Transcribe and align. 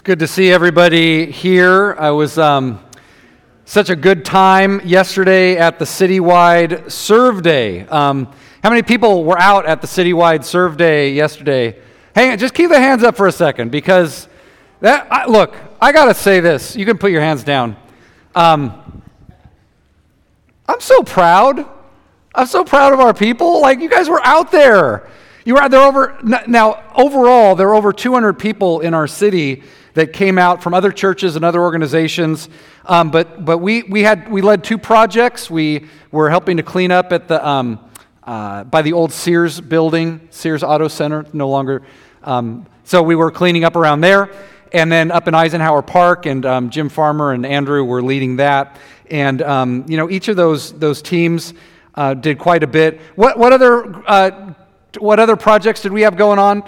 It's 0.00 0.06
good 0.06 0.20
to 0.20 0.26
see 0.26 0.50
everybody 0.50 1.30
here. 1.30 1.94
I 1.98 2.08
was 2.12 2.38
um, 2.38 2.82
such 3.66 3.90
a 3.90 3.94
good 3.94 4.24
time 4.24 4.80
yesterday 4.82 5.58
at 5.58 5.78
the 5.78 5.84
citywide 5.84 6.90
Serve 6.90 7.42
Day. 7.42 7.82
Um, 7.82 8.32
how 8.62 8.70
many 8.70 8.80
people 8.80 9.24
were 9.24 9.38
out 9.38 9.66
at 9.66 9.82
the 9.82 9.86
citywide 9.86 10.44
Serve 10.44 10.78
Day 10.78 11.12
yesterday? 11.12 11.78
Hang 12.14 12.32
on, 12.32 12.38
just 12.38 12.54
keep 12.54 12.70
the 12.70 12.80
hands 12.80 13.02
up 13.02 13.14
for 13.14 13.26
a 13.26 13.32
second 13.32 13.70
because 13.70 14.26
that 14.80 15.06
I, 15.12 15.26
look. 15.26 15.54
I 15.82 15.92
gotta 15.92 16.14
say 16.14 16.40
this. 16.40 16.74
You 16.74 16.86
can 16.86 16.96
put 16.96 17.10
your 17.10 17.20
hands 17.20 17.44
down. 17.44 17.76
Um, 18.34 19.02
I'm 20.66 20.80
so 20.80 21.02
proud. 21.02 21.68
I'm 22.34 22.46
so 22.46 22.64
proud 22.64 22.94
of 22.94 23.00
our 23.00 23.12
people. 23.12 23.60
Like 23.60 23.80
you 23.80 23.90
guys 23.90 24.08
were 24.08 24.24
out 24.24 24.50
there. 24.50 25.10
You 25.44 25.56
were 25.56 25.68
there 25.68 25.82
over 25.82 26.18
now. 26.46 26.90
Overall, 26.94 27.54
there 27.54 27.68
are 27.68 27.74
over 27.74 27.92
200 27.92 28.38
people 28.38 28.80
in 28.80 28.94
our 28.94 29.06
city 29.06 29.62
that 29.94 30.12
came 30.12 30.38
out 30.38 30.62
from 30.62 30.74
other 30.74 30.92
churches 30.92 31.36
and 31.36 31.44
other 31.44 31.60
organizations. 31.60 32.48
Um, 32.84 33.10
but 33.10 33.44
but 33.44 33.58
we, 33.58 33.82
we, 33.84 34.02
had, 34.02 34.30
we 34.30 34.42
led 34.42 34.64
two 34.64 34.78
projects. 34.78 35.50
We 35.50 35.86
were 36.10 36.30
helping 36.30 36.56
to 36.56 36.62
clean 36.62 36.90
up 36.90 37.12
at 37.12 37.28
the, 37.28 37.46
um, 37.46 37.78
uh, 38.22 38.64
by 38.64 38.82
the 38.82 38.92
old 38.92 39.12
Sears 39.12 39.60
building, 39.60 40.28
Sears 40.30 40.62
Auto 40.62 40.88
Center, 40.88 41.26
no 41.32 41.48
longer. 41.48 41.82
Um, 42.22 42.66
so 42.84 43.02
we 43.02 43.16
were 43.16 43.30
cleaning 43.30 43.64
up 43.64 43.76
around 43.76 44.00
there. 44.00 44.30
And 44.72 44.90
then 44.90 45.10
up 45.10 45.26
in 45.26 45.34
Eisenhower 45.34 45.82
Park, 45.82 46.26
and 46.26 46.46
um, 46.46 46.70
Jim 46.70 46.88
Farmer 46.88 47.32
and 47.32 47.44
Andrew 47.44 47.82
were 47.82 48.02
leading 48.02 48.36
that. 48.36 48.78
And 49.10 49.42
um, 49.42 49.84
you 49.88 49.96
know, 49.96 50.08
each 50.08 50.28
of 50.28 50.36
those, 50.36 50.72
those 50.78 51.02
teams 51.02 51.54
uh, 51.96 52.14
did 52.14 52.38
quite 52.38 52.62
a 52.62 52.68
bit. 52.68 53.00
What, 53.16 53.36
what, 53.36 53.52
other, 53.52 54.08
uh, 54.08 54.54
what 54.98 55.18
other 55.18 55.34
projects 55.34 55.82
did 55.82 55.92
we 55.92 56.02
have 56.02 56.16
going 56.16 56.38
on? 56.38 56.62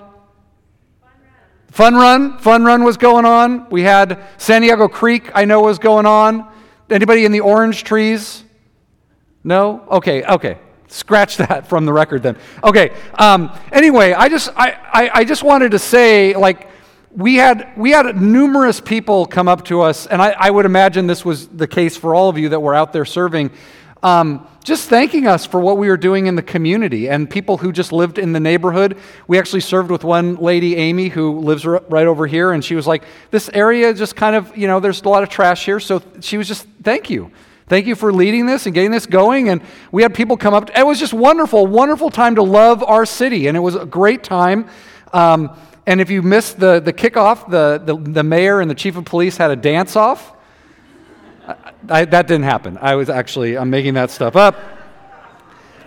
Fun 1.73 1.95
Run, 1.95 2.37
Fun 2.37 2.65
Run 2.65 2.85
was 2.85 2.99
going 2.99 3.25
on. 3.25 3.67
We 3.71 3.81
had 3.81 4.23
Santiago 4.37 4.89
Creek, 4.89 5.31
I 5.35 5.47
know 5.47 5.63
was 5.63 5.79
going 5.79 6.05
on. 6.05 6.47
Anybody 6.91 7.25
in 7.25 7.33
the 7.33 7.41
orange 7.41 7.83
trees? 7.83 8.45
No? 9.43 9.83
Okay, 9.91 10.23
okay. 10.23 10.59
Scratch 10.89 11.37
that 11.39 11.67
from 11.67 11.87
the 11.87 11.93
record 11.93 12.23
then. 12.23 12.37
Okay. 12.63 12.95
Um, 13.15 13.59
anyway, 13.73 14.13
I 14.13 14.29
just 14.29 14.51
I, 14.55 14.73
I, 14.93 15.11
I 15.21 15.25
just 15.25 15.43
wanted 15.43 15.71
to 15.71 15.79
say 15.79 16.37
like 16.37 16.69
we 17.11 17.37
had 17.37 17.73
we 17.79 17.91
had 17.93 18.21
numerous 18.21 18.79
people 18.79 19.25
come 19.25 19.49
up 19.49 19.65
to 19.67 19.81
us, 19.81 20.07
and 20.07 20.21
I, 20.21 20.35
I 20.39 20.51
would 20.51 20.67
imagine 20.67 21.07
this 21.07 21.25
was 21.25 21.49
the 21.49 21.67
case 21.67 21.97
for 21.97 22.15
all 22.15 22.29
of 22.29 22.37
you 22.37 22.51
that 22.51 22.61
were 22.61 22.75
out 22.75 22.93
there 22.93 23.07
serving 23.07 23.51
um, 24.03 24.47
just 24.65 24.89
thanking 24.89 25.27
us 25.27 25.45
for 25.45 25.61
what 25.61 25.79
we 25.79 25.89
were 25.89 25.97
doing 25.97 26.27
in 26.27 26.37
the 26.37 26.43
community 26.43 27.09
and 27.09 27.29
people 27.29 27.59
who 27.59 27.73
just 27.73 27.93
lived 27.93 28.19
in 28.19 28.33
the 28.33 28.41
neighborhood. 28.41 28.97
We 29.27 29.39
actually 29.39 29.61
served 29.61 29.91
with 29.91 30.05
one 30.05 30.37
lady, 30.37 30.77
Amy, 30.77 31.09
who 31.09 31.41
lives 31.41 31.67
r- 31.67 31.83
right 31.89 32.07
over 32.07 32.27
here, 32.27 32.53
and 32.53 32.65
she 32.65 32.75
was 32.75 32.87
like, 32.87 33.05
This 33.31 33.49
area 33.53 33.93
just 33.95 34.15
kind 34.17 34.37
of, 34.37 34.57
you 34.57 34.67
know, 34.67 34.81
there's 34.81 35.03
a 35.03 35.09
lot 35.09 35.23
of 35.23 35.29
trash 35.29 35.65
here. 35.65 35.81
So 35.81 36.03
she 36.21 36.39
was 36.39 36.49
just, 36.49 36.67
Thank 36.83 37.11
you. 37.11 37.31
Thank 37.69 37.87
you 37.87 37.95
for 37.95 38.13
leading 38.13 38.47
this 38.47 38.67
and 38.67 38.75
getting 38.75 38.91
this 38.91 39.07
going. 39.07 39.49
And 39.49 39.63
we 39.93 40.03
had 40.03 40.15
people 40.15 40.37
come 40.37 40.53
up. 40.53 40.71
It 40.77 40.85
was 40.85 40.99
just 40.99 41.15
wonderful, 41.15 41.67
wonderful 41.67 42.11
time 42.11 42.35
to 42.35 42.43
love 42.43 42.83
our 42.83 43.07
city. 43.07 43.47
And 43.47 43.57
it 43.57 43.61
was 43.61 43.77
a 43.77 43.87
great 43.87 44.23
time. 44.23 44.69
Um, 45.13 45.57
and 45.87 46.01
if 46.01 46.11
you 46.11 46.23
missed 46.23 46.61
the, 46.61 46.81
the 46.81 46.93
kickoff, 46.93 47.51
the, 47.51 47.81
the, 47.83 47.97
the 47.97 48.23
mayor 48.23 48.61
and 48.61 48.71
the 48.71 48.75
chief 48.75 48.97
of 48.97 49.05
police 49.05 49.37
had 49.37 49.51
a 49.51 49.57
dance 49.57 49.97
off. 49.97 50.35
I, 51.89 52.05
that 52.05 52.27
didn't 52.27 52.45
happen. 52.45 52.79
I 52.81 52.95
was 52.95 53.09
actually, 53.09 53.57
I'm 53.57 53.71
making 53.71 53.95
that 53.95 54.11
stuff 54.11 54.37
up. 54.37 54.57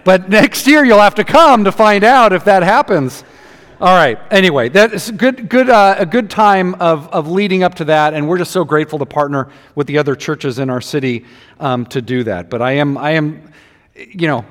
But 0.04 0.30
next 0.30 0.68
year 0.68 0.86
you'll 0.86 1.00
have 1.00 1.16
to 1.16 1.24
come 1.24 1.64
to 1.64 1.72
find 1.72 2.04
out 2.04 2.34
if 2.34 2.46
that 2.46 2.64
happens. 2.64 3.24
All 3.82 3.94
right. 3.94 4.18
Anyway, 4.32 4.70
that's 4.70 5.12
good, 5.12 5.50
good, 5.50 5.70
uh, 5.70 5.96
a 5.98 6.06
good 6.06 6.30
time 6.30 6.76
of, 6.76 7.10
of 7.10 7.30
leading 7.30 7.64
up 7.64 7.76
to 7.76 7.86
that, 7.86 8.14
and 8.14 8.28
we're 8.28 8.38
just 8.38 8.52
so 8.52 8.64
grateful 8.64 9.00
to 9.00 9.06
partner 9.06 9.50
with 9.76 9.88
the 9.88 9.98
other 9.98 10.16
churches 10.16 10.60
in 10.60 10.70
our 10.70 10.80
city 10.80 11.26
um, 11.60 11.86
to 11.88 12.02
do 12.02 12.24
that. 12.24 12.50
But 12.50 12.62
I 12.62 12.74
am, 12.74 12.98
I 12.98 13.12
am, 13.12 13.52
you 13.96 14.28
know, 14.28 14.46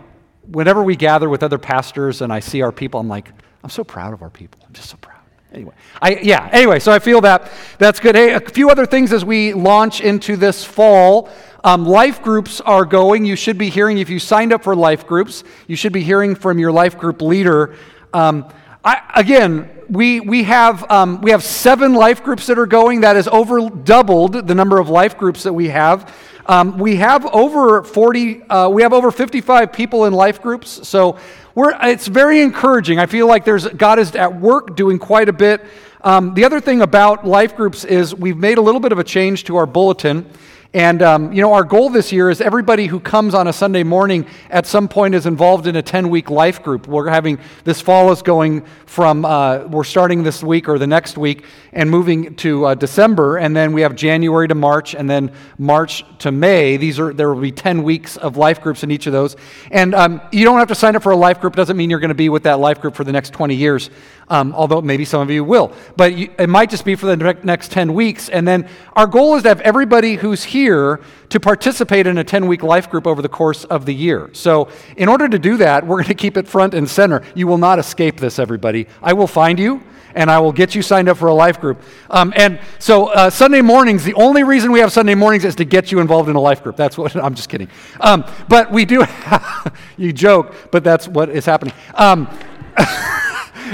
whenever 0.51 0.83
we 0.83 0.95
gather 0.95 1.29
with 1.31 1.43
other 1.43 1.59
pastors 1.59 2.21
and 2.21 2.33
I 2.33 2.41
see 2.41 2.61
our 2.61 2.73
people, 2.73 3.01
I'm 3.01 3.09
like, 3.09 3.31
I'm 3.63 3.71
so 3.71 3.83
proud 3.83 4.13
of 4.13 4.21
our 4.21 4.31
people. 4.31 4.61
I'm 4.67 4.75
just 4.75 4.91
so 4.91 4.99
proud. 4.99 5.14
Anyway, 5.55 5.73
I, 6.03 6.19
yeah, 6.21 6.49
anyway, 6.51 6.81
so 6.81 6.91
I 6.91 6.99
feel 6.99 7.21
that 7.21 7.49
that's 7.79 8.01
good. 8.01 8.17
Hey, 8.17 8.33
a 8.33 8.41
few 8.41 8.71
other 8.71 8.87
things 8.87 9.13
as 9.13 9.25
we 9.25 9.53
launch 9.53 10.01
into 10.01 10.37
this 10.37 10.65
fall. 10.65 11.31
Um, 11.63 11.85
life 11.85 12.21
groups 12.23 12.61
are 12.61 12.85
going. 12.85 13.25
You 13.25 13.37
should 13.37 13.57
be 13.57 13.71
hearing, 13.71 13.99
if 13.99 14.11
you 14.11 14.19
signed 14.19 14.53
up 14.53 14.65
for 14.65 14.75
life 14.75 15.07
groups, 15.07 15.45
you 15.69 15.77
should 15.77 15.93
be 15.93 16.03
hearing 16.03 16.35
from 16.35 16.59
your 16.59 16.73
life 16.73 16.99
group 16.99 17.23
leader. 17.23 17.77
Um, 18.13 18.49
I, 18.85 19.01
again, 19.15 19.71
we, 19.89 20.19
we, 20.19 20.43
have, 20.43 20.91
um, 20.91 21.21
we 21.21 21.31
have 21.31 21.45
seven 21.45 21.95
life 21.95 22.25
groups 22.25 22.49
that 22.49 22.59
are 22.59 22.67
going. 22.67 23.03
That 23.03 23.17
is 23.17 23.29
over 23.29 23.71
doubled 23.71 24.49
the 24.49 24.55
number 24.57 24.81
of 24.81 24.89
life 24.89 25.17
groups 25.17 25.45
that 25.45 25.53
we 25.53 25.69
have. 25.69 26.13
Um, 26.47 26.79
we 26.79 26.97
have 26.97 27.25
over 27.27 27.83
40, 27.83 28.43
uh, 28.43 28.69
we 28.69 28.83
have 28.83 28.93
over 28.93 29.11
55 29.11 29.73
people 29.73 30.05
in 30.05 30.13
life 30.13 30.43
groups. 30.43 30.87
So 30.87 31.17
it's 31.57 32.07
very 32.07 32.43
encouraging. 32.43 32.99
I 32.99 33.07
feel 33.07 33.27
like 33.27 33.45
there's, 33.45 33.67
God 33.69 33.99
is 33.99 34.15
at 34.15 34.41
work 34.41 34.77
doing 34.77 34.99
quite 34.99 35.29
a 35.29 35.33
bit. 35.33 35.65
Um, 36.03 36.35
the 36.35 36.45
other 36.45 36.61
thing 36.61 36.83
about 36.83 37.27
life 37.27 37.57
groups 37.57 37.85
is 37.85 38.15
we've 38.15 38.37
made 38.37 38.59
a 38.59 38.61
little 38.61 38.81
bit 38.81 38.93
of 38.93 38.99
a 38.99 39.05
change 39.05 39.45
to 39.45 39.57
our 39.57 39.65
bulletin. 39.65 40.29
And, 40.75 41.03
um, 41.03 41.33
you 41.33 41.41
know, 41.41 41.53
our 41.53 41.63
goal 41.63 41.89
this 41.89 42.11
year 42.11 42.31
is 42.31 42.41
everybody 42.41 42.87
who 42.87 42.99
comes 42.99 43.33
on 43.33 43.47
a 43.47 43.53
Sunday 43.53 43.85
morning 43.85 44.27
at 44.51 44.67
some 44.67 44.89
point 44.89 45.15
is 45.15 45.25
involved 45.25 45.69
in 45.69 45.77
a 45.77 45.83
10 45.83 46.11
week 46.11 46.31
life 46.31 46.65
group. 46.65 46.89
We're 46.89 47.09
having, 47.09 47.39
this 47.63 47.81
fall 47.81 48.11
is 48.11 48.23
going 48.23 48.65
from, 48.85 49.25
uh, 49.25 49.67
we're 49.69 49.85
starting 49.85 50.25
this 50.25 50.43
week 50.43 50.69
or 50.69 50.81
the 50.81 50.89
next 50.89 51.17
week 51.17 51.45
and 51.73 51.89
moving 51.89 52.35
to 52.37 52.67
uh, 52.67 52.75
December. 52.75 53.37
And 53.37 53.55
then 53.55 53.73
we 53.73 53.83
have 53.83 53.95
January 53.95 54.49
to 54.49 54.57
March 54.57 54.97
and 54.97 55.09
then 55.09 55.31
March 55.59 56.05
to 56.19 56.33
May. 56.33 56.77
These 56.77 56.99
are, 56.99 57.13
there 57.13 57.33
will 57.33 57.41
be 57.41 57.53
10 57.53 57.85
weeks 57.85 58.17
of 58.17 58.37
life 58.37 58.61
groups 58.61 58.83
in 58.83 58.91
each 58.91 59.07
of 59.07 59.13
those. 59.13 59.37
And 59.71 59.95
um, 59.95 60.21
you 60.33 60.45
don't 60.45 60.59
have 60.59 60.69
to 60.69 60.75
sign 60.75 60.97
up 60.97 61.05
for 61.05 61.13
a 61.13 61.17
life 61.17 61.41
group. 61.41 61.53
It 61.53 61.59
doesn't 61.59 61.77
mean 61.77 61.89
you're 61.89 62.01
going 62.01 62.09
to 62.09 62.17
be 62.17 62.31
with 62.31 62.43
that 62.43 62.59
life 62.59 62.81
group 62.81 62.97
for 62.97 63.05
the 63.05 63.13
next 63.13 63.33
20 63.33 63.55
years 63.55 63.91
um, 64.29 64.55
although 64.55 64.81
maybe 64.81 65.05
some 65.05 65.21
of 65.21 65.31
you 65.31 65.45
will. 65.45 65.73
But 65.97 66.17
you, 66.17 66.31
it 66.39 66.49
might 66.49 66.71
just 66.71 66.85
be 66.85 66.95
for 66.95 67.07
the 67.07 67.17
next 67.43 67.71
10 67.73 67.95
weeks. 67.95 68.29
And 68.29 68.47
then 68.47 68.69
our 68.95 69.07
goal 69.07 69.37
is 69.37 69.43
to 69.43 69.49
have 69.51 69.61
everybody 69.61 70.15
who's 70.17 70.45
here 70.45 70.64
to 70.69 71.41
participate 71.41 72.07
in 72.07 72.19
a 72.19 72.25
10 72.25 72.47
week 72.47 72.63
life 72.63 72.91
group 72.91 73.07
over 73.07 73.23
the 73.23 73.29
course 73.29 73.65
of 73.65 73.87
the 73.87 73.95
year. 73.95 74.31
So, 74.33 74.69
in 74.97 75.09
order 75.09 75.29
to 75.29 75.39
do 75.39 75.57
that, 75.59 75.87
we're 75.87 75.97
going 75.97 76.09
to 76.09 76.15
keep 76.15 76.37
it 76.37 76.49
front 76.49 76.75
and 76.75 76.89
center. 76.89 77.23
You 77.35 77.47
will 77.47 77.59
not 77.59 77.79
escape 77.79 78.19
this, 78.19 78.39
everybody. 78.39 78.87
I 79.03 79.13
will 79.13 79.27
find 79.27 79.59
you 79.59 79.83
and 80.15 80.31
I 80.31 80.39
will 80.39 80.53
get 80.53 80.75
you 80.75 80.83
signed 80.83 81.09
up 81.09 81.17
for 81.19 81.29
a 81.29 81.35
life 81.35 81.61
group. 81.61 81.83
Um, 82.11 82.33
and 82.37 82.61
so 82.79 83.07
uh, 83.09 83.31
Sunday 83.31 83.61
mornings, 83.61 84.05
the 84.05 84.15
only 84.15 84.45
reason 84.45 84.73
we 84.73 84.81
have 84.81 84.93
Sunday 84.93 85.15
mornings 85.15 85.45
is 85.45 85.57
to 85.57 85.65
get 85.65 85.91
you 85.93 86.01
involved 86.01 86.29
in 86.29 86.37
a 86.37 86.41
life 86.41 86.63
group. 86.63 86.77
That's 86.77 86.97
what 86.97 87.15
I'm 87.25 87.35
just 87.35 87.49
kidding. 87.49 87.69
Um, 88.01 88.25
but 88.49 88.71
we 88.71 88.85
do. 88.85 89.05
you 89.97 90.13
joke, 90.13 90.55
but 90.71 90.85
that's 90.85 91.09
what 91.09 91.29
is 91.29 91.45
happening. 91.45 91.75
Um, 91.95 92.29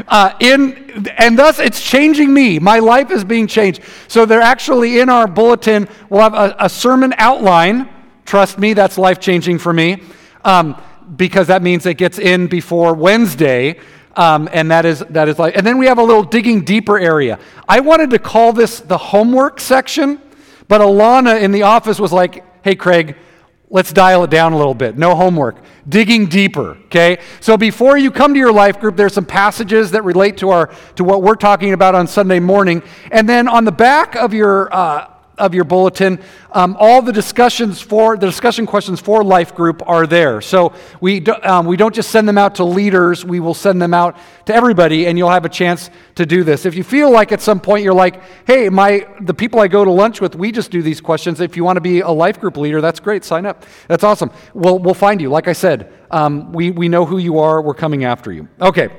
Uh, 0.08 0.34
in, 0.40 1.08
and 1.18 1.38
thus, 1.38 1.58
it's 1.58 1.82
changing 1.82 2.32
me. 2.32 2.58
My 2.58 2.78
life 2.78 3.10
is 3.10 3.24
being 3.24 3.46
changed. 3.46 3.82
So, 4.08 4.26
they're 4.26 4.40
actually 4.40 5.00
in 5.00 5.08
our 5.08 5.26
bulletin. 5.26 5.88
We'll 6.08 6.22
have 6.22 6.34
a, 6.34 6.56
a 6.58 6.68
sermon 6.68 7.14
outline. 7.16 7.88
Trust 8.24 8.58
me, 8.58 8.74
that's 8.74 8.96
life 8.98 9.18
changing 9.18 9.58
for 9.58 9.72
me 9.72 10.02
um, 10.44 10.80
because 11.16 11.48
that 11.48 11.62
means 11.62 11.86
it 11.86 11.94
gets 11.94 12.18
in 12.18 12.46
before 12.46 12.94
Wednesday. 12.94 13.78
Um, 14.16 14.48
and 14.52 14.70
that 14.70 14.84
is 14.84 15.00
that 15.10 15.28
is 15.28 15.38
like 15.38 15.56
and 15.56 15.64
then 15.64 15.78
we 15.78 15.86
have 15.86 15.98
a 15.98 16.02
little 16.02 16.24
digging 16.24 16.62
deeper 16.64 16.98
area 16.98 17.38
i 17.68 17.78
wanted 17.78 18.10
to 18.10 18.18
call 18.18 18.52
this 18.52 18.80
the 18.80 18.98
homework 18.98 19.60
section 19.60 20.20
but 20.66 20.80
alana 20.80 21.40
in 21.40 21.52
the 21.52 21.62
office 21.62 22.00
was 22.00 22.12
like 22.12 22.44
hey 22.64 22.74
craig 22.74 23.16
Let's 23.72 23.92
dial 23.92 24.24
it 24.24 24.30
down 24.30 24.52
a 24.52 24.56
little 24.56 24.74
bit. 24.74 24.98
No 24.98 25.14
homework. 25.14 25.56
Digging 25.88 26.26
deeper, 26.26 26.76
okay? 26.86 27.20
So 27.38 27.56
before 27.56 27.96
you 27.96 28.10
come 28.10 28.34
to 28.34 28.38
your 28.38 28.52
life 28.52 28.80
group, 28.80 28.96
there's 28.96 29.14
some 29.14 29.24
passages 29.24 29.92
that 29.92 30.02
relate 30.02 30.38
to 30.38 30.50
our 30.50 30.74
to 30.96 31.04
what 31.04 31.22
we're 31.22 31.36
talking 31.36 31.72
about 31.72 31.94
on 31.94 32.08
Sunday 32.08 32.40
morning. 32.40 32.82
And 33.12 33.28
then 33.28 33.46
on 33.46 33.64
the 33.64 33.72
back 33.72 34.16
of 34.16 34.34
your 34.34 34.74
uh, 34.74 35.06
of 35.40 35.54
your 35.54 35.64
bulletin, 35.64 36.20
um, 36.52 36.76
all 36.78 37.02
the 37.02 37.12
discussions 37.12 37.80
for 37.80 38.16
the 38.16 38.26
discussion 38.26 38.66
questions 38.66 39.00
for 39.00 39.24
Life 39.24 39.54
Group 39.54 39.82
are 39.86 40.06
there. 40.06 40.40
So 40.40 40.72
we 41.00 41.20
do, 41.20 41.34
um, 41.42 41.66
we 41.66 41.76
don't 41.76 41.94
just 41.94 42.10
send 42.10 42.28
them 42.28 42.38
out 42.38 42.56
to 42.56 42.64
leaders; 42.64 43.24
we 43.24 43.40
will 43.40 43.54
send 43.54 43.80
them 43.80 43.94
out 43.94 44.16
to 44.46 44.54
everybody, 44.54 45.06
and 45.06 45.18
you'll 45.18 45.30
have 45.30 45.44
a 45.44 45.48
chance 45.48 45.90
to 46.16 46.26
do 46.26 46.44
this. 46.44 46.66
If 46.66 46.74
you 46.74 46.84
feel 46.84 47.10
like 47.10 47.32
at 47.32 47.40
some 47.40 47.58
point 47.58 47.82
you're 47.82 47.94
like, 47.94 48.20
"Hey, 48.46 48.68
my 48.68 49.06
the 49.20 49.34
people 49.34 49.60
I 49.60 49.68
go 49.68 49.84
to 49.84 49.90
lunch 49.90 50.20
with, 50.20 50.36
we 50.36 50.52
just 50.52 50.70
do 50.70 50.82
these 50.82 51.00
questions." 51.00 51.40
If 51.40 51.56
you 51.56 51.64
want 51.64 51.76
to 51.76 51.80
be 51.80 52.00
a 52.00 52.10
Life 52.10 52.40
Group 52.40 52.56
leader, 52.56 52.80
that's 52.80 53.00
great. 53.00 53.24
Sign 53.24 53.46
up. 53.46 53.64
That's 53.88 54.04
awesome. 54.04 54.30
We'll 54.54 54.78
we'll 54.78 54.94
find 54.94 55.20
you. 55.20 55.30
Like 55.30 55.48
I 55.48 55.54
said, 55.54 55.92
um, 56.10 56.52
we 56.52 56.70
we 56.70 56.88
know 56.88 57.06
who 57.06 57.18
you 57.18 57.38
are. 57.38 57.62
We're 57.62 57.74
coming 57.74 58.04
after 58.04 58.32
you. 58.32 58.48
Okay. 58.60 58.90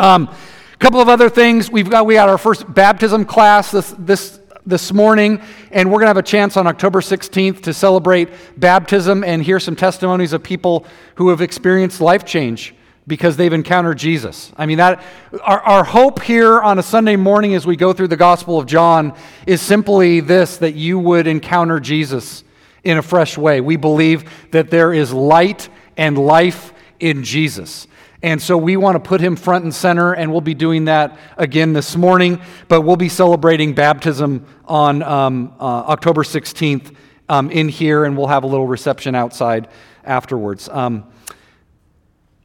Um, 0.00 0.30
couple 0.78 1.00
of 1.00 1.08
other 1.08 1.28
things. 1.28 1.70
We've 1.70 1.90
got 1.90 2.06
we 2.06 2.14
got 2.14 2.28
our 2.28 2.38
first 2.38 2.72
baptism 2.72 3.24
class 3.24 3.70
this 3.70 3.94
this 3.98 4.37
this 4.68 4.92
morning, 4.92 5.40
and 5.70 5.88
we're 5.90 5.98
going 5.98 6.04
to 6.04 6.08
have 6.08 6.18
a 6.18 6.22
chance 6.22 6.56
on 6.58 6.66
October 6.66 7.00
16th 7.00 7.62
to 7.62 7.72
celebrate 7.72 8.28
baptism 8.58 9.24
and 9.24 9.42
hear 9.42 9.58
some 9.58 9.74
testimonies 9.74 10.34
of 10.34 10.42
people 10.42 10.86
who 11.14 11.30
have 11.30 11.40
experienced 11.40 12.02
life 12.02 12.26
change 12.26 12.74
because 13.06 13.38
they've 13.38 13.54
encountered 13.54 13.96
Jesus. 13.96 14.52
I 14.58 14.66
mean, 14.66 14.76
that 14.76 15.02
our, 15.42 15.60
our 15.62 15.84
hope 15.84 16.20
here 16.20 16.60
on 16.60 16.78
a 16.78 16.82
Sunday 16.82 17.16
morning 17.16 17.54
as 17.54 17.66
we 17.66 17.76
go 17.76 17.94
through 17.94 18.08
the 18.08 18.16
Gospel 18.16 18.58
of 18.58 18.66
John 18.66 19.16
is 19.46 19.62
simply 19.62 20.20
this 20.20 20.58
that 20.58 20.74
you 20.74 20.98
would 20.98 21.26
encounter 21.26 21.80
Jesus 21.80 22.44
in 22.84 22.98
a 22.98 23.02
fresh 23.02 23.38
way. 23.38 23.62
We 23.62 23.76
believe 23.76 24.30
that 24.50 24.68
there 24.68 24.92
is 24.92 25.14
light 25.14 25.70
and 25.96 26.18
life 26.18 26.74
in 27.00 27.24
Jesus. 27.24 27.88
And 28.22 28.42
so 28.42 28.56
we 28.56 28.76
want 28.76 28.96
to 28.96 29.00
put 29.00 29.20
him 29.20 29.36
front 29.36 29.62
and 29.62 29.72
center, 29.72 30.12
and 30.12 30.32
we'll 30.32 30.40
be 30.40 30.54
doing 30.54 30.86
that 30.86 31.16
again 31.36 31.72
this 31.72 31.94
morning. 31.94 32.40
But 32.66 32.80
we'll 32.80 32.96
be 32.96 33.08
celebrating 33.08 33.74
baptism 33.74 34.44
on 34.64 35.02
um, 35.04 35.54
uh, 35.60 35.62
October 35.62 36.24
16th 36.24 36.94
um, 37.28 37.50
in 37.50 37.68
here, 37.68 38.04
and 38.04 38.16
we'll 38.16 38.26
have 38.26 38.42
a 38.42 38.46
little 38.48 38.66
reception 38.66 39.14
outside 39.14 39.68
afterwards. 40.04 40.68
Um, 40.68 41.04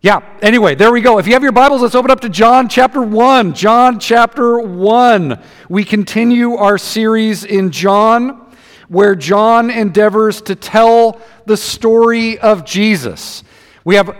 yeah, 0.01 0.19
anyway, 0.41 0.75
there 0.75 0.91
we 0.91 1.01
go. 1.01 1.17
If 1.17 1.25
you 1.25 1.33
have 1.33 1.43
your 1.43 1.53
Bibles, 1.53 1.81
let's 1.81 1.95
open 1.95 2.11
up 2.11 2.19
to 2.21 2.29
John 2.29 2.69
chapter 2.69 3.01
1. 3.01 3.53
John 3.55 3.99
chapter 3.99 4.59
1. 4.59 5.41
We 5.69 5.83
continue 5.85 6.55
our 6.55 6.77
series 6.77 7.45
in 7.45 7.71
John, 7.71 8.53
where 8.89 9.15
John 9.15 9.71
endeavors 9.71 10.41
to 10.43 10.55
tell 10.55 11.19
the 11.45 11.57
story 11.57 12.37
of 12.37 12.63
Jesus. 12.63 13.43
We 13.85 13.95
have 13.95 14.15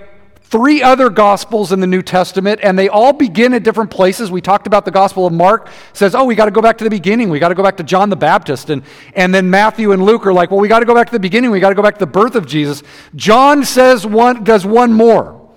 three 0.53 0.83
other 0.83 1.09
gospels 1.09 1.71
in 1.71 1.79
the 1.79 1.87
New 1.87 2.03
Testament, 2.03 2.59
and 2.61 2.77
they 2.77 2.87
all 2.87 3.11
begin 3.11 3.55
at 3.55 3.63
different 3.63 3.89
places. 3.89 4.29
We 4.29 4.39
talked 4.39 4.67
about 4.67 4.85
the 4.85 4.91
Gospel 4.91 5.25
of 5.25 5.33
Mark, 5.33 5.67
says, 5.93 6.13
oh, 6.13 6.25
we 6.25 6.35
got 6.35 6.45
to 6.45 6.51
go 6.51 6.61
back 6.61 6.77
to 6.77 6.83
the 6.83 6.91
beginning. 6.91 7.31
We 7.31 7.39
got 7.39 7.49
to 7.49 7.55
go 7.55 7.63
back 7.63 7.77
to 7.77 7.83
John 7.83 8.11
the 8.11 8.15
Baptist. 8.15 8.69
And, 8.69 8.83
and 9.15 9.33
then 9.33 9.49
Matthew 9.49 9.93
and 9.93 10.05
Luke 10.05 10.27
are 10.27 10.31
like, 10.31 10.51
well, 10.51 10.59
we 10.59 10.67
got 10.67 10.81
to 10.81 10.85
go 10.85 10.93
back 10.93 11.07
to 11.07 11.11
the 11.11 11.19
beginning. 11.19 11.49
We 11.49 11.59
got 11.59 11.69
to 11.69 11.75
go 11.75 11.81
back 11.81 11.95
to 11.95 11.99
the 12.01 12.05
birth 12.05 12.35
of 12.35 12.45
Jesus. 12.45 12.83
John 13.15 13.63
says 13.63 14.05
one, 14.05 14.43
does 14.43 14.63
one 14.63 14.93
more. 14.93 15.49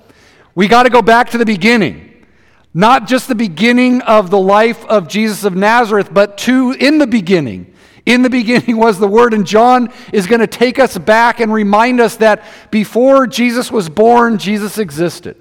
We 0.55 0.67
got 0.67 0.85
to 0.85 0.91
go 0.91 1.03
back 1.03 1.29
to 1.33 1.39
the 1.39 1.45
beginning. 1.45 2.25
Not 2.73 3.07
just 3.07 3.29
the 3.29 3.35
beginning 3.35 4.01
of 4.01 4.31
the 4.31 4.41
life 4.41 4.83
of 4.87 5.09
Jesus 5.09 5.45
of 5.45 5.55
Nazareth, 5.55 6.09
but 6.11 6.39
to 6.39 6.73
in 6.73 6.97
the 6.97 7.07
beginning 7.07 7.71
in 8.06 8.23
the 8.23 8.31
beginning 8.31 8.76
was 8.76 8.99
the 8.99 9.08
Word, 9.08 9.35
and 9.35 9.47
John 9.47 9.93
is 10.12 10.26
going 10.26 10.41
to 10.41 10.47
take 10.47 10.79
us 10.79 10.97
back 10.97 11.41
and 11.41 11.53
remind 11.53 12.00
us 12.00 12.17
that 12.17 12.44
before 12.70 13.26
Jesus 13.26 13.70
was 13.70 13.88
born, 13.88 14.38
Jesus 14.38 14.79
existed. 14.79 15.37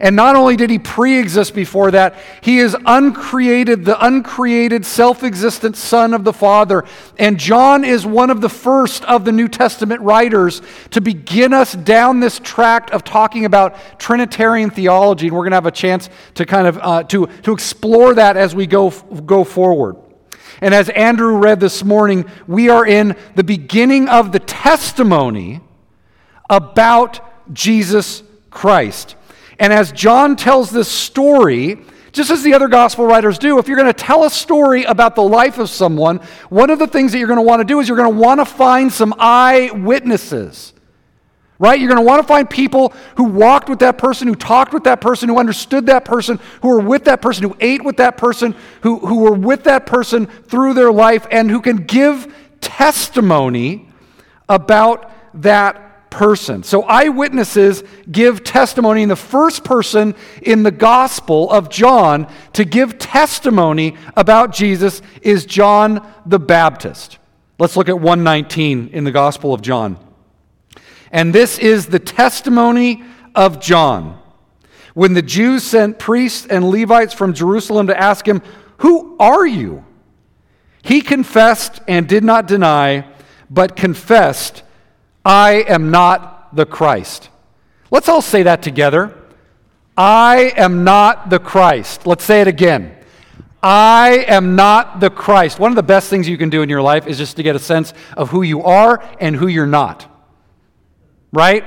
And 0.00 0.16
not 0.16 0.34
only 0.34 0.56
did 0.56 0.70
he 0.70 0.78
pre 0.78 1.18
exist 1.18 1.54
before 1.54 1.92
that, 1.92 2.16
he 2.40 2.58
is 2.58 2.76
uncreated, 2.84 3.84
the 3.84 4.04
uncreated, 4.04 4.84
self 4.84 5.22
existent 5.22 5.76
Son 5.76 6.14
of 6.14 6.24
the 6.24 6.32
Father. 6.32 6.84
And 7.16 7.38
John 7.38 7.84
is 7.84 8.04
one 8.04 8.30
of 8.30 8.40
the 8.40 8.48
first 8.48 9.04
of 9.04 9.24
the 9.24 9.30
New 9.30 9.46
Testament 9.46 10.00
writers 10.00 10.62
to 10.90 11.00
begin 11.00 11.52
us 11.52 11.74
down 11.74 12.18
this 12.18 12.40
tract 12.40 12.90
of 12.90 13.04
talking 13.04 13.44
about 13.44 13.76
Trinitarian 14.00 14.70
theology. 14.70 15.28
And 15.28 15.36
we're 15.36 15.42
going 15.42 15.52
to 15.52 15.56
have 15.56 15.66
a 15.66 15.70
chance 15.70 16.08
to 16.34 16.44
kind 16.44 16.66
of 16.66 16.78
uh, 16.78 17.04
to, 17.04 17.26
to 17.26 17.52
explore 17.52 18.14
that 18.14 18.36
as 18.36 18.54
we 18.54 18.66
go, 18.66 18.90
go 18.90 19.44
forward. 19.44 19.96
And 20.60 20.74
as 20.74 20.88
Andrew 20.90 21.36
read 21.36 21.60
this 21.60 21.84
morning, 21.84 22.24
we 22.46 22.68
are 22.68 22.86
in 22.86 23.16
the 23.34 23.44
beginning 23.44 24.08
of 24.08 24.32
the 24.32 24.38
testimony 24.38 25.60
about 26.50 27.20
Jesus 27.52 28.22
Christ. 28.50 29.16
And 29.58 29.72
as 29.72 29.92
John 29.92 30.36
tells 30.36 30.70
this 30.70 30.88
story, 30.88 31.78
just 32.12 32.30
as 32.30 32.42
the 32.42 32.54
other 32.54 32.68
gospel 32.68 33.06
writers 33.06 33.38
do, 33.38 33.58
if 33.58 33.68
you're 33.68 33.76
going 33.76 33.92
to 33.92 33.92
tell 33.92 34.24
a 34.24 34.30
story 34.30 34.84
about 34.84 35.14
the 35.14 35.22
life 35.22 35.58
of 35.58 35.70
someone, 35.70 36.18
one 36.48 36.70
of 36.70 36.78
the 36.78 36.86
things 36.86 37.12
that 37.12 37.18
you're 37.18 37.28
going 37.28 37.38
to 37.38 37.42
want 37.42 37.60
to 37.60 37.64
do 37.64 37.80
is 37.80 37.88
you're 37.88 37.96
going 37.96 38.12
to 38.12 38.20
want 38.20 38.40
to 38.40 38.44
find 38.44 38.92
some 38.92 39.14
eyewitnesses 39.18 40.73
right? 41.58 41.78
You're 41.78 41.88
going 41.88 42.00
to 42.00 42.06
want 42.06 42.22
to 42.22 42.26
find 42.26 42.48
people 42.48 42.92
who 43.16 43.24
walked 43.24 43.68
with 43.68 43.78
that 43.80 43.98
person, 43.98 44.28
who 44.28 44.34
talked 44.34 44.72
with 44.72 44.84
that 44.84 45.00
person, 45.00 45.28
who 45.28 45.38
understood 45.38 45.86
that 45.86 46.04
person, 46.04 46.40
who 46.62 46.68
were 46.68 46.80
with 46.80 47.04
that 47.04 47.22
person, 47.22 47.44
who 47.44 47.56
ate 47.60 47.84
with 47.84 47.96
that 47.98 48.16
person, 48.16 48.54
who, 48.82 48.98
who 48.98 49.20
were 49.20 49.34
with 49.34 49.64
that 49.64 49.86
person 49.86 50.26
through 50.26 50.74
their 50.74 50.92
life, 50.92 51.26
and 51.30 51.50
who 51.50 51.60
can 51.60 51.76
give 51.76 52.34
testimony 52.60 53.88
about 54.48 55.10
that 55.42 56.10
person. 56.10 56.62
So, 56.62 56.82
eyewitnesses 56.84 57.82
give 58.10 58.44
testimony, 58.44 59.02
in 59.02 59.08
the 59.08 59.16
first 59.16 59.64
person 59.64 60.14
in 60.42 60.62
the 60.62 60.70
Gospel 60.70 61.50
of 61.50 61.68
John 61.68 62.32
to 62.52 62.64
give 62.64 62.98
testimony 62.98 63.96
about 64.16 64.52
Jesus 64.52 65.02
is 65.22 65.44
John 65.44 66.06
the 66.24 66.38
Baptist. 66.38 67.18
Let's 67.58 67.76
look 67.76 67.88
at 67.88 67.98
119 67.98 68.90
in 68.92 69.04
the 69.04 69.10
Gospel 69.10 69.52
of 69.52 69.60
John. 69.60 70.03
And 71.14 71.32
this 71.32 71.60
is 71.60 71.86
the 71.86 72.00
testimony 72.00 73.04
of 73.36 73.60
John. 73.60 74.20
When 74.94 75.14
the 75.14 75.22
Jews 75.22 75.62
sent 75.62 76.00
priests 76.00 76.44
and 76.44 76.68
Levites 76.68 77.14
from 77.14 77.34
Jerusalem 77.34 77.86
to 77.86 77.98
ask 77.98 78.26
him, 78.26 78.42
Who 78.78 79.16
are 79.20 79.46
you? 79.46 79.84
He 80.82 81.00
confessed 81.00 81.80
and 81.86 82.08
did 82.08 82.24
not 82.24 82.48
deny, 82.48 83.06
but 83.48 83.76
confessed, 83.76 84.64
I 85.24 85.64
am 85.68 85.92
not 85.92 86.54
the 86.54 86.66
Christ. 86.66 87.30
Let's 87.92 88.08
all 88.08 88.20
say 88.20 88.42
that 88.42 88.60
together. 88.60 89.16
I 89.96 90.52
am 90.56 90.82
not 90.82 91.30
the 91.30 91.38
Christ. 91.38 92.08
Let's 92.08 92.24
say 92.24 92.40
it 92.40 92.48
again. 92.48 92.92
I 93.62 94.24
am 94.26 94.56
not 94.56 94.98
the 94.98 95.10
Christ. 95.10 95.60
One 95.60 95.70
of 95.70 95.76
the 95.76 95.84
best 95.84 96.10
things 96.10 96.28
you 96.28 96.36
can 96.36 96.50
do 96.50 96.62
in 96.62 96.68
your 96.68 96.82
life 96.82 97.06
is 97.06 97.18
just 97.18 97.36
to 97.36 97.44
get 97.44 97.54
a 97.54 97.60
sense 97.60 97.94
of 98.16 98.30
who 98.30 98.42
you 98.42 98.64
are 98.64 99.00
and 99.20 99.36
who 99.36 99.46
you're 99.46 99.64
not 99.64 100.10
right? 101.34 101.64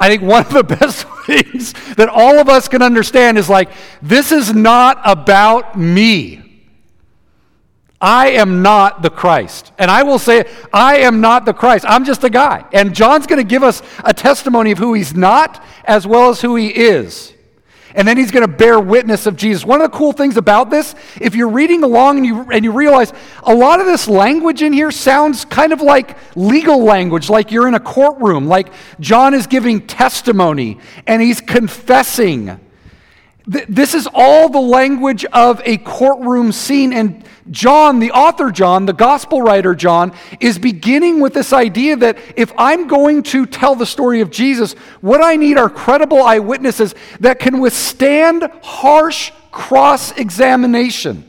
I 0.00 0.08
think 0.08 0.22
one 0.22 0.44
of 0.44 0.52
the 0.52 0.64
best 0.80 1.06
things 1.26 1.72
that 1.94 2.08
all 2.08 2.38
of 2.38 2.48
us 2.48 2.66
can 2.68 2.82
understand 2.82 3.38
is 3.38 3.48
like, 3.48 3.70
this 4.02 4.32
is 4.32 4.52
not 4.52 5.00
about 5.04 5.78
me. 5.78 6.40
I 8.00 8.30
am 8.30 8.62
not 8.62 9.02
the 9.02 9.10
Christ. 9.10 9.70
And 9.78 9.88
I 9.88 10.02
will 10.02 10.18
say, 10.18 10.44
I 10.72 10.98
am 10.98 11.20
not 11.20 11.44
the 11.44 11.52
Christ. 11.52 11.84
I'm 11.88 12.04
just 12.04 12.24
a 12.24 12.30
guy. 12.30 12.64
And 12.72 12.96
John's 12.96 13.28
going 13.28 13.38
to 13.38 13.48
give 13.48 13.62
us 13.62 13.80
a 14.02 14.12
testimony 14.12 14.72
of 14.72 14.78
who 14.78 14.94
he's 14.94 15.14
not 15.14 15.64
as 15.84 16.04
well 16.04 16.30
as 16.30 16.40
who 16.40 16.56
he 16.56 16.68
is 16.68 17.31
and 17.94 18.06
then 18.06 18.16
he's 18.16 18.30
going 18.30 18.46
to 18.46 18.52
bear 18.52 18.80
witness 18.80 19.26
of 19.26 19.36
Jesus. 19.36 19.64
One 19.64 19.80
of 19.80 19.90
the 19.90 19.96
cool 19.96 20.12
things 20.12 20.36
about 20.36 20.70
this, 20.70 20.94
if 21.20 21.34
you're 21.34 21.48
reading 21.48 21.82
along 21.82 22.18
and 22.18 22.26
you, 22.26 22.50
and 22.50 22.64
you 22.64 22.72
realize 22.72 23.12
a 23.42 23.54
lot 23.54 23.80
of 23.80 23.86
this 23.86 24.08
language 24.08 24.62
in 24.62 24.72
here 24.72 24.90
sounds 24.90 25.44
kind 25.44 25.72
of 25.72 25.80
like 25.80 26.16
legal 26.36 26.82
language, 26.82 27.28
like 27.28 27.50
you're 27.50 27.68
in 27.68 27.74
a 27.74 27.80
courtroom, 27.80 28.46
like 28.46 28.72
John 29.00 29.34
is 29.34 29.46
giving 29.46 29.86
testimony 29.86 30.78
and 31.06 31.20
he's 31.20 31.40
confessing. 31.40 32.58
This 33.46 33.94
is 33.94 34.08
all 34.14 34.48
the 34.48 34.60
language 34.60 35.24
of 35.26 35.60
a 35.64 35.78
courtroom 35.78 36.52
scene. 36.52 36.92
And 36.92 37.24
John, 37.50 37.98
the 37.98 38.12
author 38.12 38.52
John, 38.52 38.86
the 38.86 38.92
gospel 38.92 39.42
writer 39.42 39.74
John, 39.74 40.12
is 40.38 40.58
beginning 40.58 41.20
with 41.20 41.34
this 41.34 41.52
idea 41.52 41.96
that 41.96 42.18
if 42.36 42.52
I'm 42.56 42.86
going 42.86 43.24
to 43.24 43.46
tell 43.46 43.74
the 43.74 43.86
story 43.86 44.20
of 44.20 44.30
Jesus, 44.30 44.74
what 45.00 45.22
I 45.22 45.34
need 45.34 45.58
are 45.58 45.68
credible 45.68 46.22
eyewitnesses 46.22 46.94
that 47.18 47.40
can 47.40 47.58
withstand 47.58 48.48
harsh 48.62 49.32
cross 49.50 50.12
examination. 50.12 51.28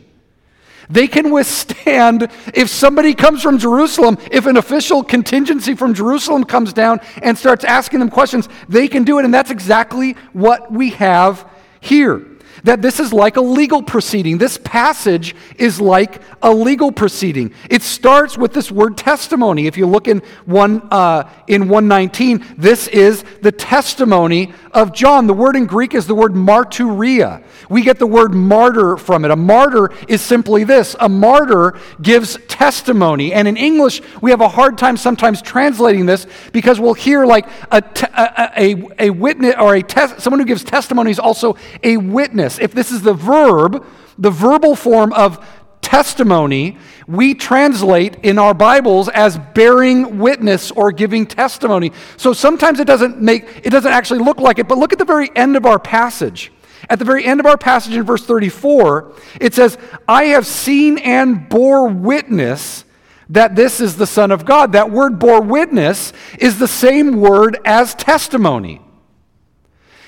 They 0.90 1.08
can 1.08 1.32
withstand 1.32 2.30
if 2.54 2.70
somebody 2.70 3.16
comes 3.16 3.42
from 3.42 3.58
Jerusalem, 3.58 4.20
if 4.30 4.46
an 4.46 4.58
official 4.58 5.04
contingency 5.04 5.74
from 5.74 5.96
Jerusalem 5.96 6.44
comes 6.44 6.74
down 6.74 7.00
and 7.24 7.36
starts 7.36 7.64
asking 7.64 8.00
them 8.00 8.10
questions, 8.10 8.48
they 8.70 8.88
can 8.88 9.04
do 9.04 9.18
it. 9.18 9.26
And 9.26 9.34
that's 9.34 9.50
exactly 9.50 10.14
what 10.34 10.72
we 10.72 10.92
have 10.92 11.50
here 11.84 12.26
that 12.64 12.82
this 12.82 13.00
is 13.00 13.12
like 13.12 13.36
a 13.36 13.42
legal 13.42 13.84
proceeding. 13.84 14.38
This 14.38 14.58
passage 14.58 15.36
is 15.58 15.82
like 15.82 16.22
a 16.42 16.52
legal 16.54 16.92
proceeding. 16.92 17.54
It 17.70 17.82
starts 17.82 18.38
with 18.38 18.54
this 18.54 18.72
word 18.72 18.98
testimony. 18.98 19.68
If 19.68 19.78
you 19.78 19.86
look 19.86 20.08
in 20.08 20.20
one 20.46 20.88
uh, 20.90 21.30
in 21.48 21.68
119, 21.68 22.56
this 22.58 22.88
is 22.88 23.24
the 23.42 23.52
testimony 23.52 24.54
of 24.74 24.94
John. 24.94 25.28
The 25.28 25.34
word 25.34 25.56
in 25.56 25.66
Greek 25.66 25.94
is 25.94 26.08
the 26.08 26.16
word 26.16 26.34
martyria. 26.34 27.44
We 27.70 27.82
get 27.82 28.00
the 28.00 28.08
word 28.08 28.34
martyr 28.34 28.98
from 28.98 29.26
it. 29.26 29.32
A 29.32 29.36
martyr 29.36 29.92
is 30.08 30.22
simply 30.22 30.64
this: 30.64 30.96
a 31.00 31.10
martyr 31.10 31.80
gives 32.02 32.38
testimony. 32.48 33.34
And 33.34 33.48
in 33.48 33.58
English, 33.58 34.02
we 34.22 34.32
have 34.32 34.42
a 34.42 34.50
hard 34.50 34.78
time 34.78 34.98
sometimes 34.98 35.42
translating 35.42 36.06
this 36.06 36.28
because 36.52 36.80
we'll 36.80 36.94
hear 36.94 37.26
like 37.26 37.48
a, 37.72 37.82
te- 37.82 38.08
a, 38.14 38.52
a, 38.58 39.08
a 39.08 39.10
witness 39.10 39.56
or 39.60 39.76
a 39.76 39.84
test. 39.84 40.22
Someone 40.22 40.40
who 40.40 40.46
gives 40.46 40.64
testimony 40.64 41.12
is 41.12 41.20
also 41.20 41.56
a 41.84 41.98
witness 41.98 42.60
if 42.60 42.74
this 42.74 42.92
is 42.92 43.02
the 43.02 43.14
verb, 43.14 43.86
the 44.18 44.32
verbal 44.32 44.76
form 44.76 45.14
of 45.14 45.46
testimony, 45.94 46.76
we 47.08 47.36
translate 47.36 48.16
in 48.24 48.40
our 48.40 48.56
Bibles 48.56 49.10
as 49.10 49.38
bearing 49.54 50.18
witness 50.18 50.72
or 50.72 50.92
giving 50.92 51.24
testimony. 51.24 51.92
So 52.18 52.34
sometimes 52.34 52.80
it 52.80 52.86
doesn't 52.86 53.22
make 53.22 53.62
it 53.64 53.70
doesn't 53.70 53.92
actually 53.92 54.22
look 54.22 54.40
like 54.40 54.58
it, 54.58 54.68
but 54.68 54.80
look 54.80 54.92
at 54.92 54.98
the 54.98 55.06
very 55.06 55.30
end 55.36 55.56
of 55.56 55.68
our 55.68 55.78
passage. 55.78 56.52
At 56.90 56.98
the 56.98 57.06
very 57.06 57.24
end 57.24 57.40
of 57.40 57.46
our 57.46 57.58
passage 57.58 57.96
in 57.96 58.02
verse 58.06 58.26
34, 58.26 59.12
it 59.40 59.54
says, 59.54 59.78
"I 60.08 60.24
have 60.34 60.48
seen 60.48 60.98
and 60.98 61.48
bore 61.48 61.88
witness 61.88 62.86
that 63.30 63.56
this 63.56 63.80
is 63.80 63.96
the 63.96 64.08
Son 64.08 64.32
of 64.32 64.46
God." 64.46 64.72
That 64.72 64.90
word 64.90 65.20
bore 65.20 65.42
witness 65.42 66.12
is 66.40 66.58
the 66.58 66.68
same 66.68 67.20
word 67.20 67.60
as 67.66 67.94
testimony. 67.94 68.82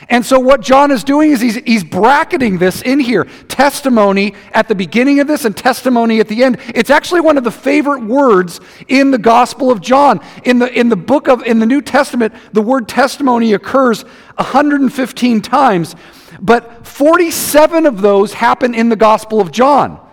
And 0.10 0.26
so, 0.26 0.40
what 0.40 0.62
John 0.62 0.92
is 0.92 1.04
doing 1.04 1.32
is 1.32 1.42
he's, 1.42 1.56
he's 1.56 1.84
bracketing 1.84 2.58
this 2.58 2.82
in 2.82 3.00
here 3.00 3.26
testimony 3.48 4.36
at 4.52 4.68
the 4.68 4.76
beginning 4.76 5.20
of 5.20 5.28
this 5.28 5.46
and 5.46 5.56
testimony 5.56 6.20
at 6.20 6.28
the 6.28 6.44
end. 6.44 6.58
It's 6.76 6.90
actually 6.90 7.22
one 7.22 7.38
of 7.38 7.44
the 7.44 7.52
favorite 7.52 8.04
words 8.04 8.60
in 8.88 9.12
the 9.12 9.18
Gospel 9.18 9.72
of 9.72 9.82
John. 9.82 10.20
In 10.44 10.60
the, 10.60 10.72
in 10.72 10.90
the 10.90 10.96
book 10.96 11.28
of, 11.28 11.42
in 11.44 11.60
the 11.60 11.66
New 11.66 11.82
Testament, 11.82 12.34
the 12.54 12.62
word 12.62 12.88
testimony 12.88 13.54
occurs 13.54 14.04
115 14.36 15.42
times, 15.42 15.96
but 16.40 16.86
47 16.86 17.86
of 17.86 18.02
those 18.02 18.34
happen 18.34 18.76
in 18.76 18.90
the 18.90 18.96
Gospel 18.96 19.42
of 19.42 19.52
John 19.52 20.05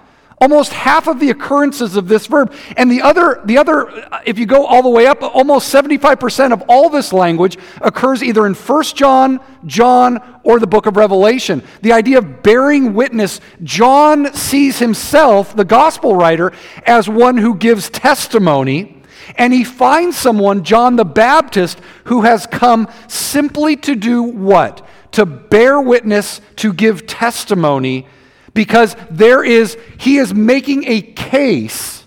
almost 0.43 0.73
half 0.73 1.07
of 1.07 1.21
the 1.21 1.31
occurrences 1.31 1.95
of 1.95 2.09
this 2.09 2.27
verb. 2.27 2.53
And 2.77 2.91
the 2.91 3.01
other 3.01 3.41
the 3.45 3.57
other 3.59 3.89
uh, 3.89 4.21
if 4.27 4.41
you 4.41 4.45
go 4.45 4.67
all 4.67 4.83
the 4.83 4.89
way 4.89 5.07
up 5.07 5.23
almost 5.23 5.73
75% 5.73 6.53
of 6.53 6.65
all 6.69 6.91
this 6.91 7.13
language 7.13 7.57
occurs 7.81 8.25
either 8.25 8.45
in 8.45 8.55
1 8.55 8.83
john 8.83 9.39
john 9.67 10.41
or 10.43 10.59
the 10.59 10.67
book 10.67 10.87
of 10.87 10.97
revelation. 10.97 11.63
The 11.83 11.93
idea 11.93 12.19
of 12.19 12.43
bearing 12.43 12.93
witness 12.93 13.41
john 13.63 14.35
sees 14.35 14.81
himself 14.81 15.55
the 15.55 15.65
gospel 15.65 16.17
writer 16.17 16.53
as 16.85 17.09
one 17.09 17.37
who 17.37 17.55
gives 17.55 17.89
testimony 17.89 19.01
and 19.37 19.53
he 19.53 19.63
finds 19.63 20.17
someone 20.17 20.65
john 20.65 20.97
the 20.97 21.05
baptist 21.05 21.79
who 22.07 22.23
has 22.23 22.49
come 22.49 22.89
simply 23.07 23.77
to 23.77 23.95
do 23.95 24.25
what? 24.25 24.85
To 25.13 25.25
bear 25.25 25.81
witness 25.81 26.41
to 26.57 26.73
give 26.73 27.07
testimony 27.07 28.09
because 28.55 28.97
there 29.11 29.45
is, 29.45 29.77
he 29.99 30.19
is 30.19 30.35
making 30.35 30.85
a 30.87 31.01
case 31.01 32.05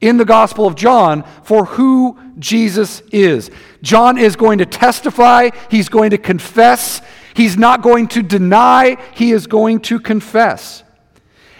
in 0.00 0.16
the 0.16 0.24
Gospel 0.24 0.66
of 0.66 0.74
John 0.74 1.24
for 1.44 1.64
who 1.64 2.18
Jesus 2.38 3.00
is. 3.12 3.50
John 3.82 4.18
is 4.18 4.36
going 4.36 4.58
to 4.58 4.66
testify, 4.66 5.50
he's 5.70 5.88
going 5.88 6.10
to 6.10 6.18
confess, 6.18 7.00
he's 7.34 7.56
not 7.56 7.82
going 7.82 8.08
to 8.08 8.22
deny, 8.22 8.96
he 9.14 9.32
is 9.32 9.46
going 9.46 9.80
to 9.82 10.00
confess. 10.00 10.82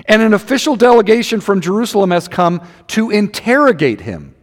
And 0.06 0.20
an 0.20 0.34
official 0.34 0.76
delegation 0.76 1.40
from 1.40 1.60
Jerusalem 1.60 2.10
has 2.10 2.28
come 2.28 2.66
to 2.88 3.10
interrogate 3.10 4.00
him. 4.00 4.34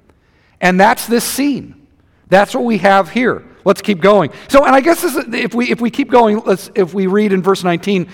And 0.59 0.79
that's 0.79 1.05
this 1.07 1.23
scene. 1.23 1.87
That's 2.29 2.55
what 2.55 2.63
we 2.63 2.77
have 2.79 3.11
here. 3.11 3.43
Let's 3.65 3.81
keep 3.81 4.01
going. 4.01 4.31
So, 4.47 4.65
and 4.65 4.73
I 4.73 4.81
guess 4.81 5.03
is, 5.03 5.15
if 5.33 5.53
we 5.53 5.69
if 5.69 5.81
we 5.81 5.91
keep 5.91 6.09
going, 6.09 6.39
let's 6.45 6.71
if 6.73 6.93
we 6.93 7.05
read 7.05 7.31
in 7.33 7.43
verse 7.43 7.63
19, 7.63 8.07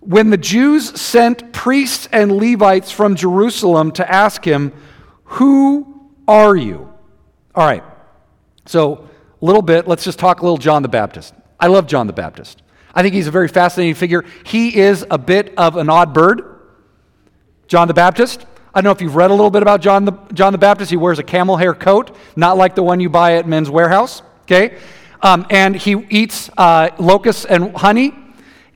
when 0.00 0.30
the 0.30 0.36
Jews 0.36 1.00
sent 1.00 1.52
priests 1.52 2.08
and 2.12 2.32
Levites 2.32 2.90
from 2.90 3.16
Jerusalem 3.16 3.92
to 3.92 4.10
ask 4.10 4.44
him, 4.44 4.72
Who 5.24 6.10
are 6.28 6.54
you? 6.54 6.92
All 7.54 7.66
right, 7.66 7.82
so 8.66 9.08
a 9.40 9.44
little 9.44 9.62
bit, 9.62 9.88
let's 9.88 10.04
just 10.04 10.18
talk 10.18 10.40
a 10.40 10.42
little 10.42 10.58
John 10.58 10.82
the 10.82 10.88
Baptist. 10.88 11.34
I 11.58 11.68
love 11.68 11.86
John 11.86 12.06
the 12.06 12.12
Baptist. 12.12 12.62
I 12.94 13.02
think 13.02 13.14
he's 13.14 13.26
a 13.26 13.30
very 13.30 13.48
fascinating 13.48 13.94
figure. 13.94 14.24
He 14.44 14.76
is 14.76 15.04
a 15.10 15.18
bit 15.18 15.52
of 15.56 15.76
an 15.76 15.90
odd 15.90 16.14
bird. 16.14 16.60
John 17.68 17.88
the 17.88 17.94
Baptist. 17.94 18.46
I 18.74 18.80
don't 18.80 18.84
know 18.84 18.90
if 18.90 19.00
you've 19.00 19.16
read 19.16 19.30
a 19.30 19.34
little 19.34 19.50
bit 19.50 19.62
about 19.62 19.80
John 19.80 20.04
the, 20.04 20.12
John 20.32 20.52
the 20.52 20.58
Baptist. 20.58 20.90
He 20.90 20.96
wears 20.96 21.18
a 21.18 21.22
camel 21.22 21.56
hair 21.56 21.74
coat, 21.74 22.16
not 22.36 22.56
like 22.56 22.74
the 22.74 22.82
one 22.82 23.00
you 23.00 23.08
buy 23.08 23.36
at 23.36 23.48
Men's 23.48 23.68
Wearhouse, 23.68 24.22
okay? 24.42 24.78
Um, 25.22 25.46
and 25.50 25.74
he 25.74 25.92
eats 26.10 26.50
uh, 26.56 26.90
locusts 26.98 27.44
and 27.44 27.74
honey 27.74 28.14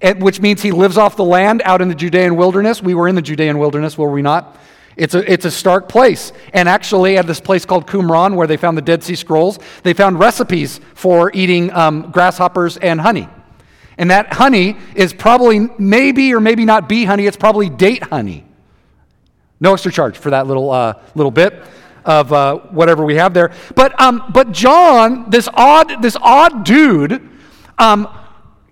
which 0.01 0.41
means 0.41 0.63
he 0.63 0.73
lives 0.73 0.97
off 0.97 1.17
the 1.17 1.25
land 1.25 1.63
out 1.65 1.83
in 1.83 1.89
the 1.89 1.95
Judean 1.95 2.37
wilderness. 2.37 2.83
We 2.83 2.95
were 2.95 3.09
in 3.09 3.15
the 3.15 3.23
Judean 3.23 3.59
wilderness, 3.59 3.99
were 3.99 4.11
we 4.11 4.23
not? 4.23 4.59
It's 4.97 5.15
a, 5.15 5.33
it's 5.33 5.45
a 5.45 5.51
stark 5.51 5.89
place. 5.89 6.33
And 6.53 6.69
actually, 6.69 7.17
at 7.17 7.27
this 7.27 7.41
place 7.41 7.65
called 7.65 7.87
Qumran, 7.87 8.35
where 8.35 8.47
they 8.47 8.57
found 8.57 8.77
the 8.77 8.83
Dead 8.83 9.03
Sea 9.03 9.15
Scrolls, 9.15 9.59
they 9.83 9.95
found 9.95 10.19
recipes 10.19 10.81
for 10.95 11.31
eating 11.33 11.73
um, 11.73 12.11
grasshoppers 12.11 12.77
and 12.77 13.01
honey. 13.01 13.29
And 13.99 14.11
that 14.11 14.33
honey 14.33 14.77
is 14.95 15.13
probably, 15.13 15.69
maybe 15.79 16.35
or 16.35 16.41
maybe 16.41 16.65
not 16.65 16.89
bee 16.89 17.05
honey, 17.05 17.27
it's 17.27 17.37
probably 17.37 17.69
date 17.69 18.03
honey. 18.03 18.45
No 19.61 19.75
extra 19.75 19.93
charge 19.93 20.17
for 20.17 20.31
that 20.31 20.47
little, 20.47 20.71
uh, 20.71 20.95
little 21.15 21.31
bit 21.31 21.63
of 22.05 22.33
uh, 22.33 22.57
whatever 22.71 23.05
we 23.05 23.17
have 23.17 23.35
there. 23.35 23.53
But, 23.75 23.99
um, 24.01 24.31
but 24.33 24.53
John, 24.53 25.29
this 25.29 25.49
odd, 25.53 26.03
this 26.03 26.17
odd 26.21 26.65
dude, 26.65 27.29
um, 27.79 28.09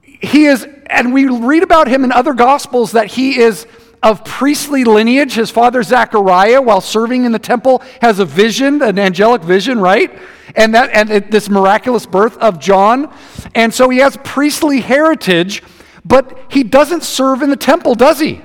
he 0.02 0.46
is, 0.46 0.66
and 0.90 1.12
we 1.12 1.26
read 1.26 1.62
about 1.62 1.88
him 1.88 2.04
in 2.04 2.12
other 2.12 2.34
gospels 2.34 2.92
that 2.92 3.08
he 3.08 3.38
is 3.38 3.66
of 4.02 4.24
priestly 4.24 4.84
lineage. 4.84 5.34
His 5.34 5.50
father 5.50 5.82
Zechariah, 5.82 6.62
while 6.62 6.80
serving 6.80 7.24
in 7.24 7.32
the 7.32 7.38
temple, 7.38 7.82
has 8.00 8.18
a 8.18 8.24
vision, 8.24 8.82
an 8.82 8.98
angelic 8.98 9.42
vision, 9.42 9.80
right? 9.80 10.16
And 10.54 10.74
that 10.74 10.90
and 10.90 11.10
it, 11.10 11.30
this 11.30 11.48
miraculous 11.48 12.06
birth 12.06 12.36
of 12.38 12.58
John. 12.58 13.12
And 13.54 13.72
so 13.72 13.88
he 13.88 13.98
has 13.98 14.16
priestly 14.24 14.80
heritage, 14.80 15.62
but 16.04 16.38
he 16.48 16.62
doesn't 16.62 17.02
serve 17.02 17.42
in 17.42 17.50
the 17.50 17.56
temple, 17.56 17.94
does 17.94 18.20
he? 18.20 18.40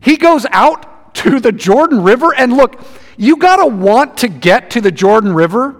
He 0.00 0.16
goes 0.16 0.46
out 0.50 1.14
to 1.16 1.40
the 1.40 1.52
Jordan 1.52 2.02
River 2.02 2.34
and 2.34 2.52
look, 2.56 2.80
you 3.16 3.36
got 3.36 3.56
to 3.56 3.66
want 3.66 4.18
to 4.18 4.28
get 4.28 4.70
to 4.70 4.80
the 4.80 4.92
Jordan 4.92 5.32
River 5.32 5.76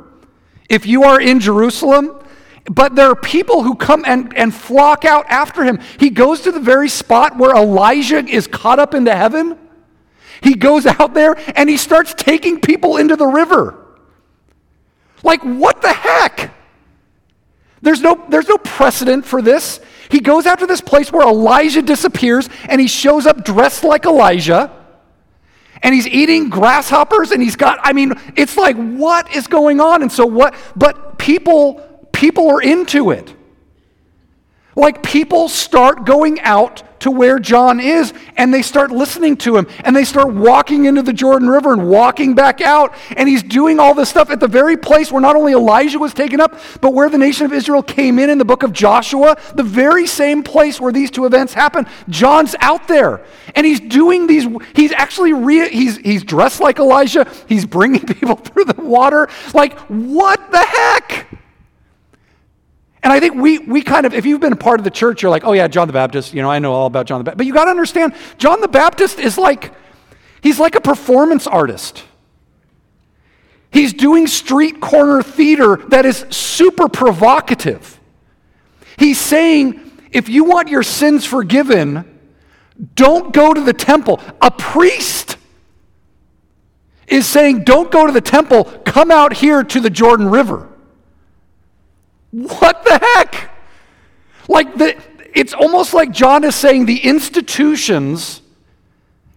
if 0.68 0.86
you 0.86 1.04
are 1.04 1.20
in 1.20 1.40
Jerusalem 1.40 2.23
but 2.66 2.94
there 2.94 3.10
are 3.10 3.16
people 3.16 3.62
who 3.62 3.74
come 3.74 4.04
and, 4.06 4.34
and 4.36 4.54
flock 4.54 5.04
out 5.04 5.26
after 5.28 5.64
him. 5.64 5.80
He 5.98 6.10
goes 6.10 6.42
to 6.42 6.52
the 6.52 6.60
very 6.60 6.88
spot 6.88 7.36
where 7.36 7.54
Elijah 7.54 8.24
is 8.24 8.46
caught 8.46 8.78
up 8.78 8.94
into 8.94 9.14
heaven. 9.14 9.58
He 10.42 10.54
goes 10.54 10.86
out 10.86 11.14
there 11.14 11.36
and 11.56 11.68
he 11.68 11.76
starts 11.76 12.14
taking 12.14 12.60
people 12.60 12.96
into 12.96 13.16
the 13.16 13.26
river. 13.26 13.78
Like, 15.22 15.42
what 15.42 15.82
the 15.82 15.92
heck? 15.92 16.54
There's 17.82 18.00
no, 18.00 18.24
there's 18.30 18.48
no 18.48 18.56
precedent 18.58 19.26
for 19.26 19.42
this. 19.42 19.80
He 20.10 20.20
goes 20.20 20.46
out 20.46 20.60
to 20.60 20.66
this 20.66 20.80
place 20.80 21.12
where 21.12 21.26
Elijah 21.26 21.82
disappears 21.82 22.48
and 22.68 22.80
he 22.80 22.86
shows 22.86 23.26
up 23.26 23.44
dressed 23.44 23.84
like 23.84 24.06
Elijah 24.06 24.72
and 25.82 25.94
he's 25.94 26.06
eating 26.06 26.48
grasshoppers 26.48 27.30
and 27.30 27.42
he's 27.42 27.56
got, 27.56 27.78
I 27.82 27.92
mean, 27.92 28.14
it's 28.36 28.56
like, 28.56 28.76
what 28.76 29.34
is 29.34 29.46
going 29.46 29.80
on? 29.80 30.00
And 30.00 30.10
so, 30.10 30.24
what, 30.24 30.54
but 30.74 31.18
people 31.18 31.93
people 32.14 32.48
are 32.48 32.62
into 32.62 33.10
it. 33.10 33.34
Like 34.76 35.02
people 35.02 35.48
start 35.48 36.04
going 36.04 36.40
out 36.40 36.82
to 37.00 37.10
where 37.10 37.38
John 37.38 37.80
is 37.80 38.12
and 38.36 38.52
they 38.52 38.62
start 38.62 38.90
listening 38.90 39.36
to 39.38 39.56
him 39.56 39.68
and 39.84 39.94
they 39.94 40.04
start 40.04 40.32
walking 40.32 40.86
into 40.86 41.02
the 41.02 41.12
Jordan 41.12 41.48
River 41.48 41.72
and 41.72 41.88
walking 41.88 42.34
back 42.34 42.60
out. 42.60 42.94
And 43.16 43.28
he's 43.28 43.42
doing 43.42 43.78
all 43.78 43.94
this 43.94 44.08
stuff 44.08 44.30
at 44.30 44.40
the 44.40 44.48
very 44.48 44.76
place 44.76 45.12
where 45.12 45.20
not 45.20 45.36
only 45.36 45.52
Elijah 45.52 45.98
was 45.98 46.14
taken 46.14 46.40
up, 46.40 46.58
but 46.80 46.92
where 46.92 47.08
the 47.08 47.18
nation 47.18 47.44
of 47.44 47.52
Israel 47.52 47.82
came 47.82 48.18
in 48.18 48.30
in 48.30 48.38
the 48.38 48.44
book 48.44 48.62
of 48.62 48.72
Joshua, 48.72 49.36
the 49.54 49.62
very 49.62 50.06
same 50.06 50.42
place 50.42 50.80
where 50.80 50.92
these 50.92 51.10
two 51.10 51.26
events 51.26 51.52
happen. 51.52 51.86
John's 52.08 52.56
out 52.60 52.88
there 52.88 53.24
and 53.54 53.64
he's 53.66 53.80
doing 53.80 54.26
these, 54.26 54.48
he's 54.74 54.92
actually, 54.92 55.34
re, 55.34 55.68
he's, 55.68 55.98
he's 55.98 56.24
dressed 56.24 56.60
like 56.60 56.78
Elijah, 56.78 57.30
he's 57.48 57.66
bringing 57.66 58.04
people 58.06 58.36
through 58.36 58.64
the 58.64 58.80
water. 58.82 59.28
Like, 59.52 59.78
what 59.88 60.50
the 60.50 60.64
heck? 60.64 61.43
And 63.04 63.12
I 63.12 63.20
think 63.20 63.34
we, 63.34 63.58
we 63.58 63.82
kind 63.82 64.06
of, 64.06 64.14
if 64.14 64.24
you've 64.24 64.40
been 64.40 64.54
a 64.54 64.56
part 64.56 64.80
of 64.80 64.84
the 64.84 64.90
church, 64.90 65.20
you're 65.20 65.30
like, 65.30 65.44
oh 65.44 65.52
yeah, 65.52 65.68
John 65.68 65.86
the 65.86 65.92
Baptist, 65.92 66.32
you 66.32 66.40
know, 66.40 66.50
I 66.50 66.58
know 66.58 66.72
all 66.72 66.86
about 66.86 67.06
John 67.06 67.20
the 67.20 67.24
Baptist. 67.24 67.36
But 67.36 67.46
you 67.46 67.52
got 67.52 67.66
to 67.66 67.70
understand, 67.70 68.14
John 68.38 68.62
the 68.62 68.68
Baptist 68.68 69.18
is 69.18 69.36
like, 69.36 69.74
he's 70.42 70.58
like 70.58 70.74
a 70.74 70.80
performance 70.80 71.46
artist. 71.46 72.02
He's 73.70 73.92
doing 73.92 74.26
street 74.26 74.80
corner 74.80 75.22
theater 75.22 75.76
that 75.88 76.06
is 76.06 76.24
super 76.30 76.88
provocative. 76.88 78.00
He's 78.96 79.20
saying, 79.20 79.92
if 80.10 80.30
you 80.30 80.44
want 80.44 80.68
your 80.68 80.82
sins 80.82 81.26
forgiven, 81.26 82.18
don't 82.94 83.34
go 83.34 83.52
to 83.52 83.60
the 83.60 83.74
temple. 83.74 84.18
A 84.40 84.50
priest 84.50 85.36
is 87.06 87.26
saying, 87.26 87.64
don't 87.64 87.90
go 87.90 88.06
to 88.06 88.12
the 88.12 88.22
temple, 88.22 88.64
come 88.86 89.10
out 89.10 89.34
here 89.34 89.62
to 89.62 89.80
the 89.80 89.90
Jordan 89.90 90.30
River. 90.30 90.70
What 92.34 92.84
the 92.84 92.98
heck? 92.98 93.50
Like, 94.48 94.76
the, 94.76 95.00
it's 95.34 95.54
almost 95.54 95.94
like 95.94 96.10
John 96.10 96.42
is 96.42 96.56
saying 96.56 96.86
the 96.86 96.98
institutions 96.98 98.42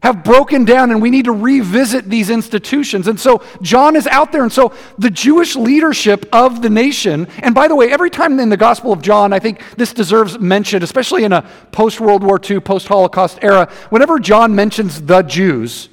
have 0.01 0.23
broken 0.23 0.65
down 0.65 0.89
and 0.89 0.99
we 0.99 1.11
need 1.11 1.25
to 1.25 1.31
revisit 1.31 2.09
these 2.09 2.31
institutions. 2.31 3.07
And 3.07 3.19
so 3.19 3.43
John 3.61 3.95
is 3.95 4.07
out 4.07 4.31
there. 4.31 4.41
And 4.41 4.51
so 4.51 4.73
the 4.97 5.11
Jewish 5.11 5.55
leadership 5.55 6.27
of 6.33 6.63
the 6.63 6.71
nation, 6.71 7.27
and 7.39 7.53
by 7.53 7.67
the 7.67 7.75
way, 7.75 7.91
every 7.91 8.09
time 8.09 8.39
in 8.39 8.49
the 8.49 8.57
Gospel 8.57 8.91
of 8.91 9.03
John, 9.03 9.31
I 9.31 9.39
think 9.39 9.61
this 9.75 9.93
deserves 9.93 10.39
mention, 10.39 10.81
especially 10.81 11.23
in 11.23 11.33
a 11.33 11.47
post 11.71 11.99
World 11.99 12.23
War 12.23 12.39
II, 12.43 12.61
post 12.61 12.87
Holocaust 12.87 13.39
era, 13.43 13.71
whenever 13.89 14.17
John 14.17 14.55
mentions 14.55 15.03
the 15.03 15.21
Jews, 15.21 15.89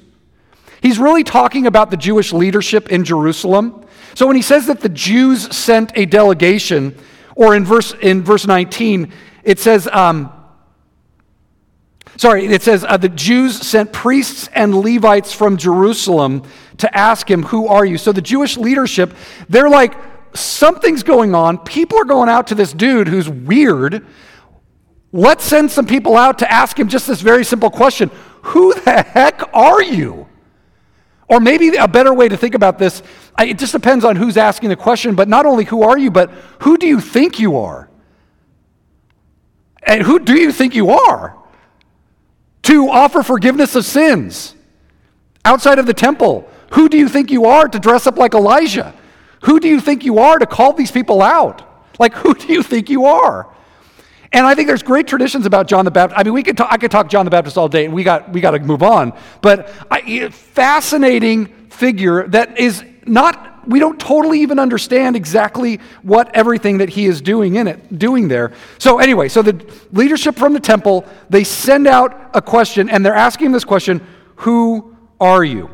he's 0.81 0.97
really 0.97 1.23
talking 1.23 1.67
about 1.67 1.91
the 1.91 1.97
Jewish 1.97 2.33
leadership 2.33 2.91
in 2.91 3.03
Jerusalem. 3.05 3.84
So 4.15 4.25
when 4.25 4.37
he 4.37 4.41
says 4.41 4.67
that 4.67 4.79
the 4.79 4.89
Jews 4.89 5.55
sent 5.55 5.91
a 5.95 6.05
delegation, 6.05 6.97
or 7.35 7.53
in 7.53 7.65
verse, 7.65 7.93
in 8.01 8.23
verse 8.23 8.47
19, 8.47 9.11
it 9.43 9.59
says, 9.59 9.89
um, 9.91 10.31
sorry, 12.15 12.45
it 12.45 12.63
says, 12.63 12.85
uh, 12.87 12.95
the 12.95 13.09
Jews 13.09 13.59
sent 13.59 13.91
priests 13.91 14.49
and 14.53 14.73
Levites 14.73 15.33
from 15.33 15.57
Jerusalem 15.57 16.43
to 16.77 16.97
ask 16.97 17.29
him, 17.29 17.43
Who 17.43 17.67
are 17.67 17.85
you? 17.85 17.97
So 17.97 18.13
the 18.13 18.21
Jewish 18.21 18.55
leadership, 18.55 19.13
they're 19.49 19.69
like, 19.69 19.95
something's 20.33 21.03
going 21.03 21.35
on. 21.35 21.57
People 21.59 21.99
are 21.99 22.05
going 22.05 22.29
out 22.29 22.47
to 22.47 22.55
this 22.55 22.71
dude 22.71 23.09
who's 23.09 23.29
weird. 23.29 24.05
Let's 25.11 25.43
send 25.43 25.71
some 25.71 25.85
people 25.85 26.15
out 26.15 26.39
to 26.39 26.51
ask 26.51 26.79
him 26.79 26.87
just 26.87 27.07
this 27.07 27.19
very 27.19 27.43
simple 27.43 27.69
question 27.69 28.09
Who 28.43 28.73
the 28.73 29.03
heck 29.03 29.41
are 29.53 29.83
you? 29.83 30.27
Or 31.27 31.39
maybe 31.39 31.75
a 31.75 31.87
better 31.87 32.13
way 32.13 32.29
to 32.29 32.37
think 32.37 32.53
about 32.53 32.77
this, 32.77 33.01
it 33.39 33.57
just 33.57 33.71
depends 33.71 34.05
on 34.05 34.15
who's 34.15 34.37
asking 34.37 34.69
the 34.69 34.75
question, 34.75 35.15
but 35.15 35.27
not 35.27 35.45
only 35.45 35.65
who 35.65 35.83
are 35.83 35.97
you, 35.97 36.11
but 36.11 36.29
who 36.59 36.77
do 36.77 36.87
you 36.87 37.01
think 37.01 37.39
you 37.39 37.57
are? 37.57 37.89
And 39.83 40.03
who 40.03 40.19
do 40.19 40.39
you 40.39 40.51
think 40.51 40.75
you 40.75 40.91
are? 40.91 41.35
To 42.63 42.89
offer 42.89 43.23
forgiveness 43.23 43.75
of 43.75 43.85
sins 43.85 44.55
outside 45.43 45.79
of 45.79 45.85
the 45.85 45.93
temple. 45.93 46.49
Who 46.71 46.89
do 46.89 46.97
you 46.97 47.07
think 47.07 47.31
you 47.31 47.45
are 47.45 47.67
to 47.67 47.79
dress 47.79 48.07
up 48.07 48.17
like 48.17 48.33
Elijah? 48.33 48.93
Who 49.43 49.59
do 49.59 49.67
you 49.67 49.79
think 49.79 50.03
you 50.03 50.19
are 50.19 50.39
to 50.39 50.45
call 50.45 50.73
these 50.73 50.91
people 50.91 51.21
out? 51.21 51.61
Like, 51.99 52.13
who 52.13 52.33
do 52.33 52.51
you 52.51 52.63
think 52.63 52.89
you 52.89 53.05
are? 53.05 53.47
And 54.35 54.45
I 54.45 54.53
think 54.53 54.67
there's 54.67 54.83
great 54.83 55.07
traditions 55.07 55.45
about 55.45 55.65
John 55.65 55.85
the 55.85 55.91
Baptist. 55.91 56.19
I 56.19 56.23
mean, 56.23 56.33
we 56.33 56.43
could 56.43 56.57
talk, 56.57 56.67
I 56.69 56.75
could 56.75 56.91
talk 56.91 57.07
John 57.07 57.23
the 57.23 57.31
Baptist 57.31 57.57
all 57.57 57.69
day, 57.69 57.85
and 57.85 57.93
we 57.93 58.03
got, 58.03 58.33
we 58.33 58.41
got 58.41 58.51
to 58.51 58.59
move 58.59 58.83
on. 58.83 59.13
But 59.41 59.71
I, 59.89 60.27
fascinating 60.27 61.69
figure 61.69 62.27
that 62.27 62.59
is 62.59 62.83
not, 63.05 63.65
we 63.65 63.79
don't 63.79 63.97
totally 63.97 64.41
even 64.41 64.59
understand 64.59 65.15
exactly 65.15 65.79
what 66.01 66.35
everything 66.35 66.79
that 66.79 66.89
he 66.89 67.05
is 67.05 67.21
doing 67.21 67.55
in 67.55 67.65
it, 67.65 67.97
doing 67.97 68.27
there. 68.27 68.51
So 68.77 68.99
anyway, 68.99 69.29
so 69.29 69.41
the 69.41 69.73
leadership 69.93 70.35
from 70.35 70.51
the 70.51 70.59
temple, 70.59 71.05
they 71.29 71.45
send 71.45 71.87
out 71.87 72.31
a 72.33 72.41
question, 72.41 72.89
and 72.89 73.05
they're 73.05 73.15
asking 73.15 73.53
this 73.53 73.63
question, 73.63 74.05
who 74.35 74.97
are 75.17 75.45
you? 75.45 75.69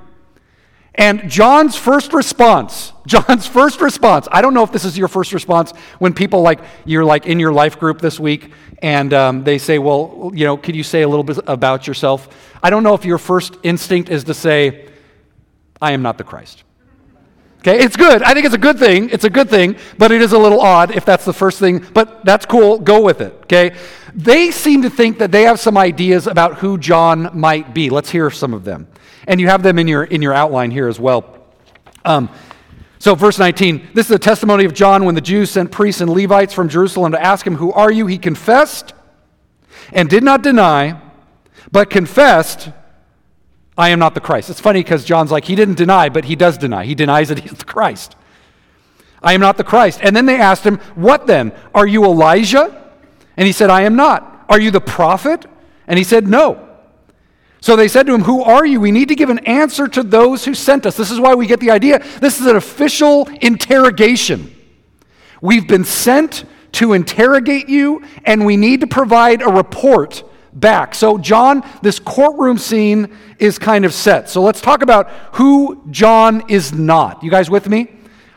And 0.95 1.29
John's 1.29 1.77
first 1.77 2.13
response, 2.13 2.91
John's 3.07 3.47
first 3.47 3.79
response, 3.81 4.27
I 4.31 4.41
don't 4.41 4.53
know 4.53 4.63
if 4.63 4.71
this 4.71 4.85
is 4.85 4.97
your 4.97 5.07
first 5.07 5.33
response 5.33 5.71
when 5.99 6.13
people 6.13 6.41
like, 6.41 6.59
you're 6.85 7.05
like 7.05 7.25
in 7.25 7.39
your 7.39 7.53
life 7.53 7.79
group 7.79 8.01
this 8.01 8.19
week 8.19 8.51
and 8.81 9.13
um, 9.13 9.43
they 9.43 9.57
say, 9.57 9.79
well, 9.79 10.31
you 10.33 10.45
know, 10.45 10.57
could 10.57 10.75
you 10.75 10.83
say 10.83 11.03
a 11.03 11.07
little 11.07 11.23
bit 11.23 11.39
about 11.47 11.87
yourself? 11.87 12.27
I 12.61 12.69
don't 12.69 12.83
know 12.83 12.93
if 12.93 13.05
your 13.05 13.17
first 13.17 13.57
instinct 13.63 14.09
is 14.09 14.25
to 14.25 14.33
say, 14.33 14.87
I 15.81 15.93
am 15.93 16.01
not 16.01 16.17
the 16.17 16.23
Christ. 16.23 16.63
Okay, 17.59 17.79
it's 17.79 17.95
good. 17.95 18.23
I 18.23 18.33
think 18.33 18.47
it's 18.47 18.55
a 18.55 18.59
good 18.59 18.79
thing. 18.79 19.09
It's 19.11 19.23
a 19.23 19.29
good 19.29 19.47
thing, 19.47 19.75
but 19.99 20.11
it 20.11 20.21
is 20.21 20.33
a 20.33 20.37
little 20.37 20.59
odd 20.59 20.95
if 20.95 21.05
that's 21.05 21.25
the 21.25 21.33
first 21.33 21.59
thing, 21.59 21.85
but 21.93 22.25
that's 22.25 22.45
cool. 22.45 22.79
Go 22.79 23.01
with 23.01 23.21
it. 23.21 23.33
Okay? 23.43 23.75
They 24.13 24.51
seem 24.51 24.81
to 24.81 24.89
think 24.89 25.19
that 25.19 25.31
they 25.31 25.43
have 25.43 25.59
some 25.59 25.77
ideas 25.77 26.27
about 26.27 26.59
who 26.59 26.77
John 26.77 27.29
might 27.33 27.73
be. 27.73 27.89
Let's 27.89 28.09
hear 28.09 28.29
some 28.29 28.53
of 28.53 28.63
them. 28.63 28.87
And 29.27 29.39
you 29.39 29.47
have 29.47 29.63
them 29.63 29.79
in 29.79 29.87
your, 29.87 30.03
in 30.03 30.21
your 30.21 30.33
outline 30.33 30.71
here 30.71 30.87
as 30.87 30.99
well. 30.99 31.37
Um, 32.03 32.29
so, 32.99 33.15
verse 33.15 33.39
19 33.39 33.89
this 33.93 34.05
is 34.05 34.09
the 34.09 34.19
testimony 34.19 34.65
of 34.65 34.73
John 34.73 35.05
when 35.05 35.15
the 35.15 35.21
Jews 35.21 35.49
sent 35.49 35.71
priests 35.71 36.01
and 36.01 36.09
Levites 36.09 36.53
from 36.53 36.69
Jerusalem 36.69 37.13
to 37.13 37.21
ask 37.21 37.45
him, 37.45 37.55
Who 37.55 37.71
are 37.71 37.91
you? 37.91 38.07
He 38.07 38.17
confessed 38.17 38.93
and 39.91 40.09
did 40.09 40.23
not 40.23 40.43
deny, 40.43 41.01
but 41.71 41.89
confessed, 41.89 42.69
I 43.77 43.89
am 43.89 43.99
not 43.99 44.13
the 44.13 44.21
Christ. 44.21 44.49
It's 44.49 44.59
funny 44.59 44.81
because 44.81 45.03
John's 45.05 45.31
like, 45.31 45.45
He 45.45 45.55
didn't 45.55 45.75
deny, 45.75 46.09
but 46.09 46.25
he 46.25 46.35
does 46.35 46.57
deny. 46.57 46.85
He 46.85 46.95
denies 46.95 47.29
that 47.29 47.39
he's 47.39 47.53
the 47.53 47.65
Christ. 47.65 48.15
I 49.23 49.33
am 49.33 49.41
not 49.41 49.57
the 49.57 49.63
Christ. 49.63 49.99
And 50.03 50.15
then 50.15 50.25
they 50.25 50.37
asked 50.39 50.63
him, 50.63 50.77
What 50.95 51.27
then? 51.27 51.53
Are 51.73 51.87
you 51.87 52.03
Elijah? 52.03 52.80
And 53.37 53.47
he 53.47 53.53
said, 53.53 53.69
I 53.69 53.81
am 53.83 53.95
not. 53.95 54.45
Are 54.49 54.59
you 54.59 54.71
the 54.71 54.81
prophet? 54.81 55.45
And 55.87 55.97
he 55.97 56.03
said, 56.03 56.27
No. 56.27 56.67
So 57.61 57.75
they 57.75 57.87
said 57.87 58.07
to 58.07 58.13
him, 58.13 58.23
Who 58.23 58.43
are 58.43 58.65
you? 58.65 58.79
We 58.79 58.91
need 58.91 59.09
to 59.09 59.15
give 59.15 59.29
an 59.29 59.39
answer 59.39 59.87
to 59.87 60.03
those 60.03 60.45
who 60.45 60.53
sent 60.53 60.85
us. 60.85 60.97
This 60.97 61.11
is 61.11 61.19
why 61.19 61.35
we 61.35 61.47
get 61.47 61.59
the 61.59 61.71
idea. 61.71 61.99
This 62.19 62.39
is 62.39 62.47
an 62.47 62.55
official 62.55 63.27
interrogation. 63.41 64.55
We've 65.41 65.67
been 65.67 65.85
sent 65.85 66.45
to 66.73 66.93
interrogate 66.93 67.67
you, 67.69 68.03
and 68.25 68.45
we 68.45 68.57
need 68.57 68.81
to 68.81 68.87
provide 68.87 69.41
a 69.41 69.49
report 69.49 70.23
back. 70.53 70.95
So, 70.95 71.17
John, 71.17 71.63
this 71.81 71.99
courtroom 71.99 72.57
scene 72.57 73.15
is 73.39 73.59
kind 73.59 73.85
of 73.85 73.93
set. 73.93 74.29
So, 74.29 74.41
let's 74.41 74.61
talk 74.61 74.81
about 74.81 75.09
who 75.33 75.83
John 75.91 76.49
is 76.49 76.73
not. 76.73 77.23
You 77.23 77.31
guys 77.31 77.49
with 77.49 77.67
me? 77.69 77.91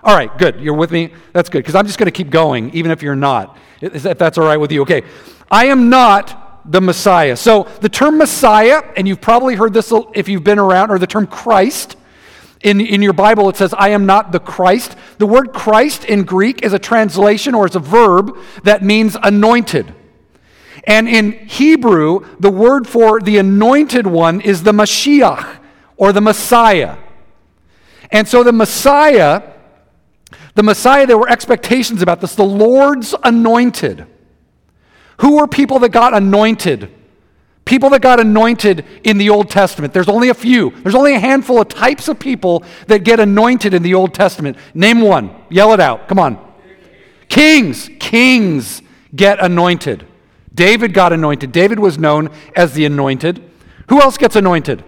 All 0.05 0.15
right, 0.15 0.37
good. 0.39 0.61
You're 0.61 0.75
with 0.75 0.93
me? 0.93 1.13
That's 1.33 1.49
good, 1.49 1.61
because 1.61 1.75
I'm 1.75 1.87
just 1.87 1.99
going 1.99 2.07
to 2.07 2.13
keep 2.13 2.31
going, 2.31 2.73
even 2.75 2.91
if 2.91 3.03
you're 3.03 3.17
not, 3.17 3.59
if 3.81 4.03
that's 4.03 4.39
all 4.39 4.45
right 4.45 4.59
with 4.59 4.71
you. 4.71 4.83
Okay. 4.83 5.03
I 5.51 5.67
am 5.67 5.89
not 5.89 6.71
the 6.71 6.81
Messiah. 6.81 7.37
So 7.37 7.65
the 7.81 7.89
term 7.89 8.19
Messiah, 8.19 8.83
and 8.97 9.09
you've 9.09 9.21
probably 9.21 9.55
heard 9.55 9.73
this 9.73 9.93
if 10.15 10.29
you've 10.29 10.45
been 10.45 10.59
around, 10.59 10.91
or 10.91 10.99
the 10.99 11.07
term 11.07 11.27
Christ, 11.27 11.97
in, 12.65 12.81
in 12.81 13.03
your 13.03 13.13
Bible 13.13 13.49
it 13.51 13.57
says, 13.57 13.75
I 13.77 13.91
am 13.91 14.07
not 14.07 14.33
the 14.33 14.41
Christ. 14.41 14.97
The 15.19 15.27
word 15.27 15.53
Christ 15.53 16.05
in 16.05 16.25
Greek 16.25 16.63
is 16.63 16.73
a 16.73 16.79
translation 16.79 17.55
or 17.55 17.67
it's 17.67 17.77
a 17.77 17.81
verb 17.81 18.37
that 18.63 18.83
means 18.83 19.17
anointed. 19.23 19.95
And 20.85 21.09
in 21.09 21.33
Hebrew, 21.33 22.27
the 22.41 22.51
word 22.51 22.89
for 22.89 23.21
the 23.21 23.37
anointed 23.37 24.07
one 24.07 24.41
is 24.41 24.63
the 24.63 24.73
Mashiach 24.73 25.59
or 25.97 26.13
the 26.13 26.23
Messiah. 26.23 26.97
And 28.11 28.27
so 28.27 28.43
the 28.43 28.53
Messiah, 28.53 29.43
the 30.55 30.63
Messiah, 30.63 31.07
there 31.07 31.19
were 31.19 31.29
expectations 31.29 32.03
about 32.03 32.21
this, 32.21 32.35
the 32.35 32.45
Lord's 32.45 33.15
anointed. 33.23 34.07
Who 35.19 35.37
were 35.37 35.47
people 35.47 35.79
that 35.81 35.91
got 35.91 36.15
anointed? 36.15 36.91
People 37.65 37.91
that 37.91 38.03
got 38.03 38.21
anointed 38.21 38.85
in 39.05 39.17
the 39.17 39.31
Old 39.31 39.49
Testament. 39.49 39.95
There's 39.95 40.09
only 40.09 40.29
a 40.29 40.35
few. 40.35 40.71
There's 40.83 40.95
only 40.95 41.15
a 41.15 41.19
handful 41.19 41.61
of 41.61 41.69
types 41.69 42.09
of 42.09 42.19
people 42.19 42.63
that 42.89 43.05
get 43.05 43.21
anointed 43.21 43.73
in 43.73 43.83
the 43.83 43.95
Old 43.95 44.13
Testament. 44.13 44.59
Name 44.75 45.01
one. 45.01 45.35
Yell 45.49 45.73
it 45.73 45.81
out. 45.81 46.07
Come 46.09 46.19
on. 46.19 46.39
Kings. 47.29 47.89
Kings 47.99 48.83
get 49.15 49.43
anointed. 49.43 50.07
David 50.55 50.93
got 50.93 51.13
anointed. 51.13 51.53
David 51.53 51.79
was 51.79 51.99
known 51.99 52.31
as 52.55 52.75
the 52.75 52.85
anointed. 52.85 53.43
Who 53.89 54.01
else 54.01 54.19
gets 54.19 54.37
anointed? 54.37 54.85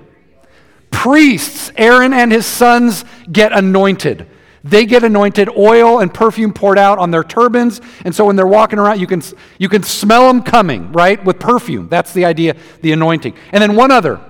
Priests. 0.90 1.72
Aaron 1.76 2.12
and 2.12 2.30
his 2.30 2.44
sons 2.44 3.04
get 3.30 3.52
anointed. 3.52 4.28
They 4.68 4.84
get 4.84 5.04
anointed, 5.04 5.48
oil 5.56 6.00
and 6.00 6.12
perfume 6.12 6.52
poured 6.52 6.78
out 6.78 6.98
on 6.98 7.10
their 7.10 7.22
turbans. 7.22 7.80
And 8.04 8.14
so 8.14 8.24
when 8.24 8.36
they're 8.36 8.46
walking 8.46 8.78
around, 8.78 9.00
you 9.00 9.06
can, 9.06 9.22
you 9.58 9.68
can 9.68 9.82
smell 9.82 10.26
them 10.26 10.42
coming, 10.42 10.92
right? 10.92 11.22
With 11.24 11.38
perfume. 11.38 11.88
That's 11.88 12.12
the 12.12 12.24
idea, 12.24 12.56
the 12.82 12.92
anointing. 12.92 13.34
And 13.52 13.62
then 13.62 13.76
one 13.76 13.90
other. 13.90 14.20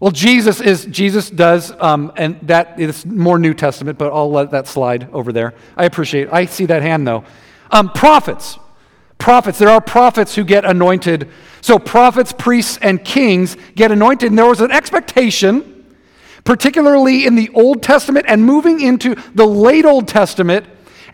Well, 0.00 0.10
Jesus 0.12 0.60
is, 0.60 0.84
Jesus 0.86 1.28
does, 1.28 1.72
um, 1.80 2.12
and 2.16 2.38
that 2.42 2.78
is 2.78 3.04
more 3.04 3.38
New 3.38 3.54
Testament, 3.54 3.98
but 3.98 4.12
I'll 4.12 4.30
let 4.30 4.52
that 4.52 4.68
slide 4.68 5.08
over 5.12 5.32
there. 5.32 5.54
I 5.76 5.86
appreciate 5.86 6.28
it. 6.28 6.32
I 6.32 6.44
see 6.44 6.66
that 6.66 6.82
hand 6.82 7.06
though. 7.06 7.24
Um, 7.70 7.90
prophets. 7.90 8.58
Prophets. 9.16 9.58
There 9.58 9.70
are 9.70 9.80
prophets 9.80 10.34
who 10.36 10.44
get 10.44 10.64
anointed. 10.64 11.28
So 11.60 11.78
prophets, 11.78 12.32
priests, 12.32 12.78
and 12.80 13.04
kings 13.04 13.56
get 13.74 13.90
anointed. 13.90 14.30
And 14.30 14.38
there 14.38 14.46
was 14.46 14.60
an 14.60 14.70
expectation 14.70 15.77
particularly 16.48 17.26
in 17.26 17.34
the 17.34 17.50
Old 17.52 17.82
Testament 17.82 18.24
and 18.26 18.42
moving 18.42 18.80
into 18.80 19.14
the 19.34 19.44
late 19.44 19.84
Old 19.84 20.08
Testament, 20.08 20.64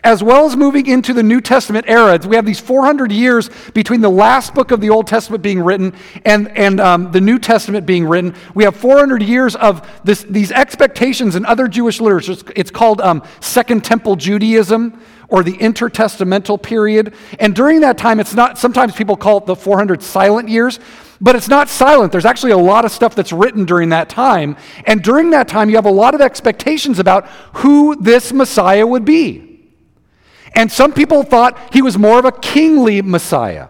as 0.01 0.23
well 0.23 0.45
as 0.45 0.55
moving 0.55 0.85
into 0.85 1.13
the 1.13 1.23
New 1.23 1.41
Testament 1.41 1.83
era. 1.89 2.17
We 2.25 2.37
have 2.37 2.45
these 2.45 2.61
400 2.61 3.11
years 3.11 3.49
between 3.73 3.99
the 3.99 4.09
last 4.09 4.53
book 4.53 4.71
of 4.71 4.79
the 4.79 4.89
Old 4.89 5.07
Testament 5.07 5.43
being 5.43 5.59
written 5.59 5.93
and, 6.23 6.57
and 6.57 6.79
um, 6.79 7.11
the 7.11 7.19
New 7.19 7.37
Testament 7.37 7.85
being 7.85 8.07
written. 8.07 8.33
We 8.53 8.63
have 8.63 8.77
400 8.77 9.21
years 9.21 9.57
of 9.57 9.85
this, 10.05 10.23
these 10.23 10.53
expectations 10.53 11.35
in 11.35 11.45
other 11.45 11.67
Jewish 11.67 11.99
literature. 11.99 12.37
It's, 12.55 12.71
called 12.71 13.01
um, 13.01 13.21
Second 13.41 13.83
Temple 13.83 14.15
Judaism 14.15 15.01
or 15.27 15.43
the 15.43 15.57
intertestamental 15.57 16.63
period. 16.63 17.13
And 17.41 17.53
during 17.53 17.81
that 17.81 17.97
time, 17.97 18.21
it's 18.21 18.35
not, 18.35 18.57
sometimes 18.57 18.95
people 18.95 19.17
call 19.17 19.39
it 19.39 19.47
the 19.47 19.55
400 19.57 20.01
silent 20.01 20.47
years 20.47 20.79
but 21.21 21.35
it's 21.35 21.47
not 21.47 21.69
silent. 21.69 22.11
There's 22.11 22.25
actually 22.25 22.51
a 22.51 22.57
lot 22.57 22.85
of 22.85 22.91
stuff 22.91 23.15
that's 23.15 23.31
written 23.31 23.65
during 23.65 23.89
that 23.89 24.09
time. 24.09 24.57
And 24.85 25.01
during 25.01 25.29
that 25.31 25.47
time, 25.47 25.69
you 25.69 25.75
have 25.75 25.85
a 25.85 25.91
lot 25.91 26.13
of 26.13 26.21
expectations 26.21 26.99
about 26.99 27.27
who 27.53 27.95
this 27.95 28.33
Messiah 28.33 28.85
would 28.85 29.05
be. 29.05 29.71
And 30.55 30.71
some 30.71 30.93
people 30.93 31.23
thought 31.23 31.73
he 31.73 31.81
was 31.81 31.97
more 31.97 32.19
of 32.19 32.25
a 32.25 32.31
kingly 32.31 33.01
Messiah. 33.01 33.67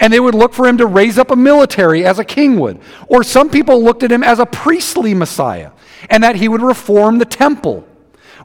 And 0.00 0.12
they 0.12 0.20
would 0.20 0.34
look 0.34 0.52
for 0.52 0.66
him 0.66 0.78
to 0.78 0.86
raise 0.86 1.18
up 1.18 1.30
a 1.30 1.36
military 1.36 2.04
as 2.04 2.18
a 2.18 2.24
king 2.24 2.58
would. 2.58 2.80
Or 3.06 3.22
some 3.22 3.48
people 3.48 3.82
looked 3.82 4.02
at 4.02 4.10
him 4.10 4.24
as 4.24 4.38
a 4.38 4.46
priestly 4.46 5.14
Messiah 5.14 5.70
and 6.10 6.22
that 6.22 6.36
he 6.36 6.48
would 6.48 6.62
reform 6.62 7.18
the 7.18 7.24
temple. 7.24 7.86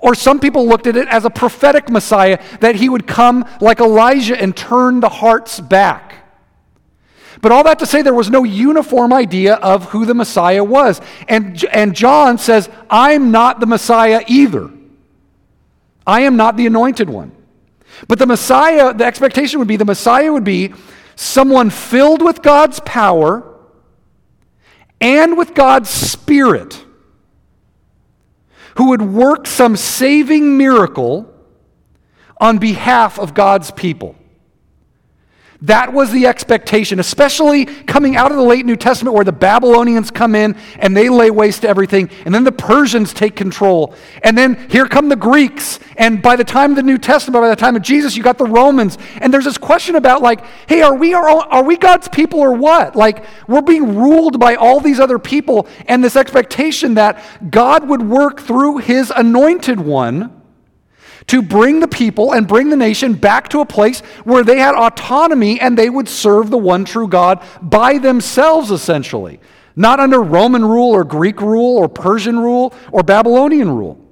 Or 0.02 0.16
some 0.16 0.40
people 0.40 0.68
looked 0.68 0.88
at 0.88 0.96
it 0.96 1.08
as 1.08 1.26
a 1.26 1.30
prophetic 1.30 1.90
Messiah 1.90 2.42
that 2.62 2.76
he 2.76 2.88
would 2.88 3.08
come 3.08 3.46
like 3.60 3.80
Elijah 3.80 4.40
and 4.40 4.56
turn 4.56 5.00
the 5.00 5.10
hearts 5.10 5.60
back. 5.60 6.09
But 7.42 7.52
all 7.52 7.64
that 7.64 7.80
to 7.80 7.86
say, 7.86 8.02
there 8.02 8.14
was 8.14 8.30
no 8.30 8.44
uniform 8.44 9.14
idea 9.14 9.56
of 9.56 9.86
who 9.86 10.06
the 10.06 10.14
Messiah 10.14 10.64
was. 10.64 11.00
And, 11.28 11.64
and 11.66 11.96
John 11.96 12.38
says, 12.38 12.70
I'm 12.90 13.32
not 13.32 13.60
the 13.60 13.66
Messiah 13.66 14.24
either. 14.28 14.70
I 16.06 16.22
am 16.22 16.36
not 16.36 16.58
the 16.58 16.66
anointed 16.66 17.10
one. 17.10 17.32
But 18.08 18.20
the 18.20 18.26
Messiah, 18.26 18.94
the 18.94 19.06
expectation 19.06 19.60
would 19.60 19.68
be 19.68 19.78
the 19.78 19.86
Messiah 19.86 20.32
would 20.32 20.44
be 20.44 20.74
someone 21.16 21.70
filled 21.70 22.22
with 22.22 22.42
God's 22.42 22.80
power 22.82 23.46
and 25.02 25.38
with 25.38 25.54
God's 25.54 25.90
Spirit 25.90 26.86
who 28.78 28.90
would 28.90 29.02
work 29.02 29.46
some 29.46 29.76
saving 29.76 30.58
miracle 30.58 31.34
on 32.40 32.58
behalf 32.58 33.20
of 33.20 33.34
God's 33.34 33.72
people. 33.72 34.16
That 35.64 35.92
was 35.92 36.12
the 36.12 36.26
expectation, 36.26 37.02
especially 37.02 37.66
coming 37.66 38.16
out 38.16 38.32
of 38.32 38.38
the 38.38 38.44
late 38.44 38.66
New 38.66 38.78
Testament 38.78 39.14
where 39.14 39.26
the 39.26 39.34
Babylonians 39.34 40.10
come 40.10 40.34
in 40.34 40.56
and 40.78 40.96
they 40.96 41.10
lay 41.10 41.32
waste 41.32 41.64
to 41.64 41.68
everything, 41.68 42.10
and 42.24 42.34
then 42.34 42.46
the 42.46 42.52
Persians 42.52 43.14
take 43.14 43.36
control. 43.36 43.94
And 44.24 44.38
then 44.38 44.70
here 44.70 44.86
come 44.86 45.10
the 45.10 45.18
Greeks. 45.18 45.80
And 45.98 46.22
by 46.22 46.38
the 46.38 46.46
time 46.46 46.72
of 46.72 46.76
the 46.78 46.84
New 46.84 46.98
Testament, 46.98 47.42
by 47.42 47.50
the 47.50 47.58
time 47.58 47.76
of 47.76 47.82
Jesus, 47.82 48.16
you 48.16 48.24
got 48.24 48.38
the 48.38 48.46
Romans. 48.46 48.98
And 49.20 49.34
there's 49.34 49.44
this 49.44 49.58
question 49.58 49.96
about, 49.96 50.22
like, 50.22 50.46
hey, 50.68 50.82
are 50.82 50.96
we, 50.96 51.14
are, 51.14 51.28
are 51.28 51.64
we 51.64 51.76
God's 51.76 52.08
people 52.08 52.40
or 52.40 52.54
what? 52.54 52.96
Like, 52.96 53.26
we're 53.50 53.62
being 53.62 53.98
ruled 53.98 54.40
by 54.40 54.56
all 54.56 54.80
these 54.80 55.00
other 55.00 55.20
people, 55.20 55.68
and 55.88 56.02
this 56.02 56.16
expectation 56.16 56.94
that 56.94 57.22
God 57.52 57.90
would 57.90 58.02
work 58.02 58.40
through 58.40 58.78
his 58.78 59.12
anointed 59.14 59.82
one 59.82 60.39
to 61.30 61.44
bring 61.44 61.80
the 61.80 61.88
people 61.88 62.34
and 62.34 62.48
bring 62.48 62.70
the 62.70 62.76
nation 62.76 63.14
back 63.14 63.50
to 63.50 63.60
a 63.60 63.66
place 63.66 64.00
where 64.24 64.44
they 64.44 64.58
had 64.58 64.74
autonomy 64.74 65.60
and 65.60 65.78
they 65.78 65.90
would 65.90 66.10
serve 66.10 66.50
the 66.50 66.58
one 66.58 66.84
true 66.84 67.08
God 67.08 67.44
by 67.62 68.00
themselves, 68.00 68.72
essentially. 68.72 69.40
Not 69.76 70.00
under 70.00 70.22
Roman 70.22 70.66
rule 70.66 70.90
or 70.90 71.04
Greek 71.04 71.40
rule 71.40 71.78
or 71.78 71.88
Persian 71.88 72.40
rule 72.40 72.74
or 72.92 73.04
Babylonian 73.04 73.70
rule. 73.70 74.04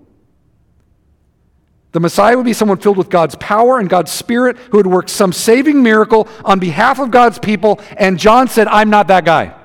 The 1.92 2.00
Messiah 2.00 2.38
would 2.38 2.46
be 2.46 2.54
someone 2.54 2.78
filled 2.78 2.98
with 2.98 3.10
God's 3.10 3.34
power 3.36 3.80
and 3.80 3.90
God's 3.90 4.12
Spirit 4.12 4.56
who 4.70 4.78
would 4.78 4.86
work 4.86 5.10
some 5.10 5.34
saving 5.34 5.82
miracle 5.82 6.28
on 6.46 6.60
behalf 6.60 7.00
of 7.00 7.10
God's 7.10 7.40
people. 7.40 7.82
And 7.98 8.20
John 8.20 8.48
said, 8.48 8.68
I'm 8.68 8.92
not 8.92 9.08
that 9.08 9.26
guy. 9.26 9.56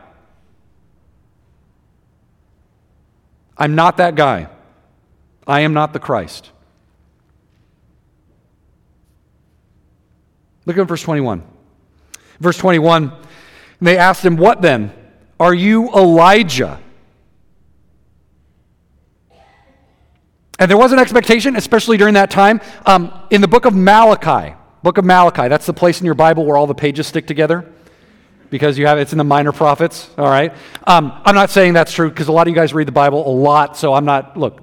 I'm 3.58 3.74
not 3.74 3.98
that 3.98 4.14
guy. 4.14 4.48
I 5.46 5.60
am 5.60 5.74
not 5.74 5.92
the 5.92 6.00
Christ. 6.00 6.50
Look 10.66 10.78
at 10.78 10.86
verse 10.86 11.02
21. 11.02 11.42
Verse 12.40 12.56
21, 12.58 13.12
they 13.80 13.96
asked 13.96 14.24
him, 14.24 14.36
What 14.36 14.62
then? 14.62 14.92
Are 15.38 15.54
you 15.54 15.92
Elijah? 15.92 16.80
And 20.58 20.70
there 20.70 20.78
was 20.78 20.92
an 20.92 20.98
expectation, 20.98 21.56
especially 21.56 21.96
during 21.96 22.14
that 22.14 22.30
time, 22.30 22.60
um, 22.86 23.12
in 23.30 23.40
the 23.40 23.48
book 23.48 23.64
of 23.64 23.74
Malachi. 23.74 24.54
Book 24.82 24.98
of 24.98 25.04
Malachi, 25.04 25.48
that's 25.48 25.66
the 25.66 25.72
place 25.72 26.00
in 26.00 26.06
your 26.06 26.14
Bible 26.14 26.44
where 26.44 26.56
all 26.56 26.66
the 26.66 26.74
pages 26.74 27.06
stick 27.06 27.26
together 27.26 27.68
because 28.52 28.76
you 28.76 28.86
have 28.86 28.98
it's 28.98 29.12
in 29.12 29.18
the 29.18 29.24
minor 29.24 29.50
prophets 29.50 30.10
all 30.18 30.28
right 30.28 30.52
um, 30.86 31.10
i'm 31.24 31.34
not 31.34 31.48
saying 31.48 31.72
that's 31.72 31.90
true 31.90 32.10
because 32.10 32.28
a 32.28 32.32
lot 32.32 32.46
of 32.46 32.50
you 32.50 32.54
guys 32.54 32.74
read 32.74 32.86
the 32.86 32.92
bible 32.92 33.26
a 33.26 33.32
lot 33.32 33.78
so 33.78 33.94
i'm 33.94 34.04
not 34.04 34.36
look 34.36 34.60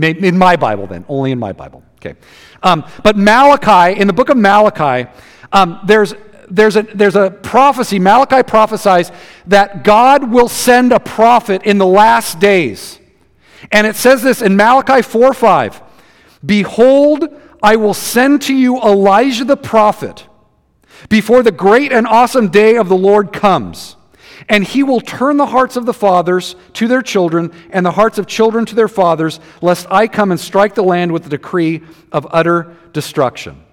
in 0.00 0.38
my 0.38 0.54
bible 0.54 0.86
then 0.86 1.04
only 1.08 1.32
in 1.32 1.38
my 1.38 1.52
bible 1.52 1.82
okay 1.98 2.14
um, 2.62 2.84
but 3.02 3.16
Malachi, 3.16 3.98
in 3.98 4.06
the 4.06 4.12
book 4.12 4.28
of 4.30 4.36
Malachi, 4.36 5.08
um, 5.52 5.80
there's, 5.84 6.14
there's, 6.50 6.76
a, 6.76 6.82
there's 6.82 7.16
a 7.16 7.30
prophecy. 7.30 7.98
Malachi 7.98 8.42
prophesies 8.42 9.12
that 9.46 9.84
God 9.84 10.30
will 10.30 10.48
send 10.48 10.92
a 10.92 11.00
prophet 11.00 11.62
in 11.62 11.78
the 11.78 11.86
last 11.86 12.40
days. 12.40 12.98
And 13.70 13.86
it 13.86 13.96
says 13.96 14.22
this 14.22 14.42
in 14.42 14.56
Malachi 14.56 15.02
4 15.02 15.34
5 15.34 15.82
Behold, 16.44 17.24
I 17.62 17.76
will 17.76 17.94
send 17.94 18.42
to 18.42 18.54
you 18.54 18.78
Elijah 18.80 19.44
the 19.44 19.56
prophet 19.56 20.26
before 21.08 21.42
the 21.42 21.52
great 21.52 21.92
and 21.92 22.06
awesome 22.06 22.48
day 22.48 22.76
of 22.76 22.88
the 22.88 22.96
Lord 22.96 23.32
comes. 23.32 23.96
And 24.48 24.64
he 24.64 24.82
will 24.82 25.00
turn 25.00 25.36
the 25.36 25.46
hearts 25.46 25.76
of 25.76 25.86
the 25.86 25.94
fathers 25.94 26.56
to 26.74 26.86
their 26.86 27.02
children, 27.02 27.52
and 27.70 27.84
the 27.84 27.90
hearts 27.90 28.18
of 28.18 28.26
children 28.26 28.66
to 28.66 28.74
their 28.74 28.88
fathers, 28.88 29.40
lest 29.62 29.86
I 29.90 30.06
come 30.06 30.30
and 30.30 30.38
strike 30.38 30.74
the 30.74 30.82
land 30.82 31.12
with 31.12 31.24
the 31.24 31.30
decree 31.30 31.82
of 32.12 32.26
utter 32.30 32.76
destruction. 32.92 33.64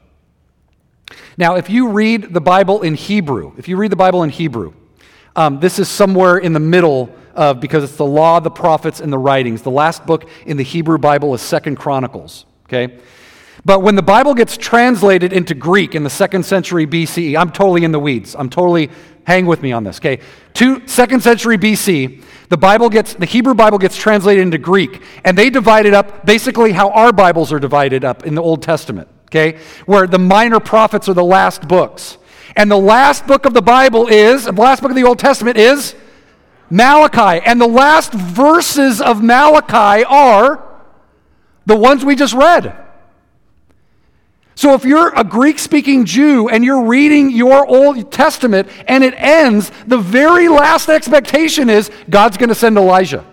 Now, 1.38 1.56
if 1.56 1.70
you 1.70 1.90
read 1.90 2.34
the 2.34 2.42
Bible 2.42 2.82
in 2.82 2.96
Hebrew, 2.96 3.54
if 3.58 3.68
you 3.68 3.78
read 3.78 3.92
the 3.92 3.98
Bible 3.98 4.24
in 4.24 4.30
Hebrew, 4.30 4.74
um, 5.36 5.60
this 5.60 5.80
is 5.80 5.90
somewhere 5.90 6.38
in 6.38 6.54
the 6.54 6.60
middle 6.60 7.14
of, 7.34 7.60
because 7.60 7.84
it's 7.84 7.98
the 7.98 8.06
law, 8.06 8.40
the 8.40 8.50
prophets, 8.50 9.02
and 9.02 9.12
the 9.12 9.18
writings. 9.18 9.62
The 9.62 9.72
last 9.72 10.06
book 10.06 10.30
in 10.46 10.56
the 10.56 10.64
Hebrew 10.64 10.98
Bible 10.98 11.34
is 11.34 11.42
Second 11.42 11.76
Chronicles, 11.76 12.46
okay? 12.66 13.00
But 13.66 13.82
when 13.82 13.96
the 13.96 14.04
Bible 14.04 14.36
gets 14.36 14.58
translated 14.58 15.34
into 15.34 15.56
Greek 15.56 15.96
in 15.96 16.04
the 16.04 16.10
second 16.10 16.46
century 16.46 16.86
BCE, 16.86 17.36
I'm 17.36 17.52
totally 17.52 17.84
in 17.84 17.92
the 17.92 18.00
weeds. 18.00 18.36
I'm 18.38 18.50
totally 18.50 18.92
Hang 19.26 19.48
with 19.48 19.64
me 19.64 19.72
on 19.72 19.84
this, 19.84 19.98
okay? 19.98 20.20
Two, 20.54 20.88
second 20.88 21.22
century 21.22 21.58
BC, 21.58 22.24
the 22.50 22.58
Bible 22.58 22.90
gets, 22.90 23.16
the 23.16 23.26
Hebrew 23.26 23.56
Bible 23.56 23.80
gets 23.80 23.98
translated 23.98 24.44
into 24.44 24.60
Greek, 24.60 25.02
and 25.24 25.36
they 25.36 25.50
divide 25.50 25.88
it 25.88 25.96
up 25.96 26.26
basically 26.26 26.72
how 26.72 26.92
our 26.92 27.12
Bibles 27.12 27.52
are 27.52 27.60
divided 27.60 28.06
up 28.06 28.28
in 28.28 28.36
the 28.36 28.44
Old 28.44 28.62
Testament, 28.62 29.08
okay? 29.26 29.58
Where 29.88 30.06
the 30.06 30.20
minor 30.20 30.60
prophets 30.60 31.10
are 31.10 31.16
the 31.16 31.24
last 31.24 31.68
books. 31.68 32.20
And 32.56 32.70
the 32.70 32.78
last 32.78 33.26
book 33.26 33.46
of 33.46 33.56
the 33.56 33.64
Bible 33.64 34.08
is, 34.08 34.46
the 34.46 34.52
last 34.52 34.84
book 34.84 34.92
of 34.92 34.96
the 34.96 35.04
Old 35.04 35.18
Testament 35.18 35.58
is 35.58 35.96
Malachi. 36.70 37.44
And 37.44 37.60
the 37.60 37.68
last 37.68 38.14
verses 38.14 39.02
of 39.02 39.24
Malachi 39.24 40.06
are 40.06 40.64
the 41.66 41.76
ones 41.76 42.06
we 42.06 42.16
just 42.16 42.36
read. 42.36 42.78
So 44.56 44.74
if 44.74 44.86
you're 44.86 45.14
a 45.14 45.24
Greek 45.24 45.60
speaking 45.60 46.06
Jew 46.06 46.48
and 46.48 46.64
you're 46.64 46.86
reading 46.86 47.30
your 47.30 47.68
Old 47.68 48.10
Testament 48.12 48.70
and 48.88 49.04
it 49.04 49.14
ends, 49.18 49.70
the 49.86 49.98
very 49.98 50.48
last 50.48 50.88
expectation 50.88 51.70
is 51.70 51.92
God's 52.10 52.38
going 52.38 52.50
to 52.50 52.56
send 52.56 52.78
Elijah. 52.78 53.26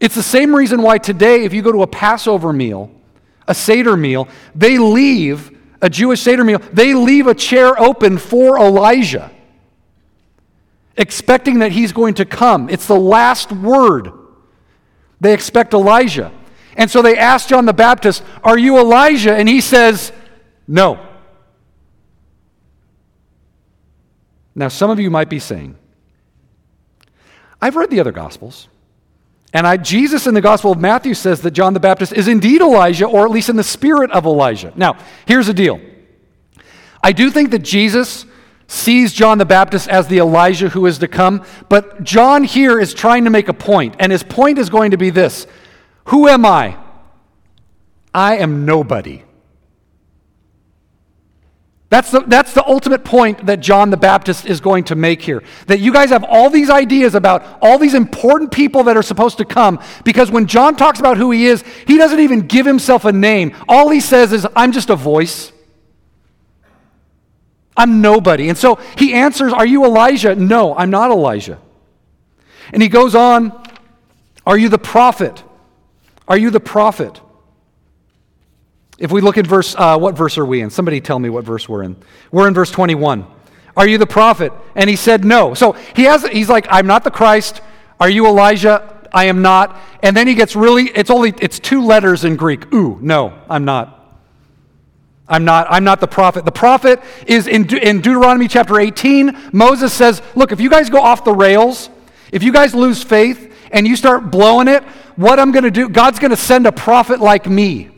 It's 0.00 0.14
the 0.14 0.22
same 0.22 0.56
reason 0.56 0.80
why 0.80 0.96
today, 0.96 1.44
if 1.44 1.52
you 1.52 1.60
go 1.60 1.70
to 1.70 1.82
a 1.82 1.86
Passover 1.86 2.54
meal, 2.54 2.90
a 3.46 3.54
Seder 3.54 3.94
meal, 3.94 4.26
they 4.54 4.78
leave, 4.78 5.54
a 5.82 5.90
Jewish 5.90 6.22
Seder 6.22 6.42
meal, 6.42 6.60
they 6.72 6.94
leave 6.94 7.26
a 7.26 7.34
chair 7.34 7.78
open 7.78 8.16
for 8.16 8.58
Elijah, 8.58 9.30
expecting 10.96 11.58
that 11.58 11.72
he's 11.72 11.92
going 11.92 12.14
to 12.14 12.24
come. 12.24 12.70
It's 12.70 12.86
the 12.86 12.98
last 12.98 13.52
word. 13.52 14.10
They 15.20 15.34
expect 15.34 15.74
Elijah. 15.74 16.32
And 16.80 16.90
so 16.90 17.02
they 17.02 17.14
asked 17.18 17.50
John 17.50 17.66
the 17.66 17.74
Baptist, 17.74 18.22
Are 18.42 18.58
you 18.58 18.78
Elijah? 18.78 19.36
And 19.36 19.46
he 19.46 19.60
says, 19.60 20.12
No. 20.66 20.98
Now, 24.54 24.68
some 24.68 24.88
of 24.88 24.98
you 24.98 25.10
might 25.10 25.28
be 25.28 25.38
saying, 25.38 25.76
I've 27.60 27.76
read 27.76 27.90
the 27.90 28.00
other 28.00 28.12
Gospels. 28.12 28.68
And 29.52 29.66
I, 29.66 29.76
Jesus 29.76 30.26
in 30.26 30.32
the 30.32 30.40
Gospel 30.40 30.72
of 30.72 30.80
Matthew 30.80 31.12
says 31.12 31.42
that 31.42 31.50
John 31.50 31.74
the 31.74 31.80
Baptist 31.80 32.14
is 32.14 32.28
indeed 32.28 32.62
Elijah, 32.62 33.06
or 33.06 33.26
at 33.26 33.30
least 33.30 33.50
in 33.50 33.56
the 33.56 33.62
spirit 33.62 34.10
of 34.12 34.24
Elijah. 34.24 34.72
Now, 34.74 34.96
here's 35.26 35.48
the 35.48 35.54
deal 35.54 35.82
I 37.02 37.12
do 37.12 37.30
think 37.30 37.50
that 37.50 37.58
Jesus 37.58 38.24
sees 38.68 39.12
John 39.12 39.36
the 39.36 39.44
Baptist 39.44 39.86
as 39.88 40.08
the 40.08 40.18
Elijah 40.18 40.70
who 40.70 40.86
is 40.86 40.96
to 40.98 41.08
come, 41.08 41.44
but 41.68 42.04
John 42.04 42.42
here 42.42 42.80
is 42.80 42.94
trying 42.94 43.24
to 43.24 43.30
make 43.30 43.48
a 43.48 43.54
point, 43.54 43.96
and 43.98 44.10
his 44.10 44.22
point 44.22 44.58
is 44.58 44.70
going 44.70 44.92
to 44.92 44.96
be 44.96 45.10
this 45.10 45.46
who 46.06 46.28
am 46.28 46.44
I? 46.44 46.76
I 48.12 48.36
am 48.36 48.64
nobody. 48.64 49.22
That's 51.90 52.12
the, 52.12 52.20
that's 52.20 52.54
the 52.54 52.64
ultimate 52.64 53.04
point 53.04 53.46
that 53.46 53.58
John 53.58 53.90
the 53.90 53.96
Baptist 53.96 54.46
is 54.46 54.60
going 54.60 54.84
to 54.84 54.94
make 54.94 55.22
here. 55.22 55.42
That 55.66 55.80
you 55.80 55.92
guys 55.92 56.10
have 56.10 56.22
all 56.22 56.48
these 56.48 56.70
ideas 56.70 57.16
about 57.16 57.58
all 57.60 57.78
these 57.78 57.94
important 57.94 58.52
people 58.52 58.84
that 58.84 58.96
are 58.96 59.02
supposed 59.02 59.38
to 59.38 59.44
come, 59.44 59.82
because 60.04 60.30
when 60.30 60.46
John 60.46 60.76
talks 60.76 61.00
about 61.00 61.16
who 61.16 61.32
he 61.32 61.46
is, 61.46 61.64
he 61.88 61.98
doesn't 61.98 62.20
even 62.20 62.46
give 62.46 62.64
himself 62.64 63.04
a 63.04 63.12
name. 63.12 63.56
All 63.68 63.90
he 63.90 63.98
says 63.98 64.32
is, 64.32 64.46
I'm 64.54 64.70
just 64.70 64.88
a 64.88 64.94
voice. 64.94 65.50
I'm 67.76 68.00
nobody. 68.00 68.48
And 68.48 68.56
so 68.56 68.76
he 68.96 69.12
answers, 69.12 69.52
Are 69.52 69.66
you 69.66 69.84
Elijah? 69.84 70.36
No, 70.36 70.76
I'm 70.76 70.90
not 70.90 71.10
Elijah. 71.10 71.58
And 72.72 72.80
he 72.80 72.88
goes 72.88 73.16
on, 73.16 73.52
Are 74.46 74.56
you 74.56 74.68
the 74.68 74.78
prophet? 74.78 75.42
Are 76.30 76.38
you 76.38 76.50
the 76.50 76.60
prophet? 76.60 77.20
If 79.00 79.10
we 79.10 79.20
look 79.20 79.36
at 79.36 79.48
verse, 79.48 79.74
uh, 79.76 79.98
what 79.98 80.16
verse 80.16 80.38
are 80.38 80.46
we 80.46 80.60
in? 80.60 80.70
Somebody 80.70 81.00
tell 81.00 81.18
me 81.18 81.28
what 81.28 81.44
verse 81.44 81.68
we're 81.68 81.82
in. 81.82 81.96
We're 82.30 82.46
in 82.46 82.54
verse 82.54 82.70
21. 82.70 83.26
Are 83.76 83.88
you 83.88 83.98
the 83.98 84.06
prophet? 84.06 84.52
And 84.76 84.88
he 84.88 84.94
said, 84.94 85.24
No. 85.24 85.54
So 85.54 85.72
he 85.72 86.04
has, 86.04 86.24
he's 86.28 86.48
like, 86.48 86.68
I'm 86.70 86.86
not 86.86 87.02
the 87.02 87.10
Christ. 87.10 87.60
Are 87.98 88.08
you 88.08 88.26
Elijah? 88.26 89.08
I 89.12 89.24
am 89.24 89.42
not. 89.42 89.76
And 90.04 90.16
then 90.16 90.28
he 90.28 90.34
gets 90.34 90.54
really, 90.54 90.84
it's 90.84 91.10
only, 91.10 91.34
it's 91.40 91.58
two 91.58 91.84
letters 91.84 92.24
in 92.24 92.36
Greek. 92.36 92.72
Ooh, 92.72 92.98
no, 93.02 93.36
I'm 93.48 93.64
not. 93.64 93.96
I'm 95.26 95.44
not, 95.44 95.66
I'm 95.68 95.82
not 95.82 96.00
the 96.00 96.08
prophet. 96.08 96.44
The 96.44 96.52
prophet 96.52 97.00
is 97.26 97.48
in, 97.48 97.66
De- 97.66 97.88
in 97.88 98.00
Deuteronomy 98.02 98.46
chapter 98.46 98.78
18. 98.78 99.50
Moses 99.52 99.92
says, 99.92 100.22
Look, 100.36 100.52
if 100.52 100.60
you 100.60 100.70
guys 100.70 100.90
go 100.90 101.00
off 101.00 101.24
the 101.24 101.32
rails, 101.32 101.90
if 102.30 102.44
you 102.44 102.52
guys 102.52 102.72
lose 102.72 103.02
faith, 103.02 103.49
and 103.70 103.86
you 103.86 103.96
start 103.96 104.30
blowing 104.30 104.68
it, 104.68 104.82
what 105.16 105.38
I'm 105.38 105.52
going 105.52 105.64
to 105.64 105.70
do, 105.70 105.88
God's 105.88 106.18
going 106.18 106.30
to 106.30 106.36
send 106.36 106.66
a 106.66 106.72
prophet 106.72 107.20
like 107.20 107.46
me. 107.46 107.90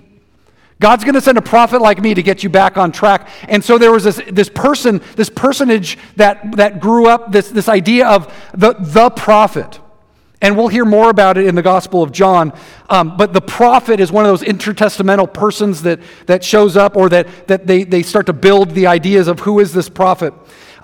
God's 0.80 1.04
going 1.04 1.14
to 1.14 1.20
send 1.20 1.38
a 1.38 1.42
prophet 1.42 1.80
like 1.80 2.00
me 2.00 2.12
to 2.12 2.22
get 2.22 2.42
you 2.42 2.48
back 2.48 2.76
on 2.76 2.90
track. 2.90 3.28
And 3.48 3.62
so 3.62 3.78
there 3.78 3.92
was 3.92 4.02
this, 4.02 4.20
this 4.30 4.48
person, 4.48 5.00
this 5.14 5.30
personage 5.30 5.96
that, 6.16 6.56
that 6.56 6.80
grew 6.80 7.06
up, 7.06 7.30
this, 7.30 7.48
this 7.50 7.68
idea 7.68 8.08
of 8.08 8.34
the, 8.52 8.74
the 8.80 9.10
prophet. 9.10 9.78
And 10.40 10.56
we'll 10.56 10.66
hear 10.66 10.84
more 10.84 11.08
about 11.08 11.38
it 11.38 11.46
in 11.46 11.54
the 11.54 11.62
Gospel 11.62 12.02
of 12.02 12.10
John. 12.10 12.52
Um, 12.90 13.16
but 13.16 13.32
the 13.32 13.40
prophet 13.40 14.00
is 14.00 14.10
one 14.10 14.24
of 14.24 14.30
those 14.30 14.42
intertestamental 14.42 15.32
persons 15.32 15.82
that, 15.82 16.00
that 16.26 16.42
shows 16.42 16.76
up 16.76 16.96
or 16.96 17.08
that, 17.10 17.46
that 17.46 17.68
they, 17.68 17.84
they 17.84 18.02
start 18.02 18.26
to 18.26 18.32
build 18.32 18.70
the 18.70 18.88
ideas 18.88 19.28
of 19.28 19.38
who 19.38 19.60
is 19.60 19.72
this 19.72 19.88
prophet. 19.88 20.34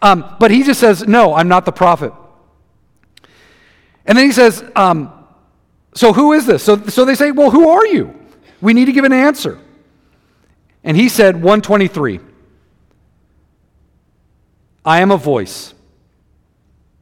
Um, 0.00 0.36
but 0.38 0.52
he 0.52 0.62
just 0.62 0.78
says, 0.78 1.08
No, 1.08 1.34
I'm 1.34 1.48
not 1.48 1.64
the 1.64 1.72
prophet. 1.72 2.12
And 4.08 4.16
then 4.16 4.24
he 4.24 4.32
says, 4.32 4.64
um, 4.74 5.12
So 5.94 6.12
who 6.12 6.32
is 6.32 6.46
this? 6.46 6.64
So, 6.64 6.82
so 6.86 7.04
they 7.04 7.14
say, 7.14 7.30
Well, 7.30 7.50
who 7.50 7.68
are 7.68 7.86
you? 7.86 8.18
We 8.60 8.72
need 8.72 8.86
to 8.86 8.92
give 8.92 9.04
an 9.04 9.12
answer. 9.12 9.60
And 10.82 10.96
he 10.96 11.08
said, 11.08 11.36
123 11.36 12.20
I 14.84 15.00
am 15.00 15.10
a 15.10 15.18
voice 15.18 15.74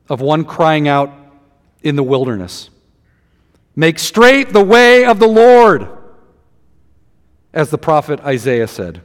of 0.09 0.21
one 0.21 0.45
crying 0.45 0.88
out 0.88 1.12
in 1.83 1.95
the 1.95 2.03
wilderness. 2.03 2.69
Make 3.77 4.01
straight 4.01 4.53
the 4.53 4.64
way 4.64 5.05
of 5.05 5.21
the 5.21 5.29
Lord, 5.29 5.88
as 7.53 7.71
the 7.71 7.79
prophet 7.79 8.19
Isaiah 8.21 8.66
said. 8.66 9.01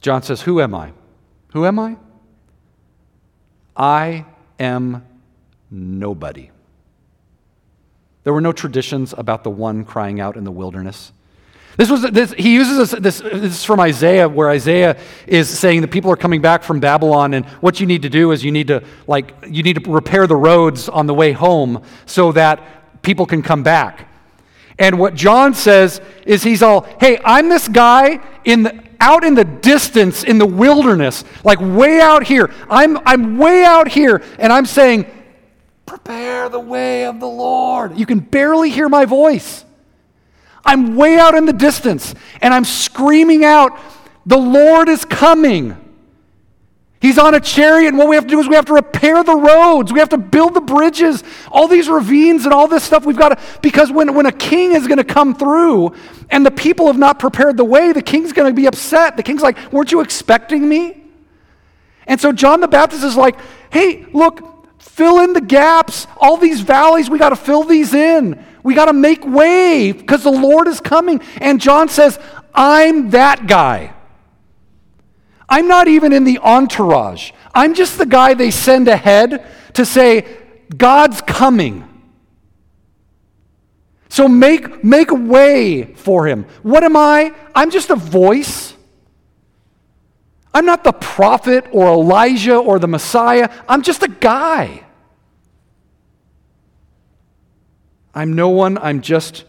John 0.00 0.22
says, 0.22 0.40
Who 0.42 0.62
am 0.62 0.74
I? 0.74 0.92
Who 1.52 1.66
am 1.66 1.78
I? 1.78 1.96
I 3.80 4.26
am 4.58 5.06
nobody. 5.70 6.50
There 8.24 8.34
were 8.34 8.42
no 8.42 8.52
traditions 8.52 9.14
about 9.16 9.42
the 9.42 9.50
one 9.50 9.86
crying 9.86 10.20
out 10.20 10.36
in 10.36 10.44
the 10.44 10.52
wilderness. 10.52 11.12
This 11.78 11.88
was 11.88 12.02
this, 12.02 12.32
he 12.32 12.52
uses 12.52 12.76
this, 12.76 13.00
this, 13.00 13.18
this 13.20 13.54
is 13.54 13.64
from 13.64 13.80
Isaiah, 13.80 14.28
where 14.28 14.50
Isaiah 14.50 14.98
is 15.26 15.48
saying 15.48 15.80
the 15.80 15.88
people 15.88 16.10
are 16.10 16.16
coming 16.16 16.42
back 16.42 16.62
from 16.62 16.78
Babylon, 16.78 17.32
and 17.32 17.46
what 17.62 17.80
you 17.80 17.86
need 17.86 18.02
to 18.02 18.10
do 18.10 18.32
is 18.32 18.44
you 18.44 18.52
need 18.52 18.66
to 18.66 18.84
like 19.06 19.34
you 19.48 19.62
need 19.62 19.82
to 19.82 19.90
repair 19.90 20.26
the 20.26 20.36
roads 20.36 20.90
on 20.90 21.06
the 21.06 21.14
way 21.14 21.32
home 21.32 21.82
so 22.04 22.32
that 22.32 23.00
people 23.00 23.24
can 23.24 23.40
come 23.40 23.62
back. 23.62 24.08
And 24.78 24.98
what 24.98 25.14
John 25.14 25.54
says 25.54 26.02
is 26.26 26.42
he's 26.42 26.62
all, 26.62 26.82
hey, 27.00 27.18
I'm 27.24 27.48
this 27.48 27.66
guy 27.66 28.20
in 28.44 28.64
the, 28.64 28.89
out 29.00 29.24
in 29.24 29.34
the 29.34 29.44
distance 29.44 30.22
in 30.22 30.38
the 30.38 30.46
wilderness, 30.46 31.24
like 31.42 31.58
way 31.60 32.00
out 32.00 32.24
here. 32.24 32.52
I'm, 32.68 32.98
I'm 33.06 33.38
way 33.38 33.64
out 33.64 33.88
here, 33.88 34.22
and 34.38 34.52
I'm 34.52 34.66
saying, 34.66 35.06
prepare 35.86 36.48
the 36.48 36.60
way 36.60 37.06
of 37.06 37.18
the 37.18 37.26
Lord. 37.26 37.98
You 37.98 38.06
can 38.06 38.20
barely 38.20 38.70
hear 38.70 38.88
my 38.88 39.06
voice. 39.06 39.64
I'm 40.64 40.96
way 40.96 41.18
out 41.18 41.34
in 41.34 41.46
the 41.46 41.52
distance 41.52 42.14
and 42.42 42.52
I'm 42.52 42.64
screaming 42.64 43.44
out, 43.44 43.78
The 44.26 44.36
Lord 44.36 44.88
is 44.88 45.04
coming. 45.04 45.76
He's 47.00 47.16
on 47.16 47.34
a 47.34 47.40
chariot, 47.40 47.88
and 47.88 47.96
what 47.98 48.08
we 48.08 48.14
have 48.14 48.24
to 48.24 48.30
do 48.30 48.40
is 48.40 48.48
we 48.48 48.56
have 48.56 48.66
to 48.66 48.74
repair 48.74 49.24
the 49.24 49.34
roads. 49.34 49.90
We 49.90 50.00
have 50.00 50.10
to 50.10 50.18
build 50.18 50.52
the 50.52 50.60
bridges, 50.60 51.24
all 51.50 51.66
these 51.66 51.88
ravines 51.88 52.44
and 52.44 52.52
all 52.52 52.68
this 52.68 52.84
stuff. 52.84 53.06
We've 53.06 53.16
got 53.16 53.30
to, 53.30 53.60
because 53.62 53.90
when, 53.90 54.14
when 54.14 54.26
a 54.26 54.32
king 54.32 54.72
is 54.72 54.86
going 54.86 54.98
to 54.98 55.04
come 55.04 55.34
through 55.34 55.94
and 56.28 56.44
the 56.44 56.50
people 56.50 56.88
have 56.88 56.98
not 56.98 57.18
prepared 57.18 57.56
the 57.56 57.64
way, 57.64 57.92
the 57.92 58.02
king's 58.02 58.34
going 58.34 58.54
to 58.54 58.54
be 58.54 58.66
upset. 58.66 59.16
The 59.16 59.22
king's 59.22 59.40
like, 59.40 59.72
Weren't 59.72 59.92
you 59.92 60.02
expecting 60.02 60.68
me? 60.68 61.02
And 62.06 62.20
so 62.20 62.32
John 62.32 62.60
the 62.60 62.68
Baptist 62.68 63.02
is 63.02 63.16
like, 63.16 63.38
Hey, 63.70 64.04
look, 64.12 64.68
fill 64.78 65.20
in 65.20 65.32
the 65.32 65.40
gaps. 65.40 66.06
All 66.18 66.36
these 66.36 66.60
valleys, 66.60 67.08
we 67.08 67.18
got 67.18 67.30
to 67.30 67.36
fill 67.36 67.64
these 67.64 67.94
in. 67.94 68.44
We 68.62 68.74
got 68.74 68.86
to 68.86 68.92
make 68.92 69.24
way 69.24 69.92
because 69.92 70.22
the 70.22 70.30
Lord 70.30 70.68
is 70.68 70.82
coming. 70.82 71.22
And 71.36 71.62
John 71.62 71.88
says, 71.88 72.18
I'm 72.54 73.08
that 73.10 73.46
guy. 73.46 73.94
I'm 75.50 75.66
not 75.66 75.88
even 75.88 76.12
in 76.12 76.24
the 76.24 76.38
entourage. 76.38 77.32
I'm 77.52 77.74
just 77.74 77.98
the 77.98 78.06
guy 78.06 78.34
they 78.34 78.52
send 78.52 78.86
ahead 78.86 79.44
to 79.74 79.84
say, 79.84 80.38
God's 80.76 81.20
coming. 81.20 81.86
So 84.08 84.28
make, 84.28 84.84
make 84.84 85.10
way 85.10 85.94
for 85.94 86.26
him. 86.26 86.44
What 86.62 86.84
am 86.84 86.96
I? 86.96 87.34
I'm 87.54 87.70
just 87.70 87.90
a 87.90 87.96
voice. 87.96 88.74
I'm 90.54 90.66
not 90.66 90.84
the 90.84 90.92
prophet 90.92 91.66
or 91.72 91.88
Elijah 91.88 92.56
or 92.56 92.78
the 92.78 92.88
Messiah. 92.88 93.48
I'm 93.68 93.82
just 93.82 94.02
a 94.02 94.08
guy. 94.08 94.84
I'm 98.14 98.32
no 98.34 98.48
one, 98.48 98.78
I'm 98.78 99.00
just 99.00 99.44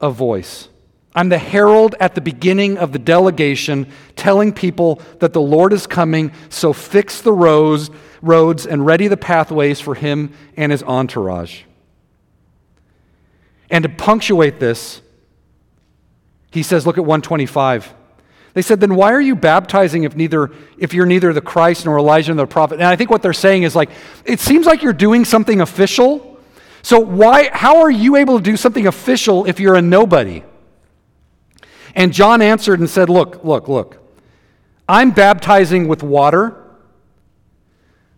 a 0.00 0.10
voice. 0.10 0.68
I'm 1.16 1.30
the 1.30 1.38
herald 1.38 1.94
at 1.98 2.14
the 2.14 2.20
beginning 2.20 2.78
of 2.78 2.92
the 2.92 2.98
delegation 2.98 3.90
telling 4.14 4.52
people 4.52 5.00
that 5.18 5.32
the 5.32 5.40
Lord 5.40 5.72
is 5.72 5.86
coming, 5.86 6.30
so 6.50 6.72
fix 6.72 7.22
the 7.22 7.32
roads, 7.32 7.90
roads 8.22 8.66
and 8.66 8.84
ready 8.86 9.08
the 9.08 9.16
pathways 9.16 9.80
for 9.80 9.94
him 9.94 10.32
and 10.56 10.70
his 10.70 10.82
entourage. 10.82 11.62
And 13.70 13.82
to 13.82 13.88
punctuate 13.88 14.60
this, 14.60 15.00
he 16.52 16.62
says, 16.62 16.86
look 16.86 16.98
at 16.98 17.04
125. 17.04 17.94
They 18.54 18.62
said, 18.62 18.80
then 18.80 18.94
why 18.94 19.12
are 19.12 19.20
you 19.20 19.34
baptizing 19.34 20.04
if 20.04 20.14
neither 20.14 20.52
if 20.78 20.94
you're 20.94 21.06
neither 21.06 21.32
the 21.32 21.40
Christ 21.40 21.84
nor 21.84 21.98
Elijah 21.98 22.32
nor 22.32 22.46
the 22.46 22.52
prophet? 22.52 22.74
And 22.74 22.84
I 22.84 22.94
think 22.94 23.10
what 23.10 23.22
they're 23.22 23.32
saying 23.32 23.64
is 23.64 23.74
like, 23.74 23.90
it 24.24 24.38
seems 24.38 24.66
like 24.66 24.82
you're 24.82 24.92
doing 24.92 25.24
something 25.24 25.60
official 25.60 26.36
so, 26.86 27.00
why, 27.00 27.50
how 27.52 27.80
are 27.80 27.90
you 27.90 28.14
able 28.14 28.36
to 28.36 28.42
do 28.44 28.56
something 28.56 28.86
official 28.86 29.44
if 29.44 29.58
you're 29.58 29.74
a 29.74 29.82
nobody? 29.82 30.44
And 31.96 32.12
John 32.12 32.42
answered 32.42 32.78
and 32.78 32.88
said, 32.88 33.08
Look, 33.08 33.42
look, 33.42 33.66
look. 33.66 33.98
I'm 34.88 35.10
baptizing 35.10 35.88
with 35.88 36.02
water, 36.02 36.54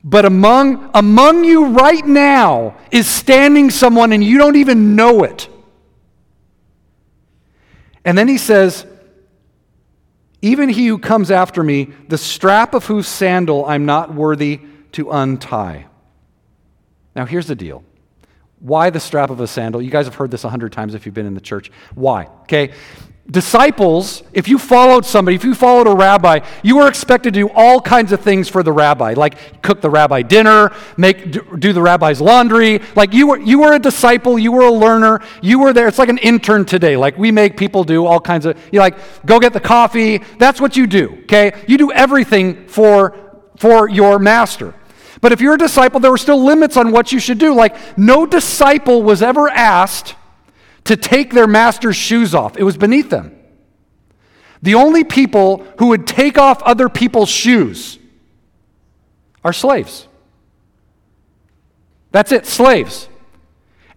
but 0.05 0.27
among, 0.27 0.91
among 0.93 1.45
you 1.45 1.69
right 1.69 2.05
now 2.05 2.77
is 2.91 3.07
standing 3.07 3.71
someone 3.71 4.13
and 4.13 4.23
you 4.23 4.37
don't 4.37 4.57
even 4.57 4.97
know 4.97 5.23
it. 5.23 5.49
And 8.05 8.19
then 8.19 8.29
he 8.29 8.37
says, 8.37 8.85
Even 10.43 10.69
he 10.69 10.89
who 10.89 10.99
comes 10.99 11.31
after 11.31 11.63
me, 11.63 11.93
the 12.09 12.19
strap 12.19 12.75
of 12.75 12.85
whose 12.85 13.07
sandal 13.07 13.65
I'm 13.65 13.87
not 13.87 14.13
worthy 14.13 14.61
to 14.93 15.11
untie. 15.13 15.87
Now, 17.15 17.27
here's 17.27 17.47
the 17.47 17.55
deal 17.55 17.85
why 18.61 18.91
the 18.91 18.99
strap 19.01 19.31
of 19.31 19.41
a 19.41 19.47
sandal? 19.47 19.81
You 19.81 19.91
guys 19.91 20.07
have 20.07 20.17
heard 20.17 20.33
this 20.33 20.43
a 20.43 20.49
hundred 20.49 20.73
times 20.73 20.95
if 20.95 21.07
you've 21.07 21.15
been 21.15 21.27
in 21.27 21.35
the 21.35 21.41
church. 21.41 21.71
Why? 21.95 22.25
Okay. 22.43 22.73
Disciples, 23.31 24.23
if 24.33 24.49
you 24.49 24.59
followed 24.59 25.05
somebody, 25.05 25.35
if 25.35 25.45
you 25.45 25.55
followed 25.55 25.87
a 25.87 25.95
rabbi, 25.95 26.41
you 26.63 26.77
were 26.77 26.89
expected 26.89 27.35
to 27.35 27.41
do 27.41 27.51
all 27.55 27.79
kinds 27.79 28.11
of 28.11 28.21
things 28.21 28.49
for 28.49 28.63
the 28.63 28.73
rabbi, 28.73 29.13
like 29.13 29.61
cook 29.61 29.83
the 29.83 29.91
rabbi 29.91 30.23
dinner, 30.23 30.73
make 30.97 31.31
do 31.61 31.75
the 31.75 31.83
rabbi's 31.83 32.23
laundry. 32.23 32.81
Like 32.97 33.13
you 33.13 33.27
were 33.27 33.39
you 33.39 33.61
were 33.61 33.75
a 33.75 33.79
disciple, 33.79 34.39
you 34.39 34.51
were 34.51 34.63
a 34.63 34.73
learner, 34.73 35.21
you 35.43 35.59
were 35.59 35.75
there. 35.75 35.89
It's 35.89 35.99
like 35.99 36.09
an 36.09 36.17
intern 36.19 36.65
today. 36.65 36.97
Like 36.97 37.19
we 37.19 37.31
make 37.31 37.59
people 37.59 37.85
do 37.85 38.07
all 38.07 38.19
kinds 38.19 38.47
of 38.47 38.59
you 38.73 38.81
like 38.81 38.97
go 39.27 39.39
get 39.39 39.53
the 39.53 39.61
coffee. 39.61 40.23
That's 40.39 40.59
what 40.59 40.75
you 40.75 40.87
do. 40.87 41.19
Okay, 41.25 41.53
you 41.69 41.77
do 41.77 41.93
everything 41.93 42.67
for 42.67 43.15
for 43.59 43.91
your 43.91 44.19
master. 44.19 44.75
But 45.21 45.33
if 45.33 45.43
you're 45.43 45.55
a 45.55 45.59
disciple, 45.59 46.01
there 46.01 46.11
were 46.11 46.17
still 46.17 46.43
limits 46.43 46.79
on 46.79 46.93
what 46.93 47.13
you 47.13 47.19
should 47.19 47.39
do. 47.39 47.53
Like, 47.55 47.99
no 47.99 48.25
disciple 48.25 49.03
was 49.03 49.21
ever 49.21 49.49
asked 49.49 50.15
to 50.89 50.97
take 50.97 51.35
their 51.35 51.47
master's 51.47 51.97
shoes 51.97 52.35
off, 52.35 52.57
it 52.57 52.63
was 52.63 52.79
beneath 52.79 53.11
them. 53.11 53.39
The 54.63 54.75
only 54.75 55.05
people 55.05 55.67
who 55.79 55.89
would 55.89 56.07
take 56.07 56.39
off 56.39 56.63
other 56.63 56.89
people's 56.89 57.29
shoes 57.29 57.99
are 59.45 59.53
slaves. 59.53 60.09
That's 62.11 62.33
it, 62.33 62.47
slaves. 62.47 63.07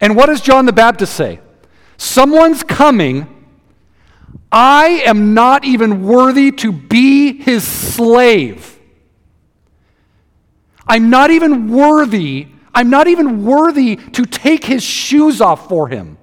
And 0.01 0.17
what 0.17 0.25
does 0.25 0.41
John 0.41 0.65
the 0.65 0.73
Baptist 0.73 1.13
say? 1.13 1.39
Someone's 1.95 2.61
coming. 2.61 3.45
I 4.51 5.01
am 5.05 5.33
not 5.33 5.63
even 5.63 6.03
worthy 6.03 6.51
to 6.51 6.73
be 6.73 7.41
his 7.41 7.65
slave. 7.65 8.77
I'm 10.85 11.09
not 11.09 11.31
even 11.31 11.71
worthy, 11.71 12.49
I'm 12.75 12.89
not 12.89 13.07
even 13.07 13.45
worthy 13.45 13.95
to 13.95 14.25
take 14.25 14.65
his 14.65 14.83
shoes 14.83 15.39
off 15.39 15.69
for 15.69 15.87
him. 15.87 16.17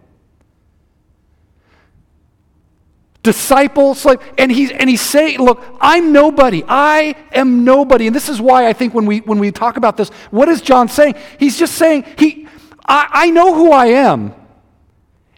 Disciple, 3.28 3.94
slave, 3.94 4.20
and 4.38 4.50
he's 4.50 4.70
and 4.70 4.88
he's 4.88 5.02
saying, 5.02 5.38
look, 5.38 5.62
I'm 5.82 6.14
nobody. 6.14 6.64
I 6.66 7.14
am 7.30 7.62
nobody. 7.62 8.06
And 8.06 8.16
this 8.16 8.30
is 8.30 8.40
why 8.40 8.66
I 8.66 8.72
think 8.72 8.94
when 8.94 9.04
we 9.04 9.18
when 9.18 9.38
we 9.38 9.52
talk 9.52 9.76
about 9.76 9.98
this, 9.98 10.08
what 10.30 10.48
is 10.48 10.62
John 10.62 10.88
saying? 10.88 11.14
He's 11.38 11.58
just 11.58 11.74
saying, 11.74 12.06
he 12.16 12.48
I, 12.86 13.06
I 13.12 13.30
know 13.30 13.52
who 13.52 13.70
I 13.70 13.88
am, 13.88 14.34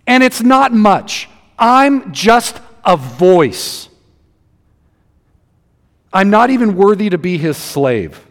and 0.07 0.23
it's 0.23 0.41
not 0.41 0.73
much. 0.73 1.29
I'm 1.59 2.13
just 2.13 2.61
a 2.85 2.97
voice. 2.97 3.89
I'm 6.13 6.31
not 6.31 6.51
even 6.51 6.77
worthy 6.77 7.11
to 7.11 7.19
be 7.19 7.39
his 7.39 7.57
slave. 7.57 8.25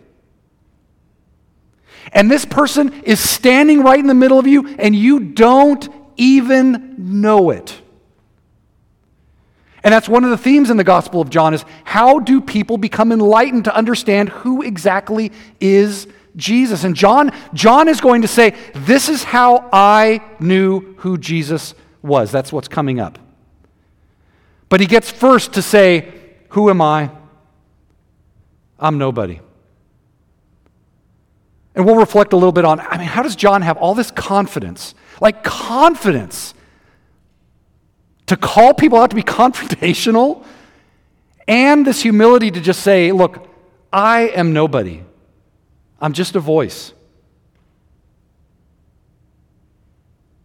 And 2.14 2.32
this 2.32 2.46
person 2.46 3.04
is 3.04 3.20
standing 3.20 3.84
right 3.84 4.00
in 4.00 4.08
the 4.08 4.14
middle 4.14 4.40
of 4.40 4.48
you, 4.48 4.70
and 4.80 4.96
you 4.96 5.20
don't 5.20 5.86
even 6.16 6.96
know 6.98 7.50
it. 7.50 7.78
And 9.84 9.94
that's 9.94 10.10
one 10.10 10.24
of 10.24 10.30
the 10.30 10.38
themes 10.38 10.70
in 10.70 10.78
the 10.78 10.84
Gospel 10.84 11.22
of 11.22 11.30
John 11.30 11.54
is 11.54 11.64
how 11.86 12.20
do 12.20 12.42
people 12.42 12.78
become 12.78 13.12
enlightened 13.12 13.64
to 13.66 13.76
understand 13.76 14.30
who 14.30 14.62
exactly 14.62 15.32
is 15.60 16.08
Jesus? 16.36 16.84
And 16.84 16.96
John 16.96 17.32
John 17.54 17.88
is 17.88 18.02
going 18.02 18.22
to 18.24 18.28
say, 18.28 18.56
"This 18.74 19.08
is 19.08 19.24
how 19.24 19.70
I 19.72 20.22
knew 20.40 20.96
who 20.98 21.18
Jesus 21.18 21.76
was." 22.02 22.32
That's 22.32 22.52
what's 22.52 22.68
coming 22.68 23.00
up. 23.00 23.20
But 24.68 24.82
he 24.82 24.86
gets 24.86 25.10
first 25.10 25.54
to 25.54 25.62
say, 25.62 26.12
"Who 26.50 26.70
am 26.70 26.82
I?" 26.82 27.12
I'm 28.80 28.98
nobody. 28.98 29.40
And 31.76 31.86
we'll 31.86 31.96
reflect 31.96 32.34
a 32.34 32.36
little 32.36 32.52
bit 32.52 32.66
on 32.66 32.82
I 32.82 32.98
mean, 32.98 33.08
how 33.08 33.24
does 33.24 33.38
John 33.38 33.62
have 33.62 33.78
all 33.78 33.96
this 33.96 34.12
confidence? 34.12 34.94
Like 35.22 35.44
confidence 35.44 36.54
to 38.30 38.38
call 38.38 38.74
people 38.74 39.00
out 39.00 39.10
to 39.10 39.16
be 39.16 39.24
confrontational 39.42 40.44
and 41.48 41.86
this 41.86 42.02
humility 42.02 42.52
to 42.52 42.62
just 42.62 42.82
say, 42.82 43.12
look, 43.12 43.48
I 43.92 44.28
am 44.30 44.54
nobody. 44.54 45.04
I'm 46.00 46.14
just 46.14 46.36
a 46.36 46.40
voice. 46.40 46.94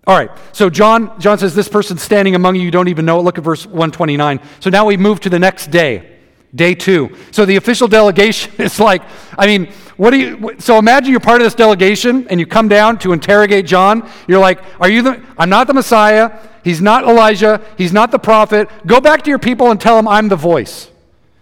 All 0.06 0.16
right, 0.16 0.30
so 0.52 0.68
John, 0.68 1.18
John 1.18 1.38
says, 1.38 1.54
This 1.54 1.68
person 1.68 1.96
standing 1.96 2.34
among 2.34 2.56
you, 2.56 2.62
you 2.62 2.70
don't 2.70 2.88
even 2.88 3.06
know 3.06 3.20
it. 3.20 3.22
Look 3.22 3.38
at 3.38 3.44
verse 3.44 3.64
129. 3.64 4.40
So 4.60 4.68
now 4.68 4.84
we 4.84 4.98
move 4.98 5.20
to 5.20 5.30
the 5.30 5.38
next 5.38 5.70
day. 5.70 6.13
Day 6.54 6.74
two. 6.74 7.16
So 7.30 7.44
the 7.44 7.56
official 7.56 7.88
delegation 7.88 8.52
is 8.58 8.78
like, 8.78 9.02
I 9.36 9.46
mean, 9.46 9.72
what 9.96 10.10
do 10.10 10.18
you, 10.18 10.56
so 10.58 10.78
imagine 10.78 11.10
you're 11.10 11.20
part 11.20 11.40
of 11.40 11.46
this 11.46 11.54
delegation 11.54 12.28
and 12.28 12.38
you 12.38 12.46
come 12.46 12.68
down 12.68 12.98
to 13.00 13.12
interrogate 13.12 13.66
John. 13.66 14.08
You're 14.28 14.40
like, 14.40 14.60
are 14.80 14.88
you 14.88 15.02
the, 15.02 15.22
I'm 15.38 15.48
not 15.48 15.66
the 15.66 15.74
Messiah. 15.74 16.38
He's 16.64 16.80
not 16.80 17.04
Elijah. 17.04 17.60
He's 17.76 17.92
not 17.92 18.10
the 18.10 18.18
prophet. 18.18 18.68
Go 18.86 19.00
back 19.00 19.22
to 19.22 19.30
your 19.30 19.38
people 19.38 19.70
and 19.70 19.80
tell 19.80 19.96
them 19.96 20.08
I'm 20.08 20.28
the 20.28 20.36
voice, 20.36 20.90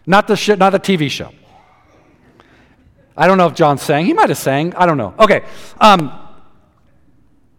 not 0.07 0.27
the, 0.29 0.37
sh- 0.37 0.57
not 0.59 0.71
the 0.71 0.81
TV 0.81 1.11
show. 1.11 1.31
I 3.17 3.27
don't 3.27 3.39
know 3.39 3.47
if 3.47 3.55
John 3.55 3.79
sang. 3.79 4.07
He 4.07 4.15
might 4.15 4.31
have 4.31 4.39
sang. 4.39 4.75
I 4.75 4.87
don't 4.87 4.97
know. 4.97 5.15
Okay. 5.19 5.45
Um, 5.79 6.11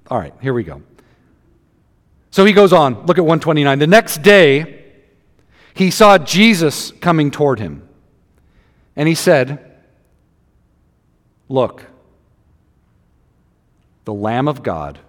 all 0.10 0.18
right, 0.18 0.34
here 0.42 0.54
we 0.54 0.64
go. 0.64 0.82
So 2.32 2.46
he 2.46 2.54
goes 2.54 2.74
on. 2.74 3.06
Look 3.06 3.18
at 3.18 3.22
129. 3.22 3.80
The 3.80 3.88
next 3.88 4.22
day, 4.24 4.83
he 5.74 5.90
saw 5.90 6.18
Jesus 6.18 6.92
coming 6.92 7.32
toward 7.32 7.60
him. 7.60 7.88
And 8.96 9.08
he 9.08 9.16
said, 9.16 9.72
Look, 11.50 11.86
the 14.06 14.14
Lamb 14.14 14.48
of 14.48 14.64
God 14.64 15.00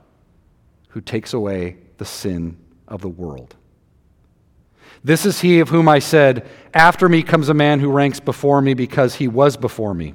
who 0.88 1.00
takes 1.00 1.32
away 1.32 1.76
the 1.98 2.04
sin 2.04 2.56
of 2.86 3.00
the 3.00 3.08
world. 3.08 3.56
This 5.02 5.26
is 5.26 5.40
he 5.40 5.60
of 5.60 5.68
whom 5.68 5.88
I 5.88 5.98
said, 5.98 6.46
After 6.72 7.08
me 7.08 7.22
comes 7.22 7.48
a 7.48 7.54
man 7.54 7.80
who 7.80 7.90
ranks 7.90 8.20
before 8.20 8.62
me 8.62 8.74
because 8.74 9.16
he 9.16 9.28
was 9.28 9.56
before 9.56 9.92
me. 9.92 10.14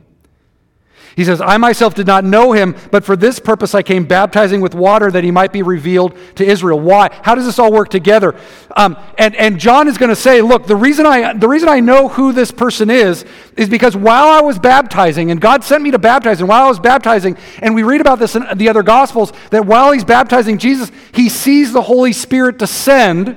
He 1.16 1.26
says, 1.26 1.42
I 1.42 1.58
myself 1.58 1.96
did 1.96 2.08
not 2.08 2.24
know 2.24 2.54
him, 2.54 2.76
but 2.92 3.04
for 3.04 3.16
this 3.16 3.40
purpose 3.40 3.76
I 3.76 3.84
came 3.84 4.06
baptizing 4.06 4.62
with 4.62 4.74
water 4.74 5.12
that 5.12 5.24
he 5.24 5.32
might 5.32 5.52
be 5.52 5.64
revealed 5.64 6.18
to 6.36 6.46
Israel. 6.46 6.80
Why? 6.80 7.10
How 7.24 7.36
does 7.36 7.46
this 7.46 7.60
all 7.60 7.72
work 7.72 7.90
together? 7.90 8.36
Um, 8.78 8.98
and, 9.18 9.36
and 9.36 9.60
John 9.60 9.88
is 9.88 9.98
going 9.98 10.10
to 10.10 10.16
say, 10.16 10.42
look, 10.42 10.66
the 10.66 10.76
reason, 10.76 11.06
I, 11.06 11.34
the 11.34 11.48
reason 11.48 11.68
I 11.68 11.82
know 11.82 12.08
who 12.08 12.32
this 12.32 12.52
person 12.52 12.90
is 12.90 13.26
is 13.58 13.68
because 13.68 13.98
while 13.98 14.28
I 14.28 14.42
was 14.42 14.60
baptizing, 14.60 15.32
and 15.32 15.42
God 15.42 15.64
sent 15.64 15.84
me 15.84 15.92
to 15.92 16.00
baptize, 16.00 16.40
and 16.40 16.48
while 16.48 16.66
I 16.66 16.70
was 16.70 16.80
baptizing, 16.80 17.38
and 17.62 17.76
we 17.76 17.84
read 17.84 18.02
about 18.02 18.20
this 18.20 18.36
in 18.36 18.46
the 18.56 18.70
other 18.70 18.84
Gospels, 18.84 19.34
that 19.52 19.66
while 19.66 19.92
he's 19.92 20.06
baptizing 20.06 20.58
Jesus, 20.58 20.92
he 21.14 21.28
sees 21.28 21.74
the 21.74 21.82
Holy 21.82 22.14
Spirit 22.14 22.58
descend 22.58 23.36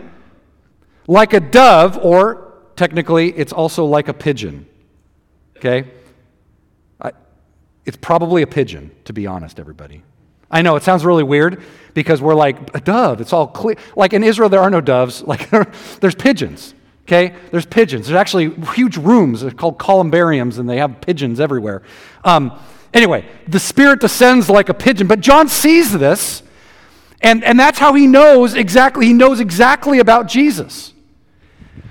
like 1.09 1.33
a 1.33 1.41
dove, 1.41 1.99
or 1.99 2.53
technically, 2.77 3.33
it's 3.33 3.53
also 3.53 3.85
like 3.85 4.09
a 4.09 4.15
pigeon. 4.15 4.67
Okay? 5.57 5.91
It's 7.85 7.97
probably 7.97 8.43
a 8.43 8.47
pigeon, 8.47 8.91
to 9.05 9.13
be 9.13 9.27
honest, 9.27 9.59
everybody. 9.59 10.03
I 10.51 10.63
know 10.63 10.77
it 10.77 10.83
sounds 10.83 11.05
really 11.05 11.23
weird 11.23 11.63
because 11.95 12.21
we're 12.21 12.35
like, 12.35 12.75
a 12.75 12.81
dove, 12.81 13.21
it's 13.21 13.33
all 13.33 13.47
clear. 13.47 13.77
Like 13.97 14.13
in 14.13 14.23
Israel, 14.23 14.49
there 14.49 14.61
are 14.61 14.71
no 14.71 14.81
doves, 14.81 15.23
like 15.27 15.51
there's 16.01 16.15
pigeons. 16.15 16.75
Okay? 17.05 17.35
There's 17.51 17.67
pigeons. 17.67 18.07
There's 18.07 18.17
actually 18.17 18.51
huge 18.75 18.97
rooms 18.97 19.41
They're 19.41 19.51
called 19.51 19.79
columbariums, 19.79 20.59
and 20.59 20.69
they 20.69 20.77
have 20.77 21.01
pigeons 21.01 21.41
everywhere. 21.41 21.83
Um, 22.25 22.57
anyway, 22.95 23.27
the 23.49 23.59
Spirit 23.59 24.01
descends 24.01 24.49
like 24.49 24.69
a 24.69 24.75
pigeon, 24.75 25.09
but 25.09 25.21
John 25.21 25.49
sees 25.49 25.93
this, 25.93 26.43
and, 27.21 27.43
and 27.43 27.59
that's 27.59 27.79
how 27.79 27.95
he 27.95 28.07
knows 28.07 28.55
exactly, 28.55 29.07
he 29.07 29.13
knows 29.13 29.41
exactly 29.41 29.99
about 29.99 30.29
Jesus. 30.29 30.93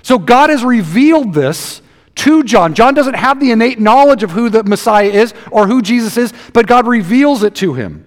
So 0.02 0.18
God 0.18 0.50
has 0.50 0.64
revealed 0.64 1.34
this 1.34 1.81
to 2.16 2.42
John. 2.44 2.74
John 2.74 2.94
doesn't 2.94 3.14
have 3.14 3.40
the 3.40 3.50
innate 3.50 3.80
knowledge 3.80 4.22
of 4.22 4.30
who 4.30 4.48
the 4.48 4.64
Messiah 4.64 5.08
is 5.08 5.34
or 5.50 5.66
who 5.66 5.82
Jesus 5.82 6.16
is, 6.16 6.32
but 6.52 6.66
God 6.66 6.86
reveals 6.86 7.42
it 7.42 7.54
to 7.56 7.74
him. 7.74 8.06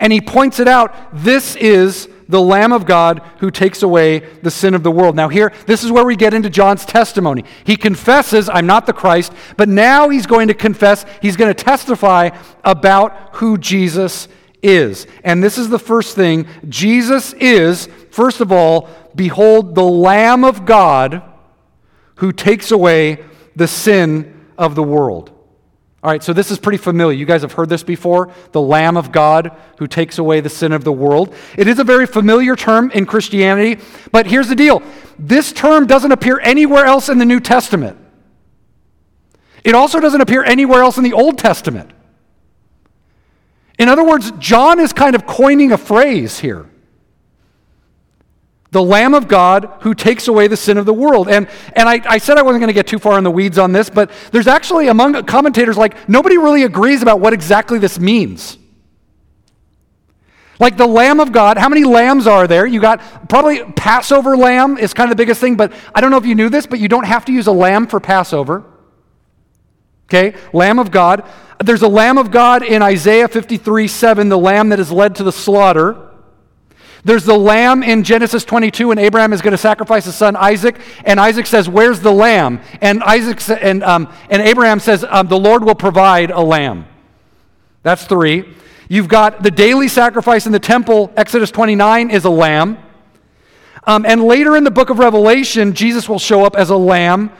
And 0.00 0.12
he 0.12 0.20
points 0.20 0.60
it 0.60 0.68
out 0.68 0.94
this 1.12 1.56
is 1.56 2.08
the 2.28 2.40
Lamb 2.40 2.72
of 2.72 2.86
God 2.86 3.22
who 3.38 3.50
takes 3.50 3.82
away 3.82 4.20
the 4.42 4.50
sin 4.50 4.74
of 4.74 4.82
the 4.82 4.90
world. 4.90 5.14
Now, 5.14 5.28
here, 5.28 5.52
this 5.66 5.84
is 5.84 5.92
where 5.92 6.04
we 6.04 6.16
get 6.16 6.34
into 6.34 6.50
John's 6.50 6.84
testimony. 6.84 7.44
He 7.64 7.76
confesses, 7.76 8.48
I'm 8.48 8.66
not 8.66 8.86
the 8.86 8.92
Christ, 8.92 9.32
but 9.56 9.68
now 9.68 10.08
he's 10.08 10.26
going 10.26 10.48
to 10.48 10.54
confess, 10.54 11.04
he's 11.20 11.36
going 11.36 11.54
to 11.54 11.64
testify 11.64 12.30
about 12.64 13.36
who 13.36 13.58
Jesus 13.58 14.28
is. 14.62 15.06
And 15.22 15.44
this 15.44 15.58
is 15.58 15.68
the 15.68 15.78
first 15.78 16.16
thing 16.16 16.46
Jesus 16.68 17.34
is, 17.34 17.88
first 18.10 18.40
of 18.40 18.50
all, 18.50 18.88
behold, 19.14 19.74
the 19.74 19.84
Lamb 19.84 20.44
of 20.44 20.64
God 20.64 21.22
who 22.16 22.32
takes 22.32 22.70
away 22.70 23.24
the 23.56 23.68
sin 23.68 24.46
of 24.56 24.74
the 24.74 24.82
world. 24.82 25.30
All 26.02 26.10
right, 26.10 26.22
so 26.22 26.34
this 26.34 26.50
is 26.50 26.58
pretty 26.58 26.76
familiar. 26.76 27.16
You 27.16 27.24
guys 27.24 27.40
have 27.40 27.52
heard 27.52 27.70
this 27.70 27.82
before 27.82 28.30
the 28.52 28.60
Lamb 28.60 28.98
of 28.98 29.10
God 29.10 29.56
who 29.78 29.86
takes 29.86 30.18
away 30.18 30.40
the 30.40 30.50
sin 30.50 30.72
of 30.72 30.84
the 30.84 30.92
world. 30.92 31.34
It 31.56 31.66
is 31.66 31.78
a 31.78 31.84
very 31.84 32.06
familiar 32.06 32.56
term 32.56 32.90
in 32.90 33.06
Christianity, 33.06 33.82
but 34.12 34.26
here's 34.26 34.48
the 34.48 34.54
deal 34.54 34.82
this 35.18 35.50
term 35.50 35.86
doesn't 35.86 36.12
appear 36.12 36.38
anywhere 36.40 36.84
else 36.84 37.08
in 37.08 37.16
the 37.16 37.24
New 37.24 37.40
Testament. 37.40 37.98
It 39.64 39.74
also 39.74 39.98
doesn't 39.98 40.20
appear 40.20 40.44
anywhere 40.44 40.82
else 40.82 40.98
in 40.98 41.04
the 41.04 41.14
Old 41.14 41.38
Testament. 41.38 41.90
In 43.78 43.88
other 43.88 44.04
words, 44.04 44.30
John 44.32 44.78
is 44.80 44.92
kind 44.92 45.14
of 45.14 45.26
coining 45.26 45.72
a 45.72 45.78
phrase 45.78 46.38
here 46.38 46.68
the 48.74 48.82
Lamb 48.82 49.14
of 49.14 49.28
God 49.28 49.72
who 49.82 49.94
takes 49.94 50.26
away 50.26 50.48
the 50.48 50.56
sin 50.56 50.78
of 50.78 50.84
the 50.84 50.92
world. 50.92 51.28
And, 51.28 51.48
and 51.74 51.88
I, 51.88 52.00
I 52.04 52.18
said 52.18 52.38
I 52.38 52.42
wasn't 52.42 52.60
going 52.60 52.70
to 52.70 52.74
get 52.74 52.88
too 52.88 52.98
far 52.98 53.16
in 53.16 53.22
the 53.22 53.30
weeds 53.30 53.56
on 53.56 53.70
this, 53.70 53.88
but 53.88 54.10
there's 54.32 54.48
actually 54.48 54.88
among 54.88 55.26
commentators 55.26 55.76
like 55.76 56.08
nobody 56.08 56.38
really 56.38 56.64
agrees 56.64 57.00
about 57.00 57.20
what 57.20 57.32
exactly 57.32 57.78
this 57.78 58.00
means. 58.00 58.58
Like 60.58 60.76
the 60.76 60.88
Lamb 60.88 61.20
of 61.20 61.30
God, 61.30 61.56
how 61.56 61.68
many 61.68 61.84
lambs 61.84 62.26
are 62.26 62.48
there? 62.48 62.66
You 62.66 62.80
got 62.80 63.28
probably 63.28 63.62
Passover 63.62 64.36
lamb 64.36 64.76
is 64.76 64.92
kind 64.92 65.08
of 65.08 65.16
the 65.16 65.22
biggest 65.22 65.40
thing, 65.40 65.56
but 65.56 65.72
I 65.94 66.00
don't 66.00 66.10
know 66.10 66.16
if 66.16 66.26
you 66.26 66.34
knew 66.34 66.48
this, 66.48 66.66
but 66.66 66.80
you 66.80 66.88
don't 66.88 67.06
have 67.06 67.24
to 67.26 67.32
use 67.32 67.46
a 67.46 67.52
lamb 67.52 67.86
for 67.86 68.00
Passover. 68.00 68.64
Okay, 70.08 70.36
Lamb 70.52 70.80
of 70.80 70.90
God. 70.90 71.24
There's 71.62 71.82
a 71.82 71.88
Lamb 71.88 72.18
of 72.18 72.32
God 72.32 72.64
in 72.64 72.82
Isaiah 72.82 73.28
53 73.28 73.86
7, 73.86 74.28
the 74.28 74.36
lamb 74.36 74.70
that 74.70 74.80
is 74.80 74.90
led 74.90 75.14
to 75.14 75.22
the 75.22 75.32
slaughter. 75.32 76.03
There's 77.04 77.24
the 77.24 77.36
lamb 77.36 77.82
in 77.82 78.02
Genesis 78.02 78.44
22, 78.44 78.90
and 78.90 78.98
Abraham 78.98 79.34
is 79.34 79.42
going 79.42 79.52
to 79.52 79.58
sacrifice 79.58 80.06
his 80.06 80.14
son 80.14 80.36
Isaac, 80.36 80.78
and 81.04 81.20
Isaac 81.20 81.46
says, 81.46 81.68
"Where's 81.68 82.00
the 82.00 82.12
lamb?" 82.12 82.60
And 82.80 83.02
Isaac 83.02 83.42
and 83.62 83.84
um, 83.84 84.10
and 84.30 84.40
Abraham 84.40 84.80
says, 84.80 85.04
um, 85.08 85.28
"The 85.28 85.38
Lord 85.38 85.64
will 85.64 85.74
provide 85.74 86.30
a 86.30 86.40
lamb." 86.40 86.86
That's 87.82 88.04
three. 88.04 88.48
You've 88.88 89.08
got 89.08 89.42
the 89.42 89.50
daily 89.50 89.88
sacrifice 89.88 90.46
in 90.46 90.52
the 90.52 90.58
temple. 90.58 91.12
Exodus 91.14 91.50
29 91.50 92.10
is 92.10 92.24
a 92.24 92.30
lamb, 92.30 92.78
um, 93.86 94.06
and 94.06 94.24
later 94.24 94.56
in 94.56 94.64
the 94.64 94.70
book 94.70 94.88
of 94.88 94.98
Revelation, 94.98 95.74
Jesus 95.74 96.08
will 96.08 96.18
show 96.18 96.42
up 96.42 96.56
as 96.56 96.70
a 96.70 96.76
lamb 96.76 97.30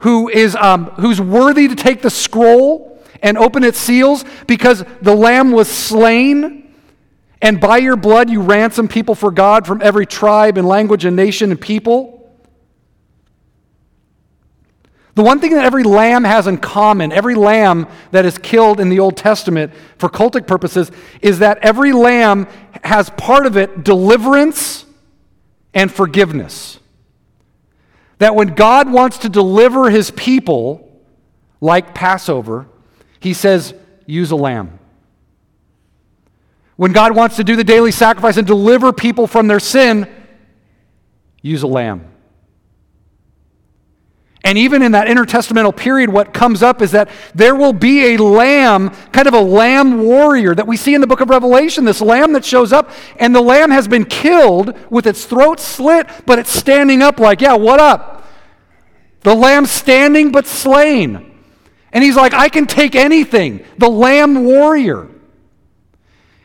who 0.00 0.28
is 0.30 0.56
um, 0.56 0.86
who's 0.96 1.20
worthy 1.20 1.68
to 1.68 1.76
take 1.76 2.02
the 2.02 2.10
scroll 2.10 3.00
and 3.22 3.38
open 3.38 3.62
its 3.62 3.78
seals 3.78 4.24
because 4.48 4.84
the 5.00 5.14
lamb 5.14 5.52
was 5.52 5.68
slain 5.68 6.61
and 7.42 7.60
by 7.60 7.78
your 7.78 7.96
blood 7.96 8.30
you 8.30 8.40
ransom 8.40 8.86
people 8.86 9.16
for 9.16 9.32
God 9.32 9.66
from 9.66 9.82
every 9.82 10.06
tribe 10.06 10.56
and 10.56 10.66
language 10.66 11.04
and 11.04 11.16
nation 11.16 11.50
and 11.50 11.60
people. 11.60 12.20
The 15.14 15.22
one 15.22 15.40
thing 15.40 15.52
that 15.54 15.64
every 15.64 15.82
lamb 15.82 16.24
has 16.24 16.46
in 16.46 16.56
common, 16.56 17.12
every 17.12 17.34
lamb 17.34 17.86
that 18.12 18.24
is 18.24 18.38
killed 18.38 18.80
in 18.80 18.88
the 18.88 19.00
Old 19.00 19.16
Testament 19.16 19.72
for 19.98 20.08
cultic 20.08 20.46
purposes, 20.46 20.90
is 21.20 21.40
that 21.40 21.58
every 21.58 21.92
lamb 21.92 22.46
has 22.82 23.10
part 23.10 23.44
of 23.44 23.56
it 23.58 23.84
deliverance 23.84 24.86
and 25.74 25.92
forgiveness. 25.92 26.78
That 28.18 28.34
when 28.36 28.54
God 28.54 28.90
wants 28.90 29.18
to 29.18 29.28
deliver 29.28 29.90
his 29.90 30.12
people, 30.12 31.02
like 31.60 31.92
Passover, 31.94 32.68
he 33.20 33.34
says, 33.34 33.74
use 34.06 34.30
a 34.30 34.36
lamb. 34.36 34.78
When 36.76 36.92
God 36.92 37.14
wants 37.14 37.36
to 37.36 37.44
do 37.44 37.56
the 37.56 37.64
daily 37.64 37.92
sacrifice 37.92 38.36
and 38.36 38.46
deliver 38.46 38.92
people 38.92 39.26
from 39.26 39.46
their 39.46 39.60
sin, 39.60 40.08
use 41.42 41.62
a 41.62 41.66
lamb. 41.66 42.08
And 44.44 44.58
even 44.58 44.82
in 44.82 44.92
that 44.92 45.06
intertestamental 45.06 45.76
period, 45.76 46.10
what 46.10 46.34
comes 46.34 46.62
up 46.64 46.82
is 46.82 46.90
that 46.92 47.08
there 47.32 47.54
will 47.54 47.72
be 47.72 48.14
a 48.14 48.16
lamb, 48.16 48.90
kind 49.12 49.28
of 49.28 49.34
a 49.34 49.40
lamb 49.40 50.02
warrior 50.02 50.54
that 50.54 50.66
we 50.66 50.76
see 50.76 50.94
in 50.94 51.00
the 51.00 51.06
book 51.06 51.20
of 51.20 51.30
Revelation. 51.30 51.84
This 51.84 52.00
lamb 52.00 52.32
that 52.32 52.44
shows 52.44 52.72
up, 52.72 52.90
and 53.16 53.34
the 53.34 53.40
lamb 53.40 53.70
has 53.70 53.86
been 53.86 54.04
killed 54.04 54.76
with 54.90 55.06
its 55.06 55.26
throat 55.26 55.60
slit, 55.60 56.08
but 56.26 56.40
it's 56.40 56.50
standing 56.50 57.02
up 57.02 57.20
like, 57.20 57.40
yeah, 57.40 57.54
what 57.54 57.78
up? 57.78 58.26
The 59.20 59.34
lamb 59.34 59.66
standing 59.66 60.32
but 60.32 60.48
slain. 60.48 61.38
And 61.92 62.02
he's 62.02 62.16
like, 62.16 62.34
I 62.34 62.48
can 62.48 62.66
take 62.66 62.96
anything. 62.96 63.64
The 63.78 63.88
lamb 63.88 64.44
warrior. 64.44 65.08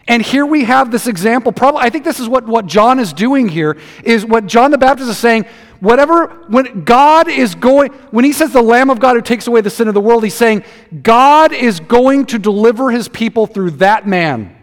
And 0.08 0.24
here 0.24 0.46
we 0.46 0.64
have 0.64 0.90
this 0.90 1.08
example. 1.08 1.52
Probably, 1.52 1.82
I 1.82 1.90
think 1.90 2.06
this 2.06 2.20
is 2.20 2.30
what, 2.30 2.46
what 2.46 2.66
John 2.66 3.00
is 3.00 3.12
doing 3.12 3.50
here, 3.50 3.78
is 4.04 4.26
what 4.26 4.46
John 4.48 4.72
the 4.72 4.78
Baptist 4.78 5.10
is 5.10 5.18
saying 5.18 5.46
whatever, 5.80 6.28
when 6.48 6.84
God 6.84 7.28
is 7.28 7.56
going, 7.56 7.92
when 8.12 8.24
he 8.24 8.32
says 8.32 8.54
the 8.54 8.62
Lamb 8.62 8.90
of 8.90 9.00
God 9.00 9.16
who 9.16 9.22
takes 9.22 9.48
away 9.48 9.62
the 9.62 9.70
sin 9.70 9.88
of 9.88 9.94
the 9.94 10.02
world, 10.02 10.24
he's 10.24 10.34
saying 10.34 10.64
God 11.04 11.52
is 11.52 11.80
going 11.80 12.26
to 12.28 12.40
deliver 12.40 12.90
his 12.90 13.08
people 13.10 13.48
through 13.48 13.72
that 13.72 14.08
man, 14.08 14.56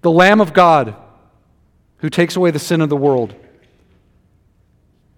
the 0.00 0.10
Lamb 0.10 0.40
of 0.40 0.52
God 0.52 0.96
who 1.98 2.08
takes 2.08 2.36
away 2.36 2.50
the 2.50 2.58
sin 2.58 2.80
of 2.80 2.88
the 2.88 2.96
world. 2.96 3.34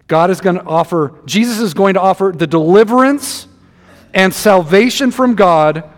God 0.07 0.31
is 0.31 0.41
going 0.41 0.55
to 0.55 0.63
offer, 0.63 1.13
Jesus 1.25 1.59
is 1.59 1.73
going 1.73 1.93
to 1.93 2.01
offer 2.01 2.33
the 2.35 2.47
deliverance 2.47 3.47
and 4.13 4.33
salvation 4.33 5.11
from 5.11 5.35
God 5.35 5.89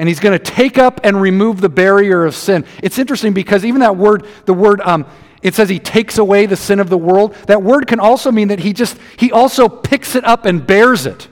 and 0.00 0.08
he's 0.08 0.18
going 0.18 0.32
to 0.36 0.42
take 0.42 0.78
up 0.78 1.02
and 1.04 1.20
remove 1.20 1.60
the 1.60 1.68
barrier 1.68 2.24
of 2.24 2.34
sin. 2.34 2.64
It's 2.82 2.98
interesting 2.98 3.34
because 3.34 3.66
even 3.66 3.82
that 3.82 3.98
word, 3.98 4.26
the 4.46 4.54
word 4.54 4.80
um, 4.80 5.04
it 5.42 5.54
says 5.54 5.68
he 5.68 5.78
takes 5.78 6.16
away 6.16 6.46
the 6.46 6.56
sin 6.56 6.80
of 6.80 6.88
the 6.88 6.96
world. 6.96 7.34
That 7.48 7.62
word 7.62 7.86
can 7.86 8.00
also 8.00 8.32
mean 8.32 8.48
that 8.48 8.60
he 8.60 8.72
just, 8.72 8.96
he 9.18 9.30
also 9.30 9.68
picks 9.68 10.14
it 10.14 10.24
up 10.24 10.46
and 10.46 10.66
bears 10.66 11.04
it. 11.04 11.28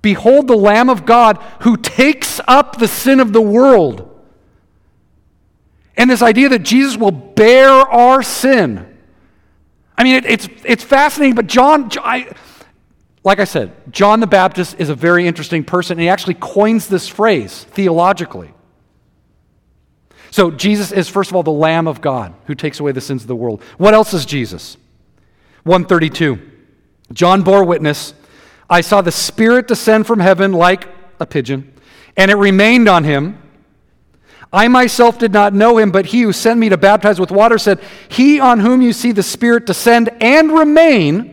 Behold 0.00 0.48
the 0.48 0.56
Lamb 0.56 0.88
of 0.88 1.04
God 1.04 1.36
who 1.60 1.76
takes 1.76 2.40
up 2.48 2.78
the 2.78 2.88
sin 2.88 3.20
of 3.20 3.34
the 3.34 3.42
world. 3.42 4.08
And 5.98 6.08
this 6.08 6.22
idea 6.22 6.48
that 6.48 6.62
Jesus 6.62 6.96
will 6.96 7.12
bear 7.12 7.68
our 7.70 8.22
sin. 8.22 8.88
I 9.98 10.04
mean, 10.04 10.14
it, 10.14 10.24
it's, 10.24 10.48
it's 10.64 10.82
fascinating, 10.82 11.34
but 11.34 11.46
John, 11.46 11.90
I, 12.02 12.32
like 13.24 13.38
I 13.38 13.44
said, 13.44 13.72
John 13.92 14.20
the 14.20 14.26
Baptist 14.26 14.76
is 14.78 14.88
a 14.88 14.94
very 14.94 15.26
interesting 15.26 15.62
person, 15.64 15.92
and 15.92 16.00
he 16.00 16.08
actually 16.08 16.34
coins 16.34 16.88
this 16.88 17.08
phrase 17.08 17.64
theologically. 17.64 18.52
So, 20.30 20.50
Jesus 20.50 20.92
is, 20.92 21.08
first 21.08 21.30
of 21.30 21.36
all, 21.36 21.42
the 21.42 21.50
Lamb 21.52 21.86
of 21.86 22.00
God 22.00 22.34
who 22.46 22.54
takes 22.54 22.80
away 22.80 22.92
the 22.92 23.00
sins 23.00 23.22
of 23.22 23.28
the 23.28 23.36
world. 23.36 23.62
What 23.76 23.94
else 23.94 24.14
is 24.14 24.24
Jesus? 24.24 24.76
132. 25.64 26.40
John 27.12 27.42
bore 27.42 27.64
witness. 27.64 28.14
I 28.68 28.80
saw 28.80 29.02
the 29.02 29.12
Spirit 29.12 29.68
descend 29.68 30.06
from 30.06 30.20
heaven 30.20 30.52
like 30.52 30.88
a 31.20 31.26
pigeon, 31.26 31.72
and 32.16 32.30
it 32.30 32.36
remained 32.36 32.88
on 32.88 33.04
him. 33.04 33.38
I 34.52 34.68
myself 34.68 35.18
did 35.18 35.32
not 35.32 35.54
know 35.54 35.78
him, 35.78 35.90
but 35.90 36.06
he 36.06 36.22
who 36.22 36.32
sent 36.32 36.58
me 36.58 36.68
to 36.70 36.76
baptize 36.76 37.20
with 37.20 37.30
water 37.30 37.58
said, 37.58 37.80
He 38.08 38.40
on 38.40 38.60
whom 38.60 38.82
you 38.82 38.92
see 38.92 39.12
the 39.12 39.22
Spirit 39.22 39.66
descend 39.66 40.10
and 40.20 40.52
remain, 40.52 41.31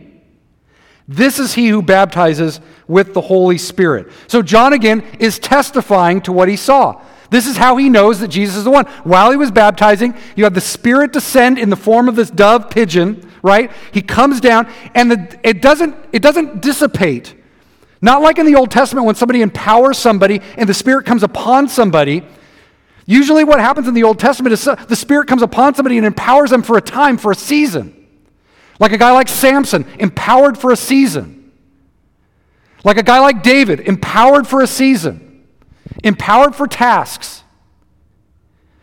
this 1.10 1.40
is 1.40 1.54
he 1.54 1.66
who 1.66 1.82
baptizes 1.82 2.60
with 2.86 3.14
the 3.14 3.20
Holy 3.20 3.58
Spirit. 3.58 4.12
So, 4.28 4.42
John 4.42 4.72
again 4.72 5.02
is 5.18 5.40
testifying 5.40 6.20
to 6.20 6.32
what 6.32 6.48
he 6.48 6.54
saw. 6.54 7.02
This 7.30 7.48
is 7.48 7.56
how 7.56 7.78
he 7.78 7.88
knows 7.88 8.20
that 8.20 8.28
Jesus 8.28 8.58
is 8.58 8.64
the 8.64 8.70
one. 8.70 8.86
While 9.02 9.32
he 9.32 9.36
was 9.36 9.50
baptizing, 9.50 10.14
you 10.36 10.44
have 10.44 10.54
the 10.54 10.60
Spirit 10.60 11.12
descend 11.12 11.58
in 11.58 11.68
the 11.68 11.74
form 11.74 12.08
of 12.08 12.14
this 12.14 12.30
dove 12.30 12.70
pigeon, 12.70 13.28
right? 13.42 13.72
He 13.90 14.02
comes 14.02 14.40
down, 14.40 14.70
and 14.94 15.10
the, 15.10 15.40
it, 15.42 15.60
doesn't, 15.60 15.96
it 16.12 16.22
doesn't 16.22 16.62
dissipate. 16.62 17.34
Not 18.00 18.22
like 18.22 18.38
in 18.38 18.46
the 18.46 18.54
Old 18.54 18.70
Testament 18.70 19.04
when 19.04 19.16
somebody 19.16 19.42
empowers 19.42 19.98
somebody 19.98 20.40
and 20.56 20.68
the 20.68 20.74
Spirit 20.74 21.06
comes 21.06 21.24
upon 21.24 21.68
somebody. 21.68 22.22
Usually, 23.04 23.42
what 23.42 23.58
happens 23.58 23.88
in 23.88 23.94
the 23.94 24.04
Old 24.04 24.20
Testament 24.20 24.52
is 24.52 24.62
the 24.62 24.94
Spirit 24.94 25.26
comes 25.26 25.42
upon 25.42 25.74
somebody 25.74 25.98
and 25.98 26.06
empowers 26.06 26.50
them 26.50 26.62
for 26.62 26.78
a 26.78 26.80
time, 26.80 27.18
for 27.18 27.32
a 27.32 27.34
season. 27.36 27.99
Like 28.80 28.90
a 28.90 28.98
guy 28.98 29.12
like 29.12 29.28
Samson, 29.28 29.86
empowered 30.00 30.58
for 30.58 30.72
a 30.72 30.76
season. 30.76 31.52
Like 32.82 32.96
a 32.96 33.04
guy 33.04 33.20
like 33.20 33.44
David, 33.44 33.80
empowered 33.80 34.48
for 34.48 34.60
a 34.60 34.66
season 34.66 35.28
empowered 36.02 36.54
for 36.54 36.66
tasks. 36.66 37.42